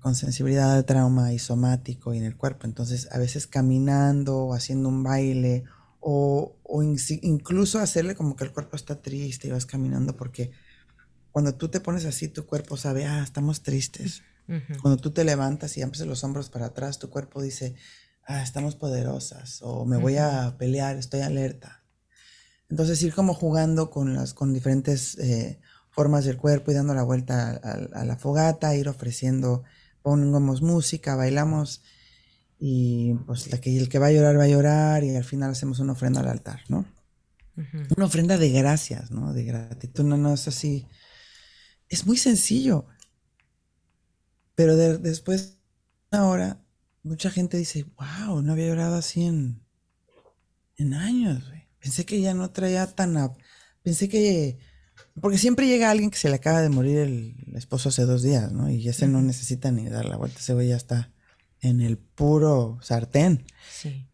con 0.00 0.14
sensibilidad 0.14 0.74
al 0.74 0.84
trauma 0.84 1.32
y 1.32 1.38
somático 1.38 2.12
y 2.12 2.18
en 2.18 2.24
el 2.24 2.36
cuerpo. 2.36 2.66
Entonces, 2.66 3.08
a 3.10 3.18
veces 3.18 3.46
caminando 3.46 4.36
o 4.36 4.54
haciendo 4.54 4.90
un 4.90 5.02
baile 5.02 5.64
o, 5.98 6.58
incluso 7.22 7.78
hacerle 7.78 8.14
como 8.14 8.36
que 8.36 8.44
el 8.44 8.52
cuerpo 8.52 8.76
está 8.76 9.00
triste 9.00 9.48
y 9.48 9.50
vas 9.50 9.64
caminando 9.64 10.14
porque 10.14 10.50
cuando 11.30 11.54
tú 11.54 11.70
te 11.70 11.80
pones 11.80 12.04
así, 12.04 12.28
tu 12.28 12.44
cuerpo 12.44 12.76
sabe, 12.76 13.06
ah, 13.06 13.22
estamos 13.22 13.62
tristes. 13.62 14.22
Cuando 14.82 14.98
tú 14.98 15.10
te 15.10 15.24
levantas 15.24 15.74
y 15.78 15.82
abres 15.82 16.00
los 16.00 16.22
hombros 16.22 16.50
para 16.50 16.66
atrás, 16.66 16.98
tu 16.98 17.08
cuerpo 17.08 17.40
dice, 17.40 17.74
ah, 18.26 18.42
estamos 18.42 18.76
poderosas 18.76 19.60
o 19.62 19.86
me 19.86 19.96
voy 19.96 20.18
a 20.18 20.56
pelear, 20.58 20.96
estoy 20.96 21.20
alerta. 21.20 21.83
Entonces 22.70 23.02
ir 23.02 23.14
como 23.14 23.34
jugando 23.34 23.90
con 23.90 24.14
las 24.14 24.34
con 24.34 24.52
diferentes 24.52 25.18
eh, 25.18 25.60
formas 25.90 26.24
del 26.24 26.36
cuerpo 26.36 26.70
y 26.70 26.74
dando 26.74 26.94
la 26.94 27.04
vuelta 27.04 27.50
a, 27.52 28.04
la 28.04 28.16
fogata, 28.16 28.74
ir 28.74 28.88
ofreciendo, 28.88 29.62
pongamos 30.02 30.60
música, 30.60 31.14
bailamos 31.14 31.82
y 32.58 33.14
pues 33.26 33.50
la 33.50 33.60
que, 33.60 33.76
el 33.76 33.88
que 33.88 33.98
va 33.98 34.06
a 34.06 34.12
llorar 34.12 34.38
va 34.38 34.44
a 34.44 34.48
llorar 34.48 35.04
y 35.04 35.14
al 35.14 35.24
final 35.24 35.52
hacemos 35.52 35.78
una 35.78 35.92
ofrenda 35.92 36.20
al 36.20 36.28
altar, 36.28 36.60
¿no? 36.68 36.84
Una 37.96 38.06
ofrenda 38.06 38.36
de 38.36 38.50
gracias, 38.50 39.12
¿no? 39.12 39.32
De 39.32 39.44
gratitud, 39.44 40.02
no, 40.02 40.16
no 40.16 40.34
es 40.34 40.48
así. 40.48 40.88
Es 41.88 42.04
muy 42.04 42.16
sencillo. 42.16 42.86
Pero 44.56 44.76
después, 44.76 45.58
ahora, 46.10 46.64
mucha 47.04 47.30
gente 47.30 47.56
dice, 47.56 47.86
wow, 47.96 48.42
no 48.42 48.52
había 48.52 48.66
llorado 48.66 48.96
así 48.96 49.24
en, 49.24 49.62
en 50.76 50.94
años. 50.94 51.44
Pensé 51.84 52.06
que 52.06 52.18
ya 52.18 52.32
no 52.32 52.50
traía 52.50 52.86
tan... 52.86 53.36
Pensé 53.82 54.08
que... 54.08 54.58
Porque 55.20 55.36
siempre 55.36 55.66
llega 55.66 55.90
alguien 55.90 56.10
que 56.10 56.16
se 56.16 56.30
le 56.30 56.36
acaba 56.36 56.62
de 56.62 56.70
morir 56.70 56.96
el, 56.96 57.36
esposo 57.54 57.90
hace 57.90 58.06
dos 58.06 58.22
días, 58.22 58.52
¿no? 58.52 58.70
Y 58.70 58.88
ese 58.88 59.06
no 59.06 59.20
necesita 59.20 59.70
ni 59.70 59.86
dar 59.90 60.06
la 60.06 60.16
vuelta, 60.16 60.38
ese 60.38 60.54
güey 60.54 60.68
ya 60.68 60.76
está 60.76 61.12
en 61.60 61.82
el 61.82 61.98
puro 61.98 62.78
sartén, 62.80 63.44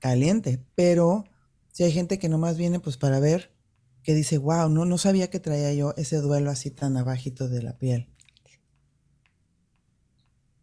caliente. 0.01 0.67
Pero 0.75 1.27
si 1.71 1.85
hay 1.85 1.93
gente 1.93 2.19
que 2.19 2.29
nomás 2.29 2.57
viene 2.57 2.81
pues 2.81 2.97
para 2.97 3.21
ver, 3.21 3.55
que 4.03 4.15
dice, 4.15 4.39
wow, 4.39 4.69
no, 4.69 4.85
no 4.85 4.99
sabía 4.99 5.31
que 5.31 5.39
traía 5.39 5.73
yo 5.73 5.95
ese 5.97 6.17
duelo 6.17 6.51
así 6.51 6.73
tan 6.73 6.97
abajito 6.97 7.49
de 7.49 7.63
la 7.63 7.79
piel. 7.79 8.13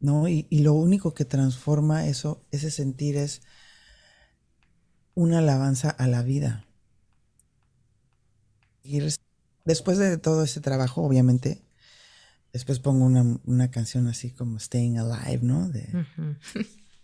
¿No? 0.01 0.27
Y, 0.27 0.45
y 0.49 0.59
lo 0.59 0.73
único 0.73 1.13
que 1.13 1.23
transforma 1.23 2.05
eso, 2.05 2.45
ese 2.51 2.69
sentir 2.69 3.15
es 3.15 3.43
una 5.15 5.39
alabanza 5.39 5.89
a 5.89 6.05
la 6.07 6.21
vida 6.21 6.66
después 9.65 9.97
de 9.97 10.17
todo 10.17 10.43
ese 10.43 10.61
trabajo, 10.61 11.01
obviamente, 11.01 11.61
después 12.53 12.79
pongo 12.79 13.05
una, 13.05 13.71
canción 13.71 14.07
así 14.07 14.31
como 14.31 14.59
Staying 14.59 14.97
Alive, 14.97 15.39
¿no? 15.41 15.69
De, 15.69 15.87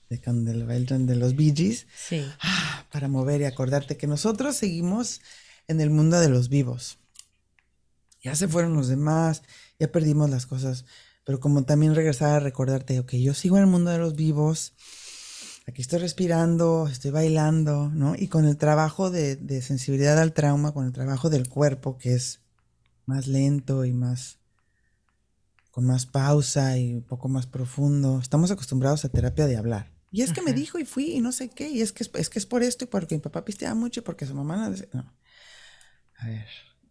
de, 0.10 1.16
los 1.16 1.36
Bee 1.36 1.54
Gees. 1.56 1.88
Sí. 1.96 2.26
Ah, 2.42 2.86
para 2.92 3.08
mover 3.08 3.42
y 3.42 3.46
acordarte 3.46 3.98
que 3.98 4.08
nosotros 4.08 4.56
seguimos 4.56 5.22
en 5.68 5.82
el 5.82 5.90
mundo 5.90 6.20
de 6.20 6.30
los 6.30 6.50
vivos. 6.50 7.00
Ya 8.22 8.36
se 8.36 8.48
fueron 8.48 8.74
los 8.76 8.88
demás, 8.88 9.44
ya 9.80 9.92
perdimos 9.92 10.30
las 10.30 10.46
cosas, 10.46 10.86
pero 11.26 11.40
como 11.40 11.64
también 11.64 11.96
regresar 11.96 12.36
a 12.36 12.40
recordarte, 12.40 13.00
ok, 13.00 13.14
yo 13.14 13.34
sigo 13.34 13.58
en 13.58 13.64
el 13.64 13.70
mundo 13.70 13.92
de 13.92 13.98
los 13.98 14.16
vivos 14.16 14.74
aquí 15.68 15.82
estoy 15.82 16.00
respirando, 16.00 16.88
estoy 16.88 17.12
bailando, 17.12 17.90
¿no? 17.90 18.16
Y 18.16 18.28
con 18.28 18.46
el 18.46 18.58
trabajo 18.58 19.10
de, 19.10 19.62
sensibilidad 19.62 20.20
al 20.20 20.34
trauma, 20.34 20.74
con 20.74 20.86
el 20.86 20.92
trabajo 20.92 21.30
del 21.30 21.48
cuerpo, 21.48 21.98
que 21.98 22.14
es 22.14 22.42
más 23.06 23.28
lento 23.28 23.86
y 23.86 23.94
más 23.94 24.40
con 25.72 25.88
más 25.88 26.06
pausa 26.06 26.78
y 26.78 26.94
un 26.94 27.02
poco 27.02 27.30
más 27.30 27.48
profundo. 27.48 28.20
Estamos 28.22 28.52
acostumbrados 28.52 29.06
a 29.06 29.10
terapia 29.10 29.48
de 29.48 29.58
hablar, 29.58 29.92
Y 30.12 30.22
es 30.22 30.32
que 30.32 30.44
me 30.44 30.54
dijo 30.54 30.78
y 30.78 30.86
fui 30.86 31.14
y 31.14 31.20
no 31.20 31.32
sé 31.32 31.50
qué, 31.50 31.68
y 31.70 31.82
es 31.82 31.92
que 31.92 32.04
es, 32.04 32.30
que 32.30 32.38
es 32.38 32.46
por 32.46 32.62
esto 32.62 32.84
y 32.84 32.88
porque 32.88 33.16
mi 33.16 33.22
papá 33.22 33.44
pisteaba 33.44 33.74
mucho 33.74 34.02
y 34.02 34.04
porque 34.04 34.28
su 34.28 34.36
mamá 34.36 34.56
no... 34.58 34.76
no. 34.94 35.14
A 36.18 36.28
ver, 36.28 36.46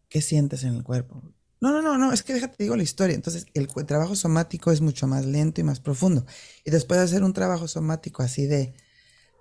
¿qué 0.09 0.21
sientes 0.21 0.65
en 0.65 0.75
el 0.75 0.83
cuerpo? 0.83 1.23
No, 1.63 1.71
no, 1.71 1.81
no, 1.81 1.97
no, 1.97 2.13
es 2.13 2.25
que 2.25 2.35
déjate, 2.35 2.57
digo 2.59 2.75
la 2.75 2.83
historia. 2.83 3.15
Entonces, 3.15 3.47
el, 3.55 3.69
trabajo 3.87 4.17
somático 4.17 4.73
es 4.73 4.81
mucho 4.81 5.07
más 5.07 5.25
lento 5.25 5.61
y 5.61 5.65
más 5.65 5.79
profundo. 5.79 6.27
Y 6.65 6.73
después 6.73 6.99
de 6.99 7.05
hacer 7.05 7.23
un 7.23 7.33
trabajo 7.33 7.69
somático 7.69 8.25
así 8.25 8.47
de, 8.47 8.75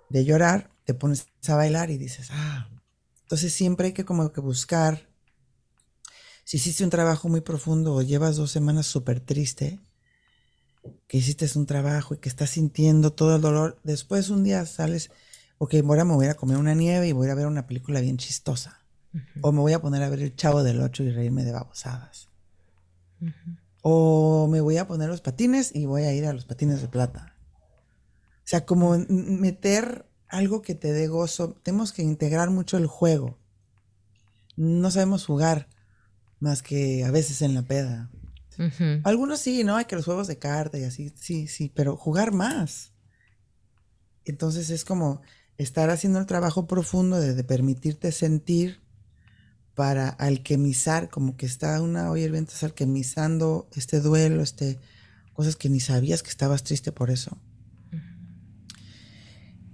de 0.08 0.24
llorar, 0.24 0.70
te 0.84 0.94
pones 0.94 1.26
a 1.48 1.56
bailar 1.56 1.90
y 1.90 1.98
dices, 1.98 2.28
ah. 2.30 2.68
Entonces, 3.22 3.52
siempre 3.52 3.88
hay 3.88 3.92
que 3.92 4.04
como 4.04 4.32
que 4.32 4.40
buscar. 4.40 5.08
Si 6.44 6.58
hiciste 6.58 6.84
un 6.84 6.90
trabajo 6.90 7.28
muy 7.28 7.40
profundo 7.40 7.92
o 7.92 8.02
llevas 8.02 8.36
dos 8.36 8.52
semanas 8.52 8.86
súper 8.86 9.18
triste, 9.18 9.80
que 11.08 11.18
hiciste 11.18 11.46
un 11.56 11.66
trabajo 11.66 12.14
y 12.14 12.18
que 12.18 12.28
estás 12.28 12.50
sintiendo 12.50 13.12
todo 13.12 13.34
el 13.34 13.42
dolor, 13.42 13.80
después 13.82 14.30
un 14.30 14.44
día 14.44 14.64
sales, 14.64 15.10
ok, 15.58 15.74
ahora 15.84 16.04
me 16.04 16.14
voy 16.14 16.26
a 16.26 16.34
comer 16.34 16.58
una 16.58 16.74
nieve 16.74 17.08
y 17.08 17.12
voy 17.12 17.30
a 17.30 17.34
ver 17.34 17.48
una 17.48 17.66
película 17.66 18.00
bien 18.00 18.16
chistosa. 18.16 18.81
O 19.40 19.52
me 19.52 19.60
voy 19.60 19.72
a 19.72 19.80
poner 19.80 20.02
a 20.02 20.08
ver 20.08 20.20
el 20.20 20.36
chavo 20.36 20.62
del 20.62 20.80
8 20.80 21.02
y 21.04 21.10
reírme 21.10 21.44
de 21.44 21.52
babosadas. 21.52 22.28
O 23.82 24.48
me 24.50 24.60
voy 24.60 24.78
a 24.78 24.86
poner 24.86 25.08
los 25.08 25.20
patines 25.20 25.74
y 25.74 25.86
voy 25.86 26.02
a 26.02 26.12
ir 26.12 26.26
a 26.26 26.32
los 26.32 26.44
patines 26.44 26.80
de 26.80 26.88
plata. 26.88 27.36
O 28.38 28.44
sea, 28.44 28.64
como 28.64 28.96
meter 29.08 30.06
algo 30.32 30.62
que 30.62 30.74
te 30.74 30.92
dé 30.92 31.06
gozo. 31.06 31.54
Tenemos 31.62 31.92
que 31.92 32.02
integrar 32.02 32.50
mucho 32.50 32.78
el 32.78 32.86
juego. 32.86 33.38
No 34.56 34.90
sabemos 34.90 35.26
jugar 35.26 35.68
más 36.40 36.62
que 36.62 37.04
a 37.04 37.10
veces 37.10 37.42
en 37.42 37.54
la 37.54 37.62
peda. 37.62 38.10
Algunos 39.04 39.40
sí, 39.40 39.64
¿no? 39.64 39.76
Hay 39.76 39.86
que 39.86 39.96
los 39.96 40.04
juegos 40.04 40.26
de 40.26 40.38
carta 40.38 40.78
y 40.78 40.84
así, 40.84 41.12
sí, 41.16 41.46
sí, 41.48 41.70
pero 41.74 41.96
jugar 41.96 42.32
más. 42.32 42.92
Entonces 44.24 44.70
es 44.70 44.84
como 44.84 45.20
estar 45.58 45.90
haciendo 45.90 46.18
el 46.18 46.26
trabajo 46.26 46.66
profundo 46.66 47.20
de 47.20 47.44
permitirte 47.44 48.12
sentir 48.12 48.80
para 49.82 50.10
alquimizar, 50.10 51.10
como 51.10 51.36
que 51.36 51.44
está 51.44 51.82
una 51.82 52.08
olla 52.08 52.22
hirviente, 52.22 52.52
alquimizando 52.62 53.68
este 53.74 53.98
duelo, 53.98 54.40
este, 54.40 54.78
cosas 55.32 55.56
que 55.56 55.68
ni 55.68 55.80
sabías 55.80 56.22
que 56.22 56.30
estabas 56.30 56.62
triste 56.62 56.92
por 56.92 57.10
eso. 57.10 57.36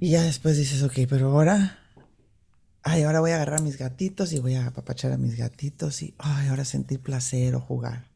Y 0.01 0.13
ya 0.13 0.23
después 0.23 0.57
dices, 0.57 0.83
ok, 0.83 1.01
pero 1.11 1.29
ahora, 1.29 1.79
ay, 2.83 3.03
ahora 3.03 3.21
voy 3.21 3.33
a 3.33 3.35
agarrar 3.35 3.61
a 3.61 3.63
mis 3.63 3.77
gatitos 3.77 4.33
y 4.33 4.39
voy 4.39 4.55
a 4.55 4.69
apapachar 4.69 5.13
a 5.13 5.19
mis 5.19 5.37
gatitos 5.37 6.01
y, 6.01 6.15
ay, 6.17 6.49
ahora 6.49 6.65
sentir 6.65 7.03
placer 7.03 7.55
o 7.55 7.61
jugar. 7.61 8.09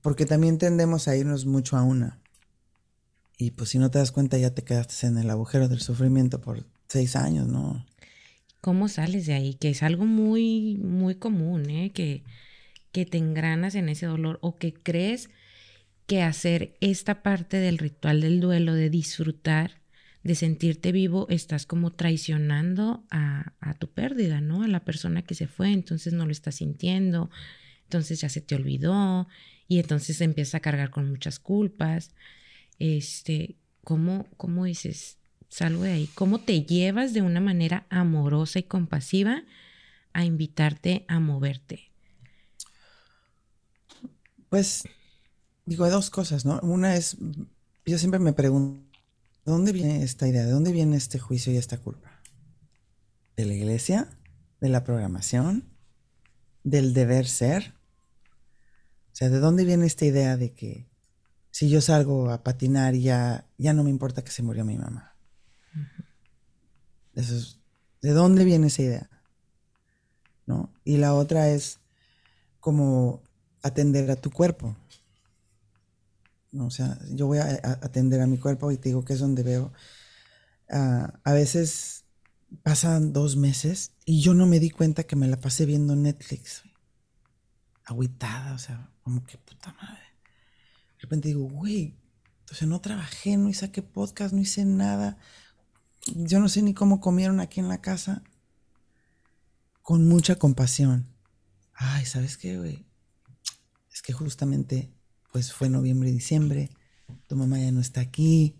Porque 0.00 0.24
también 0.24 0.56
tendemos 0.56 1.08
a 1.08 1.14
irnos 1.14 1.44
mucho 1.44 1.76
a 1.76 1.82
una. 1.82 2.22
Y 3.36 3.50
pues 3.50 3.68
si 3.68 3.78
no 3.78 3.90
te 3.90 3.98
das 3.98 4.12
cuenta 4.12 4.38
ya 4.38 4.54
te 4.54 4.64
quedaste 4.64 5.06
en 5.06 5.18
el 5.18 5.28
agujero 5.28 5.68
del 5.68 5.82
sufrimiento 5.82 6.40
por 6.40 6.64
seis 6.88 7.16
años, 7.16 7.48
¿no? 7.48 7.84
¿Cómo 8.60 8.88
sales 8.88 9.26
de 9.26 9.34
ahí? 9.34 9.54
Que 9.54 9.70
es 9.70 9.82
algo 9.82 10.04
muy, 10.04 10.76
muy 10.78 11.14
común, 11.14 11.70
¿eh? 11.70 11.92
Que, 11.92 12.24
que 12.92 13.06
te 13.06 13.18
engranas 13.18 13.74
en 13.74 13.88
ese 13.88 14.06
dolor 14.06 14.38
o 14.42 14.58
que 14.58 14.74
crees 14.74 15.30
que 16.06 16.22
hacer 16.22 16.76
esta 16.80 17.22
parte 17.22 17.58
del 17.58 17.78
ritual 17.78 18.20
del 18.20 18.40
duelo, 18.40 18.74
de 18.74 18.90
disfrutar, 18.90 19.80
de 20.22 20.34
sentirte 20.34 20.92
vivo, 20.92 21.26
estás 21.30 21.66
como 21.66 21.92
traicionando 21.92 23.04
a, 23.10 23.54
a, 23.60 23.74
tu 23.74 23.88
pérdida, 23.88 24.40
¿no? 24.40 24.64
A 24.64 24.68
la 24.68 24.84
persona 24.84 25.22
que 25.22 25.34
se 25.34 25.46
fue, 25.46 25.72
entonces 25.72 26.12
no 26.12 26.26
lo 26.26 26.32
estás 26.32 26.56
sintiendo, 26.56 27.30
entonces 27.84 28.20
ya 28.20 28.28
se 28.28 28.40
te 28.40 28.56
olvidó 28.56 29.28
y 29.68 29.78
entonces 29.78 30.20
empiezas 30.20 30.56
a 30.56 30.60
cargar 30.60 30.90
con 30.90 31.08
muchas 31.08 31.38
culpas. 31.38 32.12
Este, 32.80 33.56
¿cómo, 33.84 34.26
cómo 34.36 34.64
dices? 34.64 35.19
Salgo 35.50 35.82
de 35.82 35.92
ahí. 35.92 36.06
¿Cómo 36.14 36.40
te 36.40 36.62
llevas 36.62 37.12
de 37.12 37.20
una 37.20 37.40
manera 37.40 37.86
amorosa 37.90 38.60
y 38.60 38.62
compasiva 38.62 39.44
a 40.12 40.24
invitarte 40.24 41.04
a 41.08 41.20
moverte? 41.20 41.90
Pues 44.48 44.84
digo, 45.66 45.88
dos 45.90 46.10
cosas, 46.10 46.44
¿no? 46.44 46.58
Una 46.62 46.96
es, 46.96 47.16
yo 47.84 47.98
siempre 47.98 48.18
me 48.18 48.32
pregunto, 48.32 48.98
¿de 49.44 49.52
dónde 49.52 49.72
viene 49.72 50.02
esta 50.02 50.26
idea? 50.26 50.44
¿De 50.44 50.50
dónde 50.50 50.72
viene 50.72 50.96
este 50.96 51.18
juicio 51.18 51.52
y 51.52 51.56
esta 51.56 51.78
culpa? 51.78 52.20
¿De 53.36 53.44
la 53.44 53.54
iglesia? 53.54 54.08
¿De 54.60 54.68
la 54.68 54.84
programación? 54.84 55.68
¿Del 56.64 56.94
deber 56.94 57.26
ser? 57.26 57.74
O 59.12 59.16
sea, 59.16 59.28
¿de 59.28 59.38
dónde 59.38 59.64
viene 59.64 59.86
esta 59.86 60.04
idea 60.04 60.36
de 60.36 60.54
que 60.54 60.88
si 61.50 61.68
yo 61.68 61.80
salgo 61.80 62.30
a 62.30 62.42
patinar 62.42 62.94
ya, 62.94 63.48
ya 63.58 63.72
no 63.72 63.84
me 63.84 63.90
importa 63.90 64.22
que 64.22 64.30
se 64.30 64.42
murió 64.42 64.64
mi 64.64 64.78
mamá? 64.78 65.09
¿De 67.14 68.12
dónde 68.12 68.44
viene 68.44 68.68
esa 68.68 68.82
idea? 68.82 69.10
¿No? 70.46 70.72
Y 70.84 70.96
la 70.96 71.14
otra 71.14 71.48
es 71.50 71.80
como 72.60 73.22
atender 73.62 74.10
a 74.10 74.16
tu 74.16 74.30
cuerpo. 74.30 74.76
O 76.58 76.70
sea, 76.70 76.98
yo 77.10 77.26
voy 77.26 77.38
a, 77.38 77.60
atender 77.82 78.20
a 78.20 78.26
mi 78.26 78.38
cuerpo 78.38 78.70
y 78.72 78.76
te 78.76 78.88
digo 78.88 79.04
que 79.04 79.12
es 79.12 79.20
donde 79.20 79.42
veo. 79.42 79.72
Ah, 80.68 81.20
a 81.24 81.32
veces 81.32 82.04
pasan 82.62 83.12
dos 83.12 83.36
meses 83.36 83.92
y 84.04 84.20
yo 84.20 84.34
no 84.34 84.46
me 84.46 84.60
di 84.60 84.70
cuenta 84.70 85.04
que 85.04 85.16
me 85.16 85.28
la 85.28 85.38
pasé 85.38 85.66
viendo 85.66 85.94
Netflix. 85.94 86.62
Agüitada, 87.84 88.54
o 88.54 88.58
sea, 88.58 88.90
como 89.02 89.24
que 89.24 89.38
puta 89.38 89.72
madre. 89.74 90.02
De 90.96 91.02
repente 91.02 91.28
digo, 91.28 91.48
güey, 91.48 91.96
entonces 92.40 92.68
no 92.68 92.80
trabajé, 92.80 93.36
no 93.36 93.48
hice 93.48 93.70
qué 93.70 93.82
podcast, 93.82 94.34
no 94.34 94.40
hice 94.40 94.64
nada 94.64 95.18
yo 96.06 96.40
no 96.40 96.48
sé 96.48 96.62
ni 96.62 96.74
cómo 96.74 97.00
comieron 97.00 97.40
aquí 97.40 97.60
en 97.60 97.68
la 97.68 97.80
casa, 97.80 98.22
con 99.82 100.06
mucha 100.06 100.36
compasión. 100.36 101.06
Ay, 101.74 102.04
¿sabes 102.06 102.36
qué, 102.36 102.58
güey? 102.58 102.84
Es 103.92 104.02
que 104.02 104.12
justamente, 104.12 104.90
pues 105.32 105.52
fue 105.52 105.68
noviembre 105.68 106.10
y 106.10 106.12
diciembre, 106.12 106.70
tu 107.26 107.36
mamá 107.36 107.58
ya 107.58 107.72
no 107.72 107.80
está 107.80 108.00
aquí, 108.00 108.56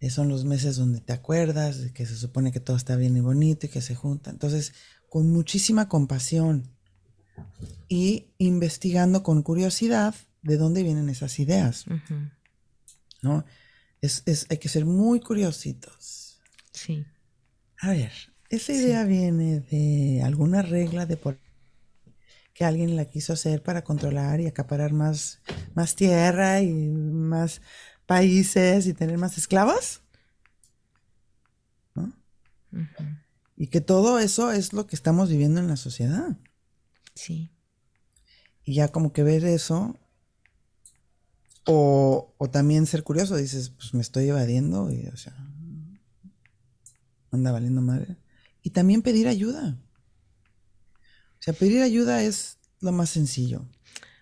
eh, 0.00 0.10
son 0.10 0.28
los 0.28 0.44
meses 0.44 0.76
donde 0.76 1.00
te 1.00 1.12
acuerdas 1.12 1.92
que 1.92 2.06
se 2.06 2.16
supone 2.16 2.52
que 2.52 2.60
todo 2.60 2.76
está 2.76 2.96
bien 2.96 3.16
y 3.16 3.20
bonito 3.20 3.66
y 3.66 3.68
que 3.68 3.82
se 3.82 3.94
junta. 3.94 4.30
Entonces, 4.30 4.72
con 5.08 5.30
muchísima 5.30 5.88
compasión 5.88 6.70
y 7.88 8.30
investigando 8.38 9.22
con 9.22 9.42
curiosidad 9.42 10.14
de 10.42 10.56
dónde 10.56 10.82
vienen 10.82 11.10
esas 11.10 11.38
ideas. 11.38 11.84
¿No? 13.22 13.44
Es, 14.00 14.46
hay 14.48 14.58
que 14.58 14.68
ser 14.68 14.86
muy 14.86 15.20
curiositos. 15.20 16.40
Sí. 16.72 17.04
A 17.78 17.90
ver, 17.90 18.12
esa 18.48 18.72
idea 18.72 19.04
viene 19.04 19.60
de 19.60 20.22
alguna 20.22 20.62
regla 20.62 21.06
de 21.06 21.16
por 21.16 21.38
que 22.54 22.64
alguien 22.64 22.96
la 22.96 23.06
quiso 23.06 23.32
hacer 23.32 23.62
para 23.62 23.84
controlar 23.84 24.40
y 24.40 24.46
acaparar 24.46 24.92
más, 24.92 25.40
más 25.74 25.94
tierra 25.94 26.60
y 26.60 26.70
más 26.70 27.62
países 28.06 28.86
y 28.86 28.92
tener 28.92 29.16
más 29.16 29.38
esclavos. 29.38 30.02
¿No? 31.94 32.12
Y 33.56 33.68
que 33.68 33.80
todo 33.80 34.18
eso 34.18 34.52
es 34.52 34.72
lo 34.72 34.86
que 34.86 34.96
estamos 34.96 35.30
viviendo 35.30 35.60
en 35.60 35.68
la 35.68 35.76
sociedad. 35.76 36.36
Sí. 37.14 37.50
Y 38.64 38.74
ya 38.74 38.88
como 38.88 39.12
que 39.12 39.22
ver 39.22 39.44
eso 39.44 39.98
o, 41.66 42.34
también 42.50 42.86
ser 42.86 43.02
curioso, 43.02 43.36
dices, 43.36 43.70
pues 43.70 43.94
me 43.94 44.00
estoy 44.00 44.28
evadiendo 44.28 44.90
y, 44.90 45.06
o 45.06 45.16
sea, 45.16 45.36
anda 47.30 47.52
valiendo 47.52 47.80
madre. 47.80 48.16
Y 48.62 48.70
también 48.70 49.02
pedir 49.02 49.28
ayuda. 49.28 49.78
O 50.94 51.42
sea, 51.42 51.54
pedir 51.54 51.82
ayuda 51.82 52.22
es 52.22 52.58
lo 52.80 52.92
más 52.92 53.10
sencillo. 53.10 53.66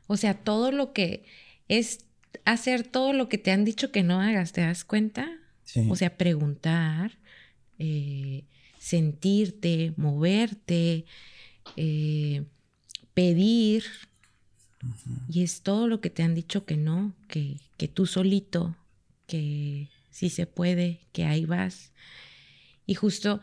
O 0.06 0.16
sea, 0.16 0.34
todo 0.34 0.72
lo 0.72 0.92
que 0.92 1.24
es 1.68 2.00
hacer 2.44 2.86
todo 2.86 3.12
lo 3.12 3.28
que 3.28 3.38
te 3.38 3.50
han 3.50 3.64
dicho 3.64 3.90
que 3.92 4.02
no 4.02 4.20
hagas, 4.20 4.52
¿te 4.52 4.60
das 4.60 4.84
cuenta? 4.84 5.28
O 5.90 5.96
sea, 5.96 6.16
preguntar, 6.16 7.18
eh, 7.78 8.44
sentirte, 8.78 9.92
moverte, 9.96 11.04
eh, 11.76 12.44
pedir, 13.12 13.84
y 15.28 15.42
es 15.42 15.62
todo 15.62 15.88
lo 15.88 16.00
que 16.00 16.10
te 16.10 16.22
han 16.22 16.34
dicho 16.34 16.64
que 16.64 16.76
no, 16.76 17.12
que, 17.28 17.60
que 17.76 17.88
tú 17.88 18.06
solito, 18.06 18.76
que 19.26 19.88
sí 20.10 20.30
se 20.30 20.46
puede, 20.46 21.00
que 21.12 21.24
ahí 21.24 21.44
vas. 21.44 21.92
Y 22.86 22.94
justo 22.94 23.40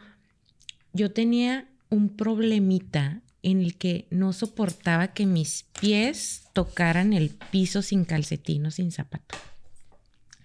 yo 0.94 1.12
tenía 1.12 1.70
un 1.90 2.10
problemita 2.16 3.22
en 3.44 3.62
el 3.62 3.78
que 3.78 4.08
no 4.10 4.34
soportaba 4.34 5.10
que 5.10 5.26
mis 5.26 5.66
pies 5.80 6.46
tocaran 6.54 7.14
el 7.14 7.30
piso 7.30 7.82
sin 7.82 8.06
calcetín 8.06 8.66
o 8.66 8.72
sin 8.72 8.92
zapato. 8.92 9.36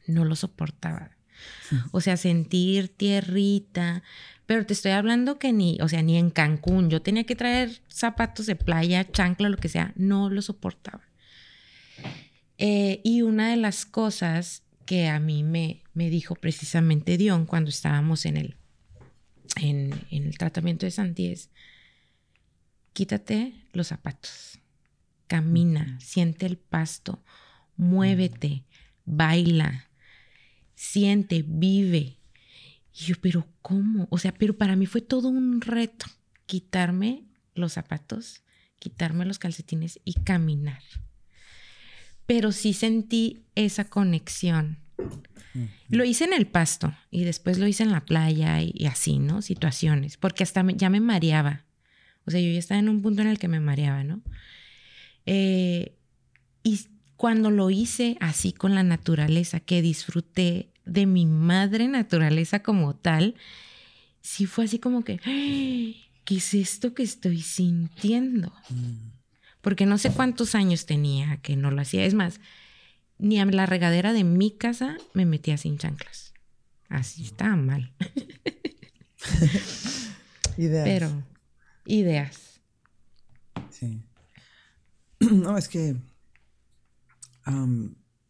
No 0.06 0.24
lo 0.24 0.36
soportaba. 0.36 1.12
O 1.92 2.00
sea, 2.00 2.16
sentir 2.16 2.88
tierrita, 2.88 4.02
pero 4.50 4.66
te 4.66 4.72
estoy 4.72 4.90
hablando 4.90 5.38
que 5.38 5.52
ni, 5.52 5.78
o 5.80 5.86
sea, 5.86 6.02
ni 6.02 6.18
en 6.18 6.30
Cancún, 6.30 6.90
yo 6.90 7.00
tenía 7.00 7.22
que 7.22 7.36
traer 7.36 7.82
zapatos 7.86 8.46
de 8.46 8.56
playa, 8.56 9.08
chancla, 9.08 9.48
lo 9.48 9.56
que 9.56 9.68
sea, 9.68 9.92
no 9.94 10.28
lo 10.28 10.42
soportaba. 10.42 11.04
Eh, 12.58 13.00
y 13.04 13.22
una 13.22 13.50
de 13.50 13.56
las 13.56 13.86
cosas 13.86 14.64
que 14.86 15.06
a 15.06 15.20
mí 15.20 15.44
me, 15.44 15.84
me 15.94 16.10
dijo 16.10 16.34
precisamente 16.34 17.16
Dion 17.16 17.46
cuando 17.46 17.70
estábamos 17.70 18.26
en 18.26 18.36
el, 18.36 18.56
en, 19.54 19.92
el 20.10 20.36
tratamiento 20.36 20.84
de 20.84 20.90
Santiés. 20.90 21.50
Quítate 22.92 23.54
los 23.72 23.86
zapatos, 23.86 24.58
camina, 25.28 25.96
siente 26.00 26.46
el 26.46 26.58
pasto, 26.58 27.22
muévete, 27.76 28.64
baila, 29.04 29.88
siente, 30.74 31.44
vive. 31.46 32.19
Y 32.94 33.04
yo, 33.04 33.14
pero 33.20 33.46
¿cómo? 33.62 34.08
O 34.10 34.18
sea, 34.18 34.32
pero 34.32 34.56
para 34.56 34.76
mí 34.76 34.86
fue 34.86 35.00
todo 35.00 35.28
un 35.28 35.60
reto 35.60 36.06
quitarme 36.46 37.24
los 37.54 37.74
zapatos, 37.74 38.42
quitarme 38.78 39.24
los 39.24 39.38
calcetines 39.38 40.00
y 40.04 40.14
caminar. 40.14 40.82
Pero 42.26 42.50
sí 42.52 42.72
sentí 42.72 43.44
esa 43.54 43.84
conexión. 43.84 44.78
Lo 45.88 46.04
hice 46.04 46.24
en 46.24 46.32
el 46.32 46.46
pasto 46.46 46.94
y 47.10 47.24
después 47.24 47.58
lo 47.58 47.66
hice 47.66 47.82
en 47.82 47.90
la 47.90 48.04
playa 48.04 48.60
y, 48.62 48.86
así, 48.86 49.18
¿no? 49.18 49.42
Situaciones, 49.42 50.16
porque 50.16 50.42
hasta 50.42 50.64
ya 50.72 50.90
me 50.90 51.00
mareaba. 51.00 51.64
O 52.24 52.30
sea, 52.30 52.40
yo 52.40 52.50
ya 52.50 52.58
estaba 52.58 52.78
en 52.78 52.88
un 52.88 53.02
punto 53.02 53.22
en 53.22 53.28
el 53.28 53.38
que 53.38 53.48
me 53.48 53.60
mareaba, 53.60 54.04
¿no? 54.04 54.22
Eh, 55.26 55.96
y 56.62 56.80
cuando 57.20 57.50
lo 57.50 57.68
hice 57.68 58.16
así 58.18 58.54
con 58.54 58.74
la 58.74 58.82
naturaleza, 58.82 59.60
que 59.60 59.82
disfruté 59.82 60.70
de 60.86 61.04
mi 61.04 61.26
madre 61.26 61.86
naturaleza 61.86 62.62
como 62.62 62.96
tal, 62.96 63.34
sí 64.22 64.46
fue 64.46 64.64
así 64.64 64.78
como 64.78 65.04
que, 65.04 65.18
¿qué 66.24 66.34
es 66.34 66.54
esto 66.54 66.94
que 66.94 67.02
estoy 67.02 67.42
sintiendo? 67.42 68.50
Mm. 68.70 69.10
Porque 69.60 69.84
no 69.84 69.98
sé 69.98 70.10
cuántos 70.12 70.54
años 70.54 70.86
tenía 70.86 71.36
que 71.42 71.56
no 71.56 71.70
lo 71.70 71.82
hacía. 71.82 72.06
Es 72.06 72.14
más, 72.14 72.40
ni 73.18 73.38
a 73.38 73.44
la 73.44 73.66
regadera 73.66 74.14
de 74.14 74.24
mi 74.24 74.50
casa 74.50 74.96
me 75.12 75.26
metía 75.26 75.58
sin 75.58 75.76
chanclas. 75.76 76.32
Así 76.88 77.24
estaba 77.24 77.54
mal. 77.54 77.92
ideas. 80.56 80.84
Pero, 80.84 81.22
ideas. 81.84 82.62
Sí. 83.68 84.00
No, 85.20 85.58
es 85.58 85.68
que 85.68 85.96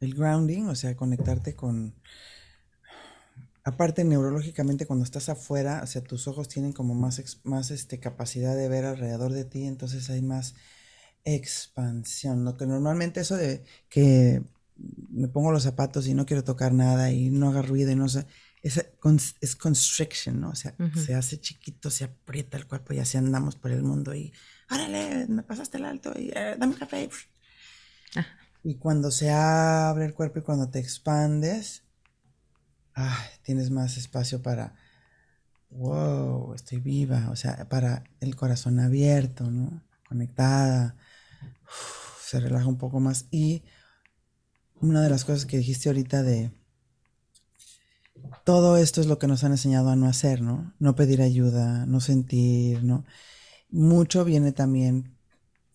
el 0.00 0.14
grounding, 0.14 0.64
o 0.68 0.74
sea, 0.74 0.96
conectarte 0.96 1.54
con... 1.54 1.94
Aparte, 3.62 4.04
neurológicamente, 4.04 4.86
cuando 4.86 5.04
estás 5.04 5.28
afuera, 5.28 5.80
o 5.82 5.86
sea, 5.86 6.02
tus 6.02 6.26
ojos 6.26 6.48
tienen 6.48 6.72
como 6.72 6.94
más, 6.94 7.40
más 7.44 7.70
este, 7.70 8.00
capacidad 8.00 8.56
de 8.56 8.68
ver 8.68 8.86
alrededor 8.86 9.32
de 9.32 9.44
ti, 9.44 9.64
entonces 9.64 10.08
hay 10.08 10.22
más 10.22 10.54
expansión, 11.24 12.42
¿no? 12.42 12.56
Que 12.56 12.66
normalmente 12.66 13.20
eso 13.20 13.36
de 13.36 13.64
que 13.90 14.42
me 15.10 15.28
pongo 15.28 15.52
los 15.52 15.64
zapatos 15.64 16.06
y 16.06 16.14
no 16.14 16.24
quiero 16.24 16.42
tocar 16.42 16.72
nada 16.72 17.12
y 17.12 17.30
no 17.30 17.50
haga 17.50 17.60
ruido 17.62 17.90
y 17.90 17.96
no 17.96 18.08
sé, 18.08 18.26
es, 18.62 18.84
es 19.40 19.56
constriction, 19.56 20.40
¿no? 20.40 20.50
O 20.50 20.54
sea, 20.54 20.74
se 20.94 21.14
hace 21.14 21.40
chiquito, 21.40 21.90
se 21.90 22.04
aprieta 22.04 22.56
el 22.56 22.66
cuerpo 22.66 22.94
y 22.94 22.98
así 22.98 23.18
andamos 23.18 23.56
por 23.56 23.70
el 23.70 23.82
mundo 23.82 24.14
y, 24.14 24.32
órale, 24.70 25.26
me 25.28 25.42
pasaste 25.42 25.78
el 25.78 25.84
alto 25.84 26.12
y 26.16 26.30
eh, 26.34 26.56
dame 26.58 26.74
café. 26.74 27.08
Y 28.62 28.74
cuando 28.74 29.11
se 29.11 29.30
abre 29.30 30.04
el 30.04 30.14
cuerpo 30.14 30.38
y 30.38 30.42
cuando 30.42 30.68
te 30.68 30.78
expandes, 30.78 31.84
tienes 33.42 33.70
más 33.70 33.96
espacio 33.96 34.42
para, 34.42 34.74
wow, 35.70 36.52
estoy 36.54 36.78
viva, 36.78 37.30
o 37.30 37.36
sea, 37.36 37.68
para 37.68 38.04
el 38.20 38.36
corazón 38.36 38.78
abierto, 38.80 39.50
¿no? 39.50 39.82
Conectada, 40.08 40.96
se 42.22 42.40
relaja 42.40 42.66
un 42.66 42.78
poco 42.78 43.00
más. 43.00 43.26
Y 43.30 43.64
una 44.80 45.02
de 45.02 45.11
las 45.11 45.24
cosas 45.24 45.46
que 45.46 45.58
dijiste 45.58 45.88
ahorita 45.88 46.22
de, 46.22 46.52
todo 48.44 48.76
esto 48.76 49.00
es 49.00 49.06
lo 49.06 49.18
que 49.18 49.26
nos 49.26 49.42
han 49.44 49.52
enseñado 49.52 49.88
a 49.88 49.96
no 49.96 50.06
hacer, 50.06 50.42
¿no? 50.42 50.74
No 50.78 50.94
pedir 50.94 51.22
ayuda, 51.22 51.86
no 51.86 52.00
sentir, 52.00 52.84
¿no? 52.84 53.04
Mucho 53.70 54.24
viene 54.24 54.52
también 54.52 55.16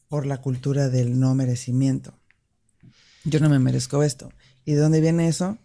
por 0.08 0.28
la 0.28 0.38
cultura 0.42 0.90
del 0.90 1.20
no 1.20 1.34
merecimiento 1.34 2.20
yo 3.26 3.40
no 3.40 3.50
me 3.50 3.60
merezco 3.60 4.04
esto. 4.04 4.32
¿Y 4.64 4.74
de 4.74 4.80
dónde 4.80 5.02
viene 5.02 5.28
eso? 5.28 5.58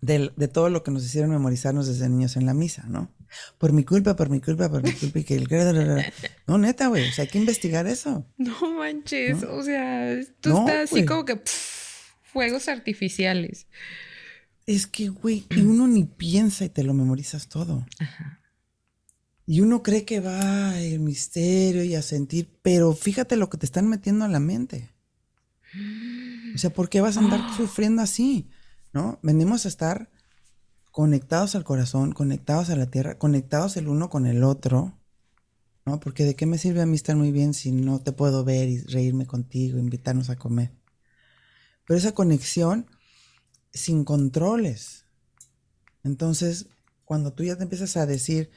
De, 0.00 0.30
todo 0.48 0.68
lo 0.68 0.82
que 0.82 0.90
nos 0.90 1.04
hicieron 1.04 1.30
memorizarnos 1.30 1.86
desde 1.86 2.08
niños 2.08 2.36
en 2.36 2.44
la 2.44 2.54
misa, 2.54 2.84
¿no? 2.88 3.10
Por 3.58 3.72
mi 3.72 3.84
culpa, 3.84 4.16
por 4.16 4.28
mi 4.28 4.40
culpa, 4.40 4.68
por 4.68 4.82
mi 4.82 4.92
culpa 4.92 5.20
y 5.20 5.24
que 5.24 5.36
el... 5.36 5.48
No, 6.46 6.58
neta, 6.58 6.88
güey, 6.88 7.08
o 7.08 7.12
sea, 7.12 7.22
hay 7.22 7.30
que 7.30 7.38
investigar 7.38 7.86
eso. 7.86 8.26
No 8.36 8.74
manches, 8.76 9.42
o 9.44 9.62
sea, 9.62 10.20
tú 10.40 10.58
estás 10.58 10.90
así 10.90 11.06
como 11.06 11.24
que 11.24 11.40
fuegos 12.22 12.68
artificiales. 12.68 13.66
Es 14.66 14.86
que, 14.86 15.08
güey, 15.08 15.46
y 15.50 15.60
uno 15.60 15.86
ni 15.86 16.04
piensa 16.04 16.64
y 16.64 16.68
te 16.68 16.82
lo 16.82 16.94
memorizas 16.94 17.48
todo. 17.48 17.86
Ajá. 17.98 18.42
Y 19.46 19.60
uno 19.60 19.82
cree 19.82 20.04
que 20.04 20.20
va 20.20 20.78
el 20.80 21.00
misterio 21.00 21.82
y 21.82 21.94
a 21.94 22.02
sentir, 22.02 22.48
pero 22.62 22.92
fíjate 22.94 23.36
lo 23.36 23.50
que 23.50 23.58
te 23.58 23.66
están 23.66 23.88
metiendo 23.88 24.24
a 24.24 24.28
la 24.28 24.40
mente. 24.40 24.90
O 26.54 26.58
sea, 26.58 26.72
¿por 26.72 26.88
qué 26.88 27.00
vas 27.00 27.16
a 27.16 27.20
andar 27.20 27.40
ah. 27.42 27.54
sufriendo 27.56 28.02
así? 28.02 28.50
¿No? 28.92 29.18
Venimos 29.22 29.64
a 29.64 29.68
estar 29.68 30.10
conectados 30.90 31.54
al 31.54 31.64
corazón, 31.64 32.12
conectados 32.12 32.70
a 32.70 32.76
la 32.76 32.86
tierra, 32.86 33.18
conectados 33.18 33.76
el 33.76 33.88
uno 33.88 34.10
con 34.10 34.26
el 34.26 34.44
otro, 34.44 34.98
¿no? 35.86 35.98
Porque 35.98 36.24
de 36.24 36.36
qué 36.36 36.44
me 36.46 36.58
sirve 36.58 36.82
a 36.82 36.86
mí 36.86 36.96
estar 36.96 37.16
muy 37.16 37.32
bien 37.32 37.54
si 37.54 37.72
no 37.72 38.00
te 38.00 38.12
puedo 38.12 38.44
ver 38.44 38.68
y 38.68 38.78
reírme 38.82 39.26
contigo, 39.26 39.78
invitarnos 39.78 40.28
a 40.28 40.36
comer. 40.36 40.72
Pero 41.86 41.98
esa 41.98 42.12
conexión 42.12 42.86
sin 43.72 44.04
controles. 44.04 45.06
Entonces, 46.04 46.66
cuando 47.04 47.32
tú 47.32 47.42
ya 47.44 47.56
te 47.56 47.62
empiezas 47.62 47.96
a 47.96 48.06
decir, 48.06 48.50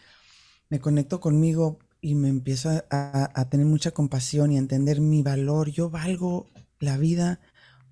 me 0.70 0.80
conecto 0.80 1.22
conmigo 1.22 1.80
y 2.02 2.16
me 2.16 2.28
empiezo 2.28 2.70
a, 2.70 3.32
a 3.34 3.50
tener 3.50 3.66
mucha 3.66 3.92
compasión 3.92 4.52
y 4.52 4.58
a 4.58 4.60
entender 4.60 5.00
mi 5.00 5.24
valor, 5.24 5.70
yo 5.70 5.90
valgo 5.90 6.48
la 6.80 6.98
vida 6.98 7.40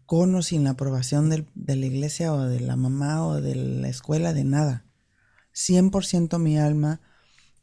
con 0.05 0.35
o 0.35 0.41
sin 0.41 0.63
la 0.63 0.71
aprobación 0.71 1.29
de 1.29 1.75
la 1.75 1.85
iglesia 1.85 2.33
o 2.33 2.41
de 2.41 2.59
la 2.59 2.75
mamá 2.75 3.25
o 3.25 3.41
de 3.41 3.55
la 3.55 3.89
escuela, 3.89 4.33
de 4.33 4.43
nada. 4.43 4.85
100% 5.53 6.39
mi 6.39 6.57
alma 6.57 7.01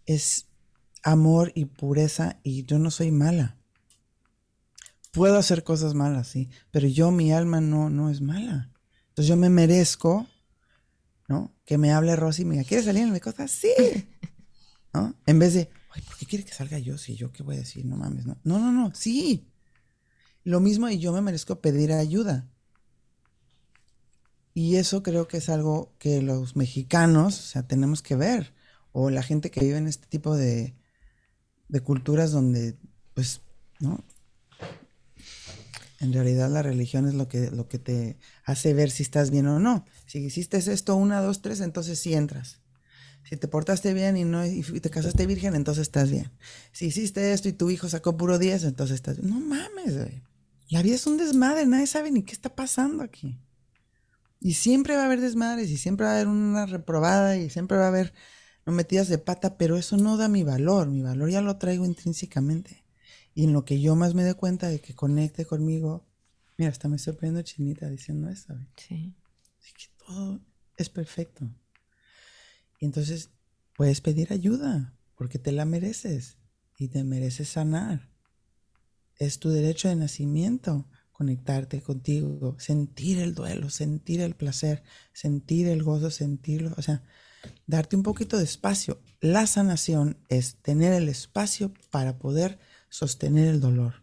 es 0.07 0.47
amor 1.03 1.53
y 1.55 1.67
pureza 1.67 2.41
y 2.43 2.65
yo 2.65 2.79
no 2.79 2.91
soy 2.91 3.11
mala. 3.11 3.57
Puedo 5.13 5.39
hacer 5.39 5.65
cosas 5.65 5.95
malas, 5.95 6.29
sí, 6.29 6.51
pero 6.71 6.87
yo, 6.87 7.11
mi 7.11 7.33
alma 7.33 7.61
no, 7.61 7.91
no 7.91 8.11
es 8.11 8.21
mala. 8.21 8.71
Entonces 9.09 9.29
yo 9.29 9.37
me 9.37 9.51
merezco, 9.51 10.27
¿no? 11.29 11.53
Que 11.65 11.79
me 11.79 11.93
hable 11.93 12.15
Rosy 12.15 12.43
y 12.43 12.45
me 12.45 12.55
diga, 12.55 12.69
¿quieres 12.69 12.87
salir 12.87 13.03
en 13.03 13.13
mi 13.13 13.21
cosa? 13.21 13.49
Sí. 13.49 13.71
¿No? 14.95 15.17
En 15.27 15.39
vez 15.39 15.55
de, 15.55 15.69
ay, 15.91 16.03
¿por 16.03 16.17
qué 16.17 16.27
quiere 16.27 16.45
que 16.45 16.53
salga 16.53 16.79
yo? 16.79 16.97
Si 16.97 17.17
yo 17.17 17.33
qué 17.33 17.43
voy 17.43 17.57
a 17.57 17.61
decir, 17.61 17.85
no 17.85 17.97
mames, 17.97 18.25
no. 18.25 18.39
No, 18.45 18.59
no, 18.59 18.73
no, 18.73 18.95
sí. 18.95 19.50
Lo 20.45 20.61
mismo 20.61 20.89
y 20.89 20.99
yo 20.99 21.13
me 21.13 21.21
merezco 21.21 21.61
pedir 21.61 21.93
ayuda. 21.93 22.49
Y 24.55 24.77
eso 24.77 25.03
creo 25.03 25.29
que 25.29 25.37
es 25.39 25.49
algo 25.49 25.95
que 25.99 26.23
los 26.23 26.57
mexicanos, 26.57 27.39
o 27.39 27.43
sea, 27.43 27.67
tenemos 27.67 28.03
que 28.03 28.17
ver. 28.17 28.53
O 28.93 29.11
la 29.11 29.23
gente 29.23 29.51
que 29.51 29.61
vive 29.61 29.79
en 29.79 29.87
este 29.87 30.07
tipo 30.07 30.37
de, 30.37 30.75
de 31.69 31.81
culturas 31.81 32.33
donde, 32.33 32.77
pues, 33.15 33.41
¿no? 33.79 34.05
En 36.01 36.13
realidad 36.13 36.51
la 36.51 36.63
religión 36.63 37.07
es 37.07 37.15
lo 37.15 37.29
que, 37.29 37.51
lo 37.51 37.69
que 37.69 37.79
te 37.79 38.19
hace 38.45 38.73
ver 38.73 38.91
si 38.91 39.03
estás 39.03 39.31
bien 39.31 39.47
o 39.47 39.61
no. 39.61 39.85
Si 40.07 40.19
hiciste 40.19 40.57
esto, 40.57 40.97
una, 40.97 41.21
dos, 41.21 41.43
tres, 41.43 41.61
entonces 41.61 41.99
sí 41.99 42.15
entras. 42.15 42.61
Si 43.23 43.37
te 43.37 43.49
portaste 43.49 43.93
bien 43.93 44.17
y 44.17 44.25
no 44.25 44.45
y 44.47 44.63
te 44.63 44.91
casaste 44.91 45.27
virgen, 45.27 45.55
entonces 45.55 45.83
estás 45.83 46.11
bien. 46.11 46.31
Si 46.73 46.87
hiciste 46.87 47.33
esto 47.33 47.49
y 47.49 47.53
tu 47.53 47.71
hijo 47.71 47.89
sacó 47.89 48.17
puro 48.17 48.39
10, 48.39 48.65
entonces 48.65 48.95
estás 48.95 49.19
bien. 49.19 49.31
No 49.31 49.41
mames, 49.41 49.97
güey. 49.97 50.23
La 50.71 50.83
vida 50.83 50.95
es 50.95 51.07
un 51.09 51.17
desmadre, 51.17 51.67
nadie 51.67 51.89
sabe 51.89 52.13
ni 52.13 52.23
qué 52.23 52.33
está 52.33 52.55
pasando 52.55 53.03
aquí. 53.03 53.41
Y 54.39 54.55
siempre 54.55 54.95
va 54.95 55.03
a 55.03 55.07
haber 55.07 55.21
desmadres 55.21 55.69
y 55.69 55.77
siempre 55.77 56.07
va 56.07 56.13
a 56.13 56.15
haber 56.15 56.29
una 56.29 56.65
reprobada 56.65 57.37
y 57.37 57.51
siempre 57.51 57.77
va 57.77 57.87
a 57.87 57.89
haber 57.89 58.15
no 58.65 58.73
metidas 58.73 59.09
de 59.09 59.19
pata, 59.19 59.59
pero 59.59 59.77
eso 59.77 59.97
no 59.97 60.17
da 60.17 60.29
mi 60.29 60.45
valor, 60.45 60.89
mi 60.89 61.03
valor 61.03 61.29
ya 61.29 61.41
lo 61.41 61.57
traigo 61.57 61.85
intrínsecamente. 61.85 62.85
Y 63.35 63.45
en 63.45 63.53
lo 63.53 63.65
que 63.65 63.81
yo 63.81 63.97
más 63.97 64.15
me 64.15 64.23
doy 64.23 64.35
cuenta 64.35 64.69
de 64.69 64.81
que 64.81 64.95
conecte 64.95 65.45
conmigo, 65.45 66.07
mira, 66.57 66.71
hasta 66.71 66.89
me 66.89 66.99
sorprendo 66.99 67.43
Chinita 67.43 67.89
diciendo 67.89 68.29
esto. 68.29 68.55
Sí. 68.77 69.15
Así 69.61 69.73
que 69.73 70.05
todo 70.05 70.41
es 70.77 70.89
perfecto. 70.89 71.51
Y 72.79 72.87
entonces 72.87 73.31
puedes 73.77 74.01
pedir 74.01 74.33
ayuda, 74.33 74.95
porque 75.17 75.39
te 75.39 75.51
la 75.51 75.65
mereces 75.65 76.39
y 76.79 76.89
te 76.89 77.03
mereces 77.03 77.49
sanar 77.49 78.10
es 79.21 79.39
tu 79.39 79.51
derecho 79.51 79.89
de 79.89 79.97
nacimiento 79.97 80.87
conectarte 81.13 81.83
contigo, 81.83 82.57
sentir 82.59 83.19
el 83.19 83.35
duelo, 83.35 83.69
sentir 83.69 84.23
el 84.23 84.35
placer, 84.35 84.83
sentir 85.13 85.69
el 85.69 85.83
gozo, 85.83 86.11
sentirlo, 86.11 86.75
o 86.79 86.83
sea, 86.83 87.03
darte 87.67 87.95
un 87.95 88.03
poquito 88.03 88.39
de 88.39 88.45
espacio. 88.45 88.99
La 89.21 89.47
sanación 89.47 90.17
es 90.31 90.57
tener 90.57 90.95
el 90.95 91.11
espacio 91.11 91.75
para 91.91 92.17
poder 92.17 92.59
sostener 92.89 93.49
el 93.49 93.61
dolor, 93.61 94.03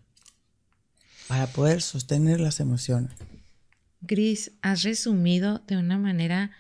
para 1.28 1.48
poder 1.48 1.82
sostener 1.82 2.40
las 2.40 2.60
emociones. 2.60 3.12
Gris, 4.02 4.52
has 4.62 4.84
resumido 4.84 5.64
de 5.66 5.78
una 5.78 5.98
manera 5.98 6.52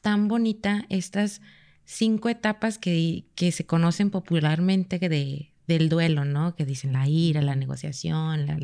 tan 0.00 0.26
bonita 0.26 0.84
estas 0.88 1.42
cinco 1.84 2.28
etapas 2.28 2.76
que, 2.78 3.24
que 3.36 3.52
se 3.52 3.64
conocen 3.66 4.10
popularmente 4.10 4.98
de, 4.98 5.49
del 5.70 5.88
duelo, 5.88 6.24
¿no? 6.24 6.56
Que 6.56 6.66
dicen 6.66 6.92
la 6.92 7.08
ira, 7.08 7.40
la 7.42 7.54
negociación, 7.54 8.46
la, 8.46 8.58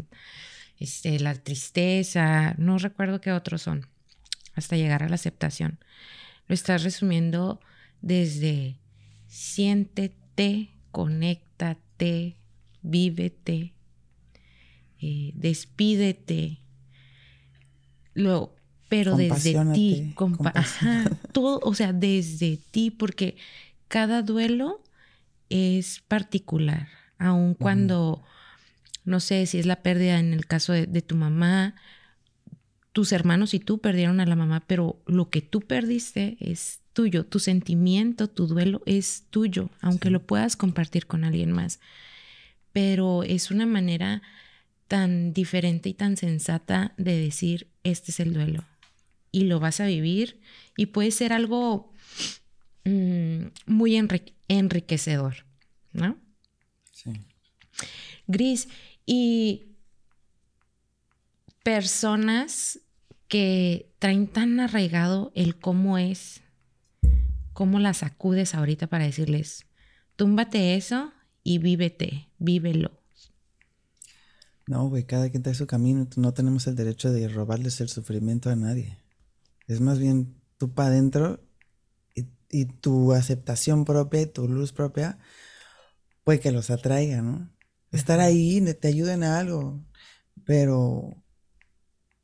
este, 0.79 1.21
la 1.21 1.35
tristeza, 1.35 2.55
no 2.59 2.79
recuerdo 2.79 3.21
qué 3.21 3.33
otros 3.33 3.63
son, 3.63 3.87
hasta 4.55 4.77
llegar 4.77 5.05
a 5.05 5.09
la 5.09 5.15
aceptación. 5.15 5.79
Lo 6.49 6.55
estás 6.55 6.83
resumiendo 6.83 7.61
desde 8.03 8.77
siéntete, 9.29 10.71
conéctate, 10.91 12.37
vívete, 12.83 13.73
eh, 15.01 15.31
despídete, 15.35 16.59
lo, 18.15 18.53
pero 18.89 19.17
desde 19.17 19.55
ti, 19.75 20.15
todo, 21.33 21.61
o 21.63 21.75
sea, 21.75 21.93
desde 21.93 22.59
ti, 22.73 22.91
porque 22.91 23.37
cada 23.87 24.23
duelo 24.23 24.83
es 25.51 26.01
particular, 26.09 26.89
aun 27.19 27.55
cuando, 27.55 28.23
no 29.05 29.21
sé 29.21 29.47
si 29.47 29.59
es 29.59 29.67
la 29.67 29.83
pérdida 29.83 30.19
en 30.19 30.33
el 30.33 30.47
caso 30.47 30.73
de, 30.73 31.03
tu 31.03 31.17
mamá, 31.17 31.75
tus 32.93 33.13
hermanos 33.13 33.55
y 33.55 33.61
tú 33.61 33.79
perdieron 33.79 34.21
a 34.21 34.27
la 34.27 34.37
mamá, 34.37 34.65
pero 34.67 35.03
lo 35.07 35.31
que 35.31 35.43
tú 35.43 35.61
perdiste 35.61 36.37
es 36.41 36.81
tuyo, 36.93 37.27
tu 37.27 37.39
sentimiento, 37.39 38.29
tu 38.29 38.47
duelo 38.47 38.83
es 38.87 39.25
tuyo, 39.31 39.71
aunque 39.81 40.11
lo 40.11 40.27
puedas 40.27 40.57
compartir 40.57 41.07
con 41.07 41.25
alguien 41.25 41.53
más. 41.53 41.81
Pero 42.73 43.23
es 43.23 43.51
una 43.51 43.67
manera 43.67 44.23
tan 44.89 45.33
diferente 45.33 45.89
y 45.89 45.95
tan 45.95 46.17
sensata 46.17 46.95
de 46.97 47.19
decir, 47.19 47.69
este 47.85 48.13
es 48.13 48.21
el 48.21 48.33
duelo. 48.33 48.65
Y 49.31 49.45
lo 49.45 49.61
vas 49.61 49.81
a 49.81 49.87
vivir 49.87 50.41
y 50.77 50.87
puede 50.87 51.11
ser 51.11 51.33
algo 51.33 51.93
mm, 52.87 53.47
muy 53.67 53.97
enriquecedor, 54.49 55.45
¿no? 55.93 56.17
Sí. 56.93 57.11
Gris, 58.27 58.69
y 59.05 59.77
personas 61.63 62.81
que 63.29 63.93
traen 63.99 64.29
tan 64.29 64.61
arraigado 64.61 65.33
el 65.35 65.59
cómo 65.59 65.99
es, 65.99 66.43
cómo 67.53 67.79
las 67.79 67.99
sacudes 67.99 68.55
ahorita 68.55 68.87
para 68.87 69.05
decirles, 69.05 69.67
túmbate 70.17 70.77
eso 70.77 71.13
y 71.43 71.59
vívete, 71.59 72.29
vívelo. 72.39 72.93
No, 74.67 74.89
güey, 74.89 75.05
cada 75.05 75.31
quien 75.31 75.45
trae 75.45 75.55
su 75.55 75.67
camino. 75.67 76.09
No 76.17 76.35
tenemos 76.35 76.67
el 76.67 76.75
derecho 76.75 77.13
de 77.13 77.29
robarles 77.29 77.81
el 77.81 77.89
sufrimiento 77.89 78.51
a 78.51 78.57
nadie. 78.57 78.99
Es 79.69 79.81
más 79.81 80.01
bien 80.01 80.35
tú 80.59 80.73
para 80.73 80.89
adentro 80.89 81.41
y, 82.51 82.67
tu 82.67 83.13
aceptación 83.13 83.85
propia 83.85 84.23
y 84.23 84.27
tu 84.27 84.49
luz 84.49 84.73
propia, 84.73 85.19
puede 86.25 86.41
que 86.41 86.53
los 86.53 86.71
atraiga, 86.71 87.23
¿no? 87.23 87.51
Estar 87.93 88.21
ahí 88.21 88.61
te 88.75 88.89
ayuda 88.89 89.15
en 89.15 89.25
algo, 89.25 89.85
pero 90.45 91.23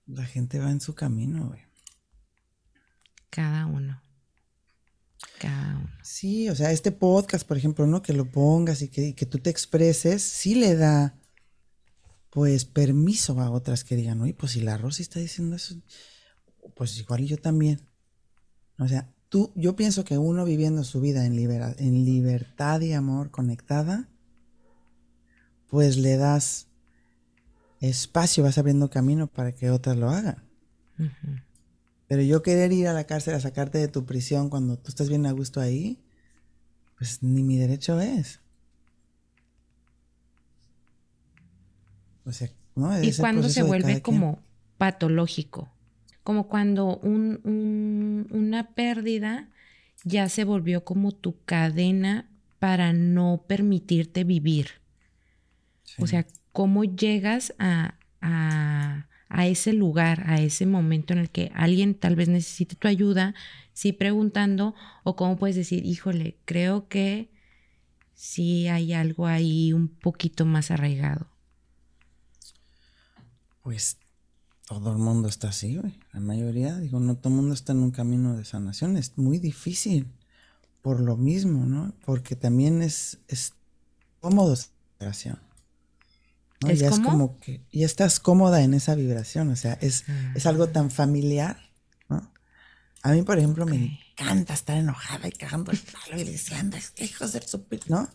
la 0.07 0.25
gente 0.25 0.59
va 0.59 0.71
en 0.71 0.81
su 0.81 0.95
camino, 0.95 1.49
güey. 1.49 1.63
Cada 3.31 3.67
uno. 3.67 4.03
Cada 5.39 5.79
uno. 5.79 5.91
Sí, 6.03 6.49
o 6.49 6.55
sea, 6.55 6.73
este 6.73 6.93
podcast, 6.93 7.47
por 7.47 7.57
ejemplo, 7.57 7.87
¿no? 7.87 8.03
Que 8.03 8.13
lo 8.13 8.31
pongas 8.31 8.83
y 8.83 8.89
que, 8.89 9.09
y 9.09 9.13
que 9.15 9.27
tú 9.27 9.39
te 9.39 9.51
expreses, 9.51 10.23
sí 10.23 10.55
le 10.55 10.77
da 10.77 11.17
pues 12.33 12.65
permiso 12.65 13.39
a 13.41 13.51
otras 13.51 13.85
que 13.85 13.95
digan, 13.95 14.23
oye, 14.23 14.33
pues 14.33 14.53
si 14.53 14.63
la 14.63 14.79
Rosy 14.79 15.03
está 15.03 15.21
diciendo 15.21 15.55
eso, 15.55 15.77
pues 16.75 16.99
igual 16.99 17.27
yo 17.27 17.37
también. 17.37 17.87
O 18.79 18.89
sea, 18.89 19.13
tú, 19.33 19.51
yo 19.55 19.75
pienso 19.77 20.05
que 20.05 20.19
uno 20.19 20.45
viviendo 20.45 20.85
su 20.85 21.01
vida 21.01 21.25
en, 21.25 21.33
en 21.33 22.05
libertad 22.05 22.83
y 22.83 22.93
amor 22.93 23.31
conectada, 23.31 24.07
pues 25.69 25.97
le 25.97 26.19
das 26.19 26.69
espacio, 27.81 28.45
vas 28.45 28.59
abriendo 28.59 28.91
camino 28.91 29.29
para 29.29 29.53
que 29.53 29.71
otras 29.71 29.97
lo 29.97 30.11
hagan. 30.11 30.45
Pero 32.09 32.21
yo 32.21 32.43
querer 32.43 32.73
ir 32.73 32.89
a 32.89 32.93
la 32.93 33.05
cárcel 33.05 33.33
a 33.33 33.41
sacarte 33.41 33.79
de 33.79 33.89
tu 33.89 34.05
prisión 34.05 34.51
cuando 34.51 34.77
tú 34.77 34.91
estás 34.91 35.09
bien 35.09 35.25
a 35.25 35.33
gusto 35.33 35.63
ahí, 35.63 35.99
pues 36.99 37.23
ni 37.23 37.43
mi 37.43 37.57
derecho 37.57 37.99
es. 38.01 38.41
y 43.03 43.13
cuando 43.15 43.49
se 43.49 43.63
vuelve 43.63 44.03
como 44.03 44.43
patológico, 44.77 45.72
como 46.23 46.49
cuando 46.49 46.99
una 46.99 48.75
pérdida 48.75 49.49
ya 50.05 50.29
se 50.29 50.45
volvió 50.45 50.85
como 50.85 51.13
tu 51.13 51.43
cadena 51.45 52.29
para 52.59 52.93
no 52.93 53.45
permitirte 53.47 54.25
vivir. 54.25 54.83
O 55.99 56.07
sea, 56.07 56.27
cómo 56.53 56.85
llegas 56.85 57.55
a, 57.59 57.97
a, 58.21 59.47
ese 59.47 59.73
lugar, 59.73 60.31
a 60.31 60.41
ese 60.41 60.67
momento 60.67 61.13
en 61.13 61.19
el 61.19 61.31
que 61.31 61.51
alguien 61.55 61.95
tal 61.95 62.17
vez 62.17 62.29
necesite 62.29 62.77
tu 62.77 62.89
ayuda, 62.89 63.35
sí 63.73 63.93
preguntando, 63.93 64.75
o 65.03 65.17
cómo 65.17 65.37
puedes 65.37 65.57
decir, 65.57 65.85
híjole, 65.85 66.37
creo 66.45 66.89
que 66.89 67.31
sí 68.15 68.69
hay 68.69 68.93
algo 68.93 69.27
ahí 69.27 69.73
un 69.73 69.89
poquito 69.89 70.45
más 70.45 70.71
arraigado. 70.71 71.27
Pues 73.63 73.99
todo 74.67 74.93
el 74.93 74.99
mundo 74.99 75.29
está 75.29 75.49
así, 75.49 75.77
güey. 75.77 75.99
La 76.13 76.21
mayoría, 76.21 76.77
digo, 76.79 77.01
no 77.01 77.17
todo 77.17 77.31
el 77.31 77.37
mundo 77.37 77.55
está 77.55 77.73
en 77.73 77.79
un 77.79 77.91
camino 77.91 78.37
de 78.37 78.45
sanación. 78.45 78.97
Es 78.97 79.19
muy 79.19 79.39
difícil 79.39 80.13
por 80.83 81.01
lo 81.01 81.17
mismo, 81.17 81.65
¿no? 81.65 81.95
Porque 82.05 82.37
también 82.37 82.83
es, 82.83 83.19
es 83.29 83.55
cómodo 84.21 84.55
esa 84.55 84.69
vibración. 84.99 85.39
¿no? 86.61 86.73
ya 86.73 86.89
es 86.89 87.01
como 87.01 87.41
que 87.41 87.65
ya 87.73 87.87
estás 87.87 88.21
cómoda 88.21 88.63
en 88.63 88.75
esa 88.75 88.95
vibración, 88.95 89.51
o 89.51 89.57
sea, 89.57 89.73
es, 89.81 90.05
es 90.37 90.47
algo 90.47 90.69
tan 90.69 90.93
familiar, 90.93 91.57
¿no? 92.09 92.33
A 93.03 93.11
mí, 93.11 93.23
por 93.23 93.37
ejemplo, 93.37 93.67
me 93.67 93.99
encanta 94.13 94.55
estar 94.55 94.77
enojada 94.77 95.27
y 95.27 95.33
cagando 95.33 95.73
el 95.73 95.79
palo 95.79 96.21
y 96.21 96.25
diciendo, 96.25 96.77
es 96.77 96.91
que 96.91 97.05
hijos 97.05 97.33
de 97.33 97.43
su... 97.43 97.67
¿no? 97.89 98.09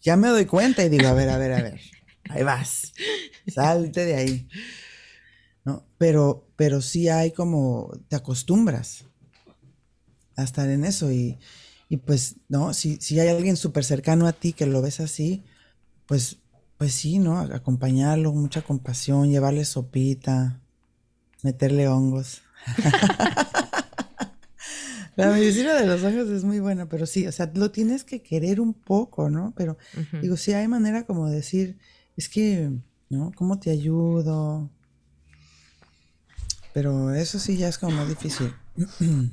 Ya 0.00 0.16
me 0.16 0.28
doy 0.28 0.44
cuenta 0.46 0.84
y 0.84 0.88
digo, 0.88 1.06
a 1.06 1.12
ver, 1.12 1.30
a 1.30 1.38
ver, 1.38 1.52
a 1.52 1.62
ver, 1.62 1.80
ahí 2.30 2.42
vas, 2.42 2.92
salte 3.46 4.04
de 4.04 4.16
ahí. 4.16 4.48
¿No? 5.64 5.84
Pero, 5.98 6.46
pero 6.56 6.80
sí 6.80 7.08
hay 7.08 7.32
como, 7.32 7.90
te 8.08 8.16
acostumbras 8.16 9.04
a 10.36 10.44
estar 10.44 10.68
en 10.68 10.84
eso 10.84 11.10
y, 11.12 11.38
pues, 12.04 12.36
¿no? 12.48 12.74
Si, 12.74 12.96
si 13.00 13.20
hay 13.20 13.28
alguien 13.28 13.56
súper 13.56 13.84
cercano 13.84 14.26
a 14.26 14.32
ti 14.32 14.52
que 14.52 14.66
lo 14.66 14.82
ves 14.82 15.00
así, 15.00 15.44
pues, 16.06 16.38
pues 16.76 16.92
sí, 16.92 17.18
¿no? 17.18 17.38
Acompañarlo, 17.38 18.32
mucha 18.32 18.62
compasión, 18.62 19.30
llevarle 19.30 19.64
sopita, 19.64 20.60
meterle 21.42 21.88
hongos. 21.88 22.42
La 25.16 25.30
medicina 25.30 25.74
de 25.74 25.86
los 25.86 26.02
hongos 26.02 26.28
es 26.28 26.42
muy 26.42 26.58
buena, 26.58 26.88
pero 26.88 27.06
sí, 27.06 27.26
o 27.28 27.32
sea, 27.32 27.50
lo 27.54 27.70
tienes 27.70 28.02
que 28.02 28.22
querer 28.22 28.60
un 28.60 28.74
poco, 28.74 29.30
¿no? 29.30 29.54
Pero 29.56 29.78
digo, 30.20 30.36
sí 30.36 30.52
hay 30.52 30.66
manera 30.66 31.06
como 31.06 31.28
de 31.28 31.36
decir, 31.36 31.78
es 32.16 32.28
que, 32.28 32.72
¿no? 33.08 33.30
¿Cómo 33.36 33.60
te 33.60 33.70
ayudo? 33.70 34.68
Pero 36.74 37.14
eso 37.14 37.38
sí 37.38 37.56
ya 37.56 37.68
es 37.68 37.78
como 37.78 37.96
más 37.96 38.08
difícil. 38.08 38.52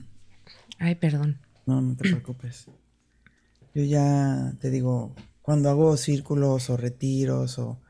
Ay, 0.79 0.95
perdón. 0.95 1.39
No, 1.65 1.81
no 1.81 1.95
te 1.95 2.03
preocupes. 2.03 2.67
Yo 3.73 3.83
ya 3.83 4.53
te 4.59 4.69
digo, 4.69 5.15
cuando 5.41 5.69
hago 5.69 5.97
círculos 5.97 6.69
o 6.69 6.77
retiros 6.77 7.57
o... 7.57 7.81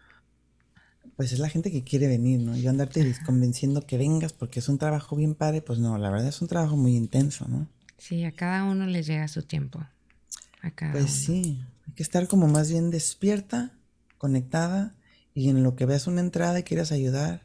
Pues 1.18 1.34
es 1.34 1.40
la 1.40 1.50
gente 1.50 1.70
que 1.70 1.84
quiere 1.84 2.08
venir, 2.08 2.40
¿no? 2.40 2.56
Yo 2.56 2.70
andarte 2.70 3.14
convenciendo 3.26 3.86
que 3.86 3.98
vengas 3.98 4.34
porque 4.34 4.60
es 4.60 4.70
un 4.70 4.80
trabajo 4.80 5.16
bien 5.16 5.36
padre, 5.36 5.62
pues 5.62 5.78
no, 5.78 5.98
la 5.98 6.10
verdad 6.10 6.30
es 6.30 6.42
un 6.42 6.48
trabajo 6.48 6.78
muy 6.78 6.96
intenso, 6.96 7.48
¿no? 7.48 7.68
Sí, 7.98 8.24
a 8.24 8.32
cada 8.32 8.64
uno 8.64 8.88
le 8.88 9.04
llega 9.04 9.28
su 9.28 9.44
tiempo. 9.44 9.86
A 10.62 10.72
cada 10.72 10.94
pues 10.94 11.12
sí, 11.12 11.62
hay 11.88 11.94
que 11.94 12.02
estar 12.02 12.28
como 12.28 12.48
más 12.48 12.72
bien 12.72 12.90
despierta, 12.90 13.74
conectada 14.18 14.96
y 15.36 15.50
en 15.50 15.62
lo 15.62 15.76
que 15.76 15.86
veas 15.86 16.08
una 16.08 16.22
entrada 16.22 16.60
y 16.60 16.64
quieras 16.64 16.92
ayudar, 16.92 17.44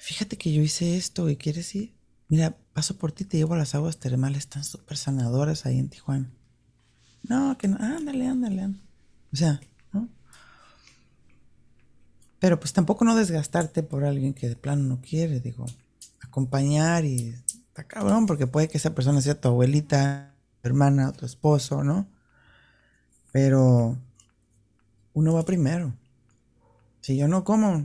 fíjate 0.00 0.38
que 0.38 0.52
yo 0.52 0.62
hice 0.62 0.96
esto 0.96 1.28
y 1.28 1.36
quieres 1.36 1.74
ir. 1.74 1.94
Mira, 2.28 2.56
paso 2.72 2.96
por 2.96 3.12
ti, 3.12 3.24
te 3.24 3.36
llevo 3.36 3.54
a 3.54 3.58
las 3.58 3.74
aguas 3.74 3.98
termales, 3.98 4.38
están 4.38 4.64
súper 4.64 4.96
sanadoras 4.96 5.66
ahí 5.66 5.78
en 5.78 5.90
Tijuana. 5.90 6.30
No, 7.22 7.56
que 7.58 7.68
no, 7.68 7.76
ándale, 7.76 8.26
ándale, 8.26 8.62
ándale. 8.62 8.84
O 9.32 9.36
sea, 9.36 9.60
¿no? 9.92 10.08
Pero 12.38 12.58
pues 12.58 12.72
tampoco 12.72 13.04
no 13.04 13.14
desgastarte 13.14 13.82
por 13.82 14.04
alguien 14.04 14.32
que 14.32 14.48
de 14.48 14.56
plano 14.56 14.82
no 14.84 15.00
quiere, 15.02 15.40
digo, 15.40 15.66
acompañar 16.20 17.04
y 17.04 17.34
está 17.68 17.84
cabrón, 17.84 18.26
porque 18.26 18.46
puede 18.46 18.68
que 18.68 18.78
esa 18.78 18.94
persona 18.94 19.20
sea 19.20 19.38
tu 19.38 19.48
abuelita, 19.48 20.34
tu 20.62 20.68
hermana, 20.68 21.12
tu 21.12 21.26
esposo, 21.26 21.84
¿no? 21.84 22.08
Pero 23.32 23.98
uno 25.12 25.34
va 25.34 25.44
primero. 25.44 25.92
Si 27.02 27.16
yo 27.16 27.28
no 27.28 27.44
como, 27.44 27.84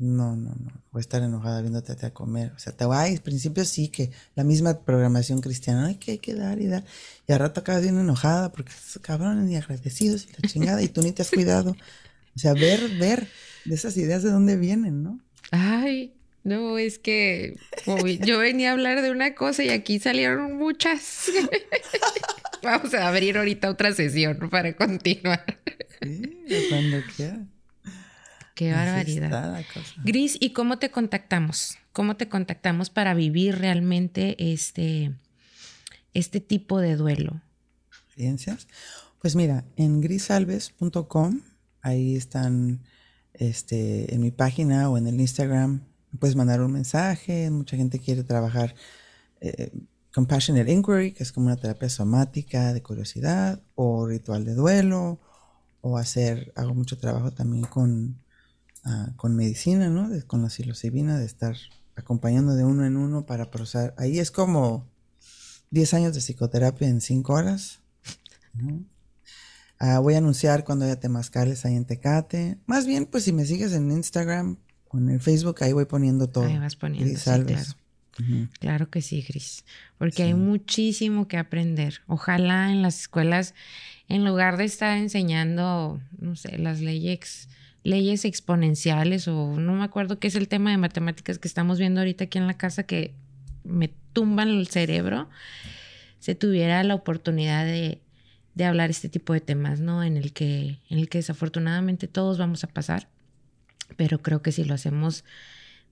No, 0.00 0.34
no, 0.34 0.48
no. 0.48 0.82
Voy 0.92 1.00
a 1.00 1.02
estar 1.02 1.22
enojada 1.22 1.60
viéndote 1.60 1.94
a 2.06 2.14
comer. 2.14 2.52
O 2.56 2.58
sea, 2.58 2.72
te 2.74 2.86
va, 2.86 3.02
al 3.02 3.20
principio 3.20 3.66
sí 3.66 3.88
que 3.88 4.10
la 4.34 4.44
misma 4.44 4.80
programación 4.80 5.42
cristiana, 5.42 5.88
ay, 5.88 5.96
que 5.96 6.12
hay 6.12 6.18
que 6.18 6.34
dar 6.34 6.58
y 6.58 6.68
dar. 6.68 6.84
Y 7.28 7.32
al 7.32 7.38
rato 7.38 7.60
acabas 7.60 7.82
bien 7.82 7.98
enojada 7.98 8.50
porque 8.50 8.72
cabrones 9.02 9.50
y 9.50 9.56
agradecidos 9.56 10.26
y 10.26 10.32
la 10.40 10.48
chingada 10.48 10.82
y 10.82 10.88
tú 10.88 11.02
ni 11.02 11.12
te 11.12 11.20
has 11.20 11.30
cuidado. 11.30 11.76
O 12.34 12.38
sea, 12.38 12.54
ver, 12.54 12.80
ver 12.98 13.28
de 13.66 13.74
esas 13.74 13.94
ideas 13.98 14.22
de 14.22 14.30
dónde 14.30 14.56
vienen, 14.56 15.02
¿no? 15.02 15.20
Ay, 15.50 16.14
no, 16.44 16.78
es 16.78 16.98
que 16.98 17.58
yo 18.22 18.38
venía 18.38 18.70
a 18.70 18.72
hablar 18.72 19.02
de 19.02 19.10
una 19.10 19.34
cosa 19.34 19.62
y 19.64 19.68
aquí 19.68 19.98
salieron 19.98 20.56
muchas. 20.56 21.30
Vamos 22.62 22.94
a 22.94 23.06
abrir 23.06 23.36
ahorita 23.36 23.68
otra 23.68 23.92
sesión 23.92 24.48
para 24.50 24.74
continuar. 24.74 25.60
Sí, 26.00 26.46
cuando 26.70 27.02
quiera. 27.14 27.46
Qué 28.60 28.74
barbaridad. 28.74 29.64
Gris, 30.04 30.36
¿y 30.38 30.52
cómo 30.52 30.78
te 30.78 30.90
contactamos? 30.90 31.78
¿Cómo 31.94 32.18
te 32.18 32.28
contactamos 32.28 32.90
para 32.90 33.14
vivir 33.14 33.56
realmente 33.56 34.52
este, 34.52 35.14
este 36.12 36.40
tipo 36.40 36.78
de 36.78 36.96
duelo? 36.96 37.40
¿Experiencias? 37.88 38.68
Pues 39.18 39.34
mira, 39.34 39.64
en 39.76 40.02
grisalves.com, 40.02 41.40
ahí 41.80 42.16
están 42.16 42.82
este, 43.32 44.14
en 44.14 44.20
mi 44.20 44.30
página 44.30 44.90
o 44.90 44.98
en 44.98 45.06
el 45.06 45.18
Instagram, 45.18 45.80
puedes 46.18 46.36
mandar 46.36 46.60
un 46.60 46.72
mensaje. 46.72 47.48
Mucha 47.48 47.78
gente 47.78 47.98
quiere 47.98 48.24
trabajar 48.24 48.74
eh, 49.40 49.72
Compassionate 50.12 50.70
Inquiry, 50.70 51.12
que 51.12 51.22
es 51.22 51.32
como 51.32 51.46
una 51.46 51.56
terapia 51.56 51.88
somática 51.88 52.74
de 52.74 52.82
curiosidad, 52.82 53.62
o 53.74 54.06
ritual 54.06 54.44
de 54.44 54.52
duelo, 54.52 55.18
o 55.80 55.96
hacer, 55.96 56.52
hago 56.56 56.74
mucho 56.74 56.98
trabajo 56.98 57.30
también 57.30 57.64
con 57.64 58.20
Con 59.16 59.36
medicina, 59.36 59.88
¿no? 59.90 60.08
con 60.26 60.42
la 60.42 60.50
psilocibina, 60.50 61.18
de 61.18 61.26
estar 61.26 61.56
acompañando 61.96 62.54
de 62.54 62.64
uno 62.64 62.86
en 62.86 62.96
uno 62.96 63.26
para 63.26 63.50
procesar. 63.50 63.94
Ahí 63.98 64.18
es 64.18 64.30
como 64.30 64.88
10 65.70 65.94
años 65.94 66.14
de 66.14 66.20
psicoterapia 66.20 66.88
en 66.88 67.00
5 67.00 67.32
horas. 67.32 67.80
Ah, 69.78 69.98
voy 69.98 70.14
a 70.14 70.18
anunciar 70.18 70.64
cuando 70.64 70.84
haya 70.84 70.98
temazcales 70.98 71.64
ahí 71.64 71.74
en 71.74 71.84
Tecate. 71.84 72.58
Más 72.66 72.86
bien, 72.86 73.06
pues 73.06 73.24
si 73.24 73.32
me 73.32 73.44
sigues 73.44 73.72
en 73.72 73.90
Instagram 73.90 74.58
o 74.88 74.98
en 74.98 75.08
el 75.08 75.20
Facebook, 75.20 75.56
ahí 75.62 75.72
voy 75.72 75.86
poniendo 75.86 76.28
todo. 76.28 76.44
Ahí 76.44 76.58
vas 76.58 76.76
poniendo, 76.76 77.18
sí, 77.18 77.24
claro. 77.24 77.46
Claro 78.58 78.90
que 78.90 79.00
sí, 79.00 79.24
Gris. 79.26 79.64
Porque 79.96 80.24
hay 80.24 80.34
muchísimo 80.34 81.28
que 81.28 81.38
aprender. 81.38 82.02
Ojalá 82.06 82.70
en 82.70 82.82
las 82.82 83.00
escuelas, 83.00 83.54
en 84.08 84.24
lugar 84.24 84.56
de 84.56 84.64
estar 84.64 84.98
enseñando, 84.98 86.00
no 86.18 86.36
sé, 86.36 86.58
las 86.58 86.80
leyes 86.80 87.48
leyes 87.82 88.24
exponenciales 88.24 89.26
o 89.28 89.58
no 89.58 89.74
me 89.74 89.84
acuerdo 89.84 90.18
qué 90.18 90.28
es 90.28 90.36
el 90.36 90.48
tema 90.48 90.70
de 90.70 90.76
matemáticas 90.76 91.38
que 91.38 91.48
estamos 91.48 91.78
viendo 91.78 92.00
ahorita 92.00 92.24
aquí 92.24 92.38
en 92.38 92.46
la 92.46 92.56
casa 92.56 92.82
que 92.82 93.14
me 93.64 93.90
tumban 94.12 94.48
el 94.48 94.66
cerebro, 94.68 95.28
se 96.18 96.34
tuviera 96.34 96.82
la 96.84 96.94
oportunidad 96.94 97.64
de, 97.64 98.00
de 98.54 98.64
hablar 98.64 98.90
este 98.90 99.08
tipo 99.08 99.32
de 99.32 99.40
temas, 99.40 99.80
¿no? 99.80 100.02
En 100.02 100.16
el 100.16 100.32
que, 100.32 100.78
en 100.88 100.98
el 100.98 101.08
que 101.08 101.18
desafortunadamente 101.18 102.08
todos 102.08 102.38
vamos 102.38 102.64
a 102.64 102.68
pasar, 102.68 103.08
pero 103.96 104.20
creo 104.22 104.42
que 104.42 104.52
si 104.52 104.64
lo 104.64 104.74
hacemos 104.74 105.24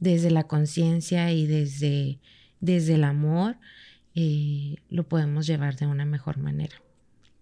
desde 0.00 0.30
la 0.30 0.44
conciencia 0.44 1.32
y 1.32 1.46
desde, 1.46 2.18
desde 2.60 2.94
el 2.94 3.04
amor, 3.04 3.56
eh, 4.14 4.76
lo 4.90 5.08
podemos 5.08 5.46
llevar 5.46 5.76
de 5.76 5.86
una 5.86 6.04
mejor 6.04 6.38
manera. 6.38 6.76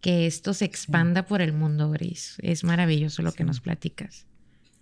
Que 0.00 0.26
esto 0.26 0.54
se 0.54 0.64
expanda 0.64 1.26
por 1.26 1.42
el 1.42 1.52
mundo 1.52 1.90
gris. 1.90 2.36
Es 2.40 2.64
maravilloso 2.64 3.22
lo 3.22 3.32
que 3.32 3.44
nos 3.44 3.60
platicas. 3.60 4.26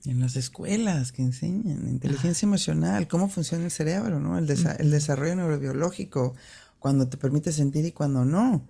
En 0.06 0.20
las 0.20 0.36
escuelas 0.36 1.12
que 1.12 1.22
enseñan 1.22 1.88
inteligencia 1.88 2.46
emocional, 2.46 3.08
cómo 3.08 3.28
funciona 3.28 3.64
el 3.64 3.70
cerebro, 3.70 4.20
¿no? 4.20 4.36
El, 4.36 4.48
el, 4.50 4.90
desarrollo 4.90 5.34
neurobiológico, 5.34 6.34
cuando 6.78 7.08
te 7.08 7.16
permite 7.16 7.52
sentir 7.52 7.86
y 7.86 7.92
cuando 7.92 8.24
no. 8.24 8.66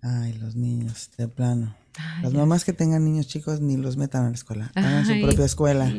Ay, 0.00 0.32
los 0.34 0.56
niños, 0.56 1.10
de 1.18 1.28
plano. 1.28 1.76
Las 2.22 2.32
mamás 2.32 2.64
que 2.64 2.72
tengan 2.72 3.04
niños 3.04 3.26
chicos 3.26 3.60
ni 3.60 3.76
los 3.76 3.96
metan 3.96 4.24
a 4.24 4.28
la 4.28 4.34
escuela, 4.34 4.72
hagan 4.74 5.04
su 5.04 5.20
propia 5.20 5.44
escuela. 5.44 5.92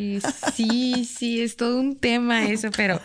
Sí, 0.56 1.06
sí, 1.06 1.42
es 1.42 1.56
todo 1.56 1.80
un 1.80 1.96
tema 1.96 2.46
eso, 2.46 2.70
pero 2.76 3.00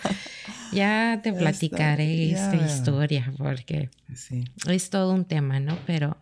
ya 0.72 1.20
te 1.22 1.32
platicaré 1.34 2.32
esta 2.32 2.56
historia 2.56 3.32
porque 3.36 3.90
es 4.66 4.90
todo 4.90 5.12
un 5.12 5.26
tema, 5.26 5.60
¿no? 5.60 5.78
Pero 5.86 6.16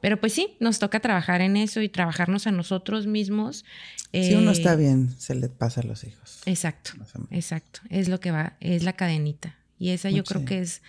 pero 0.00 0.20
pues 0.20 0.32
sí, 0.32 0.56
nos 0.60 0.78
toca 0.78 1.00
trabajar 1.00 1.40
en 1.40 1.56
eso 1.56 1.80
y 1.82 1.88
trabajarnos 1.88 2.46
a 2.46 2.52
nosotros 2.52 3.06
mismos. 3.06 3.64
si 4.12 4.34
uno 4.34 4.50
está 4.50 4.74
eh, 4.74 4.76
bien, 4.76 5.14
se 5.18 5.34
le 5.34 5.48
pasa 5.48 5.80
a 5.80 5.84
los 5.84 6.04
hijos. 6.04 6.42
Exacto, 6.46 6.92
exacto. 7.30 7.80
Es 7.90 8.08
lo 8.08 8.20
que 8.20 8.30
va, 8.30 8.56
es 8.60 8.82
la 8.82 8.94
cadenita. 8.94 9.56
Y 9.78 9.90
esa 9.90 10.10
yo 10.10 10.24
creo 10.24 10.44
que 10.44 10.60
es, 10.60 10.82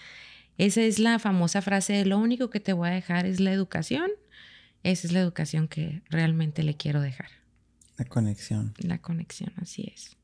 esa 0.58 0.82
es 0.82 1.00
la 1.00 1.20
famosa 1.20 1.62
frase 1.62 1.94
de 1.94 2.06
lo 2.06 2.18
único 2.18 2.50
que 2.50 2.60
te 2.60 2.74
voy 2.74 2.90
a 2.90 2.92
dejar 2.92 3.26
es 3.26 3.40
la 3.40 3.52
educación. 3.52 4.10
Esa 4.84 5.08
es 5.08 5.14
la 5.14 5.20
educación 5.20 5.68
que 5.68 6.02
realmente 6.10 6.64
le 6.64 6.76
quiero 6.76 7.02
dejar. 7.02 7.30
La 7.98 8.06
conexión. 8.06 8.74
La 8.78 9.00
conexión, 9.00 9.52
así 9.58 9.92
es. 9.94 10.16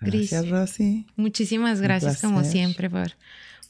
Gracias, 0.00 0.48
Rosy. 0.48 1.06
Muchísimas 1.16 1.80
gracias, 1.80 2.20
como 2.20 2.44
siempre, 2.44 2.88
por, 2.88 3.12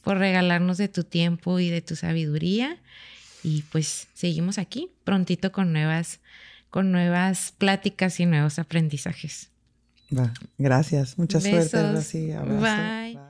por 0.03 0.19
regalarnos 0.19 0.79
de 0.79 0.89
tu 0.89 1.05
tiempo 1.05 1.59
y 1.59 1.71
de 1.71 1.81
tu 1.81 1.97
sabiduría. 1.97 2.79
Y 3.43 3.63
pues 3.63 4.09
seguimos 4.15 4.59
aquí 4.59 4.91
prontito 5.05 5.53
con 5.53 5.73
nuevas, 5.73 6.21
con 6.71 6.93
nuevas 6.93 7.53
pláticas 7.57 8.21
y 8.21 8.27
nuevos 8.27 8.59
aprendizajes. 8.59 9.51
gracias. 10.59 11.19
Mucha 11.19 11.41
suerte, 11.41 11.93
Rosy. 11.93 12.33
Bye. 12.33 13.30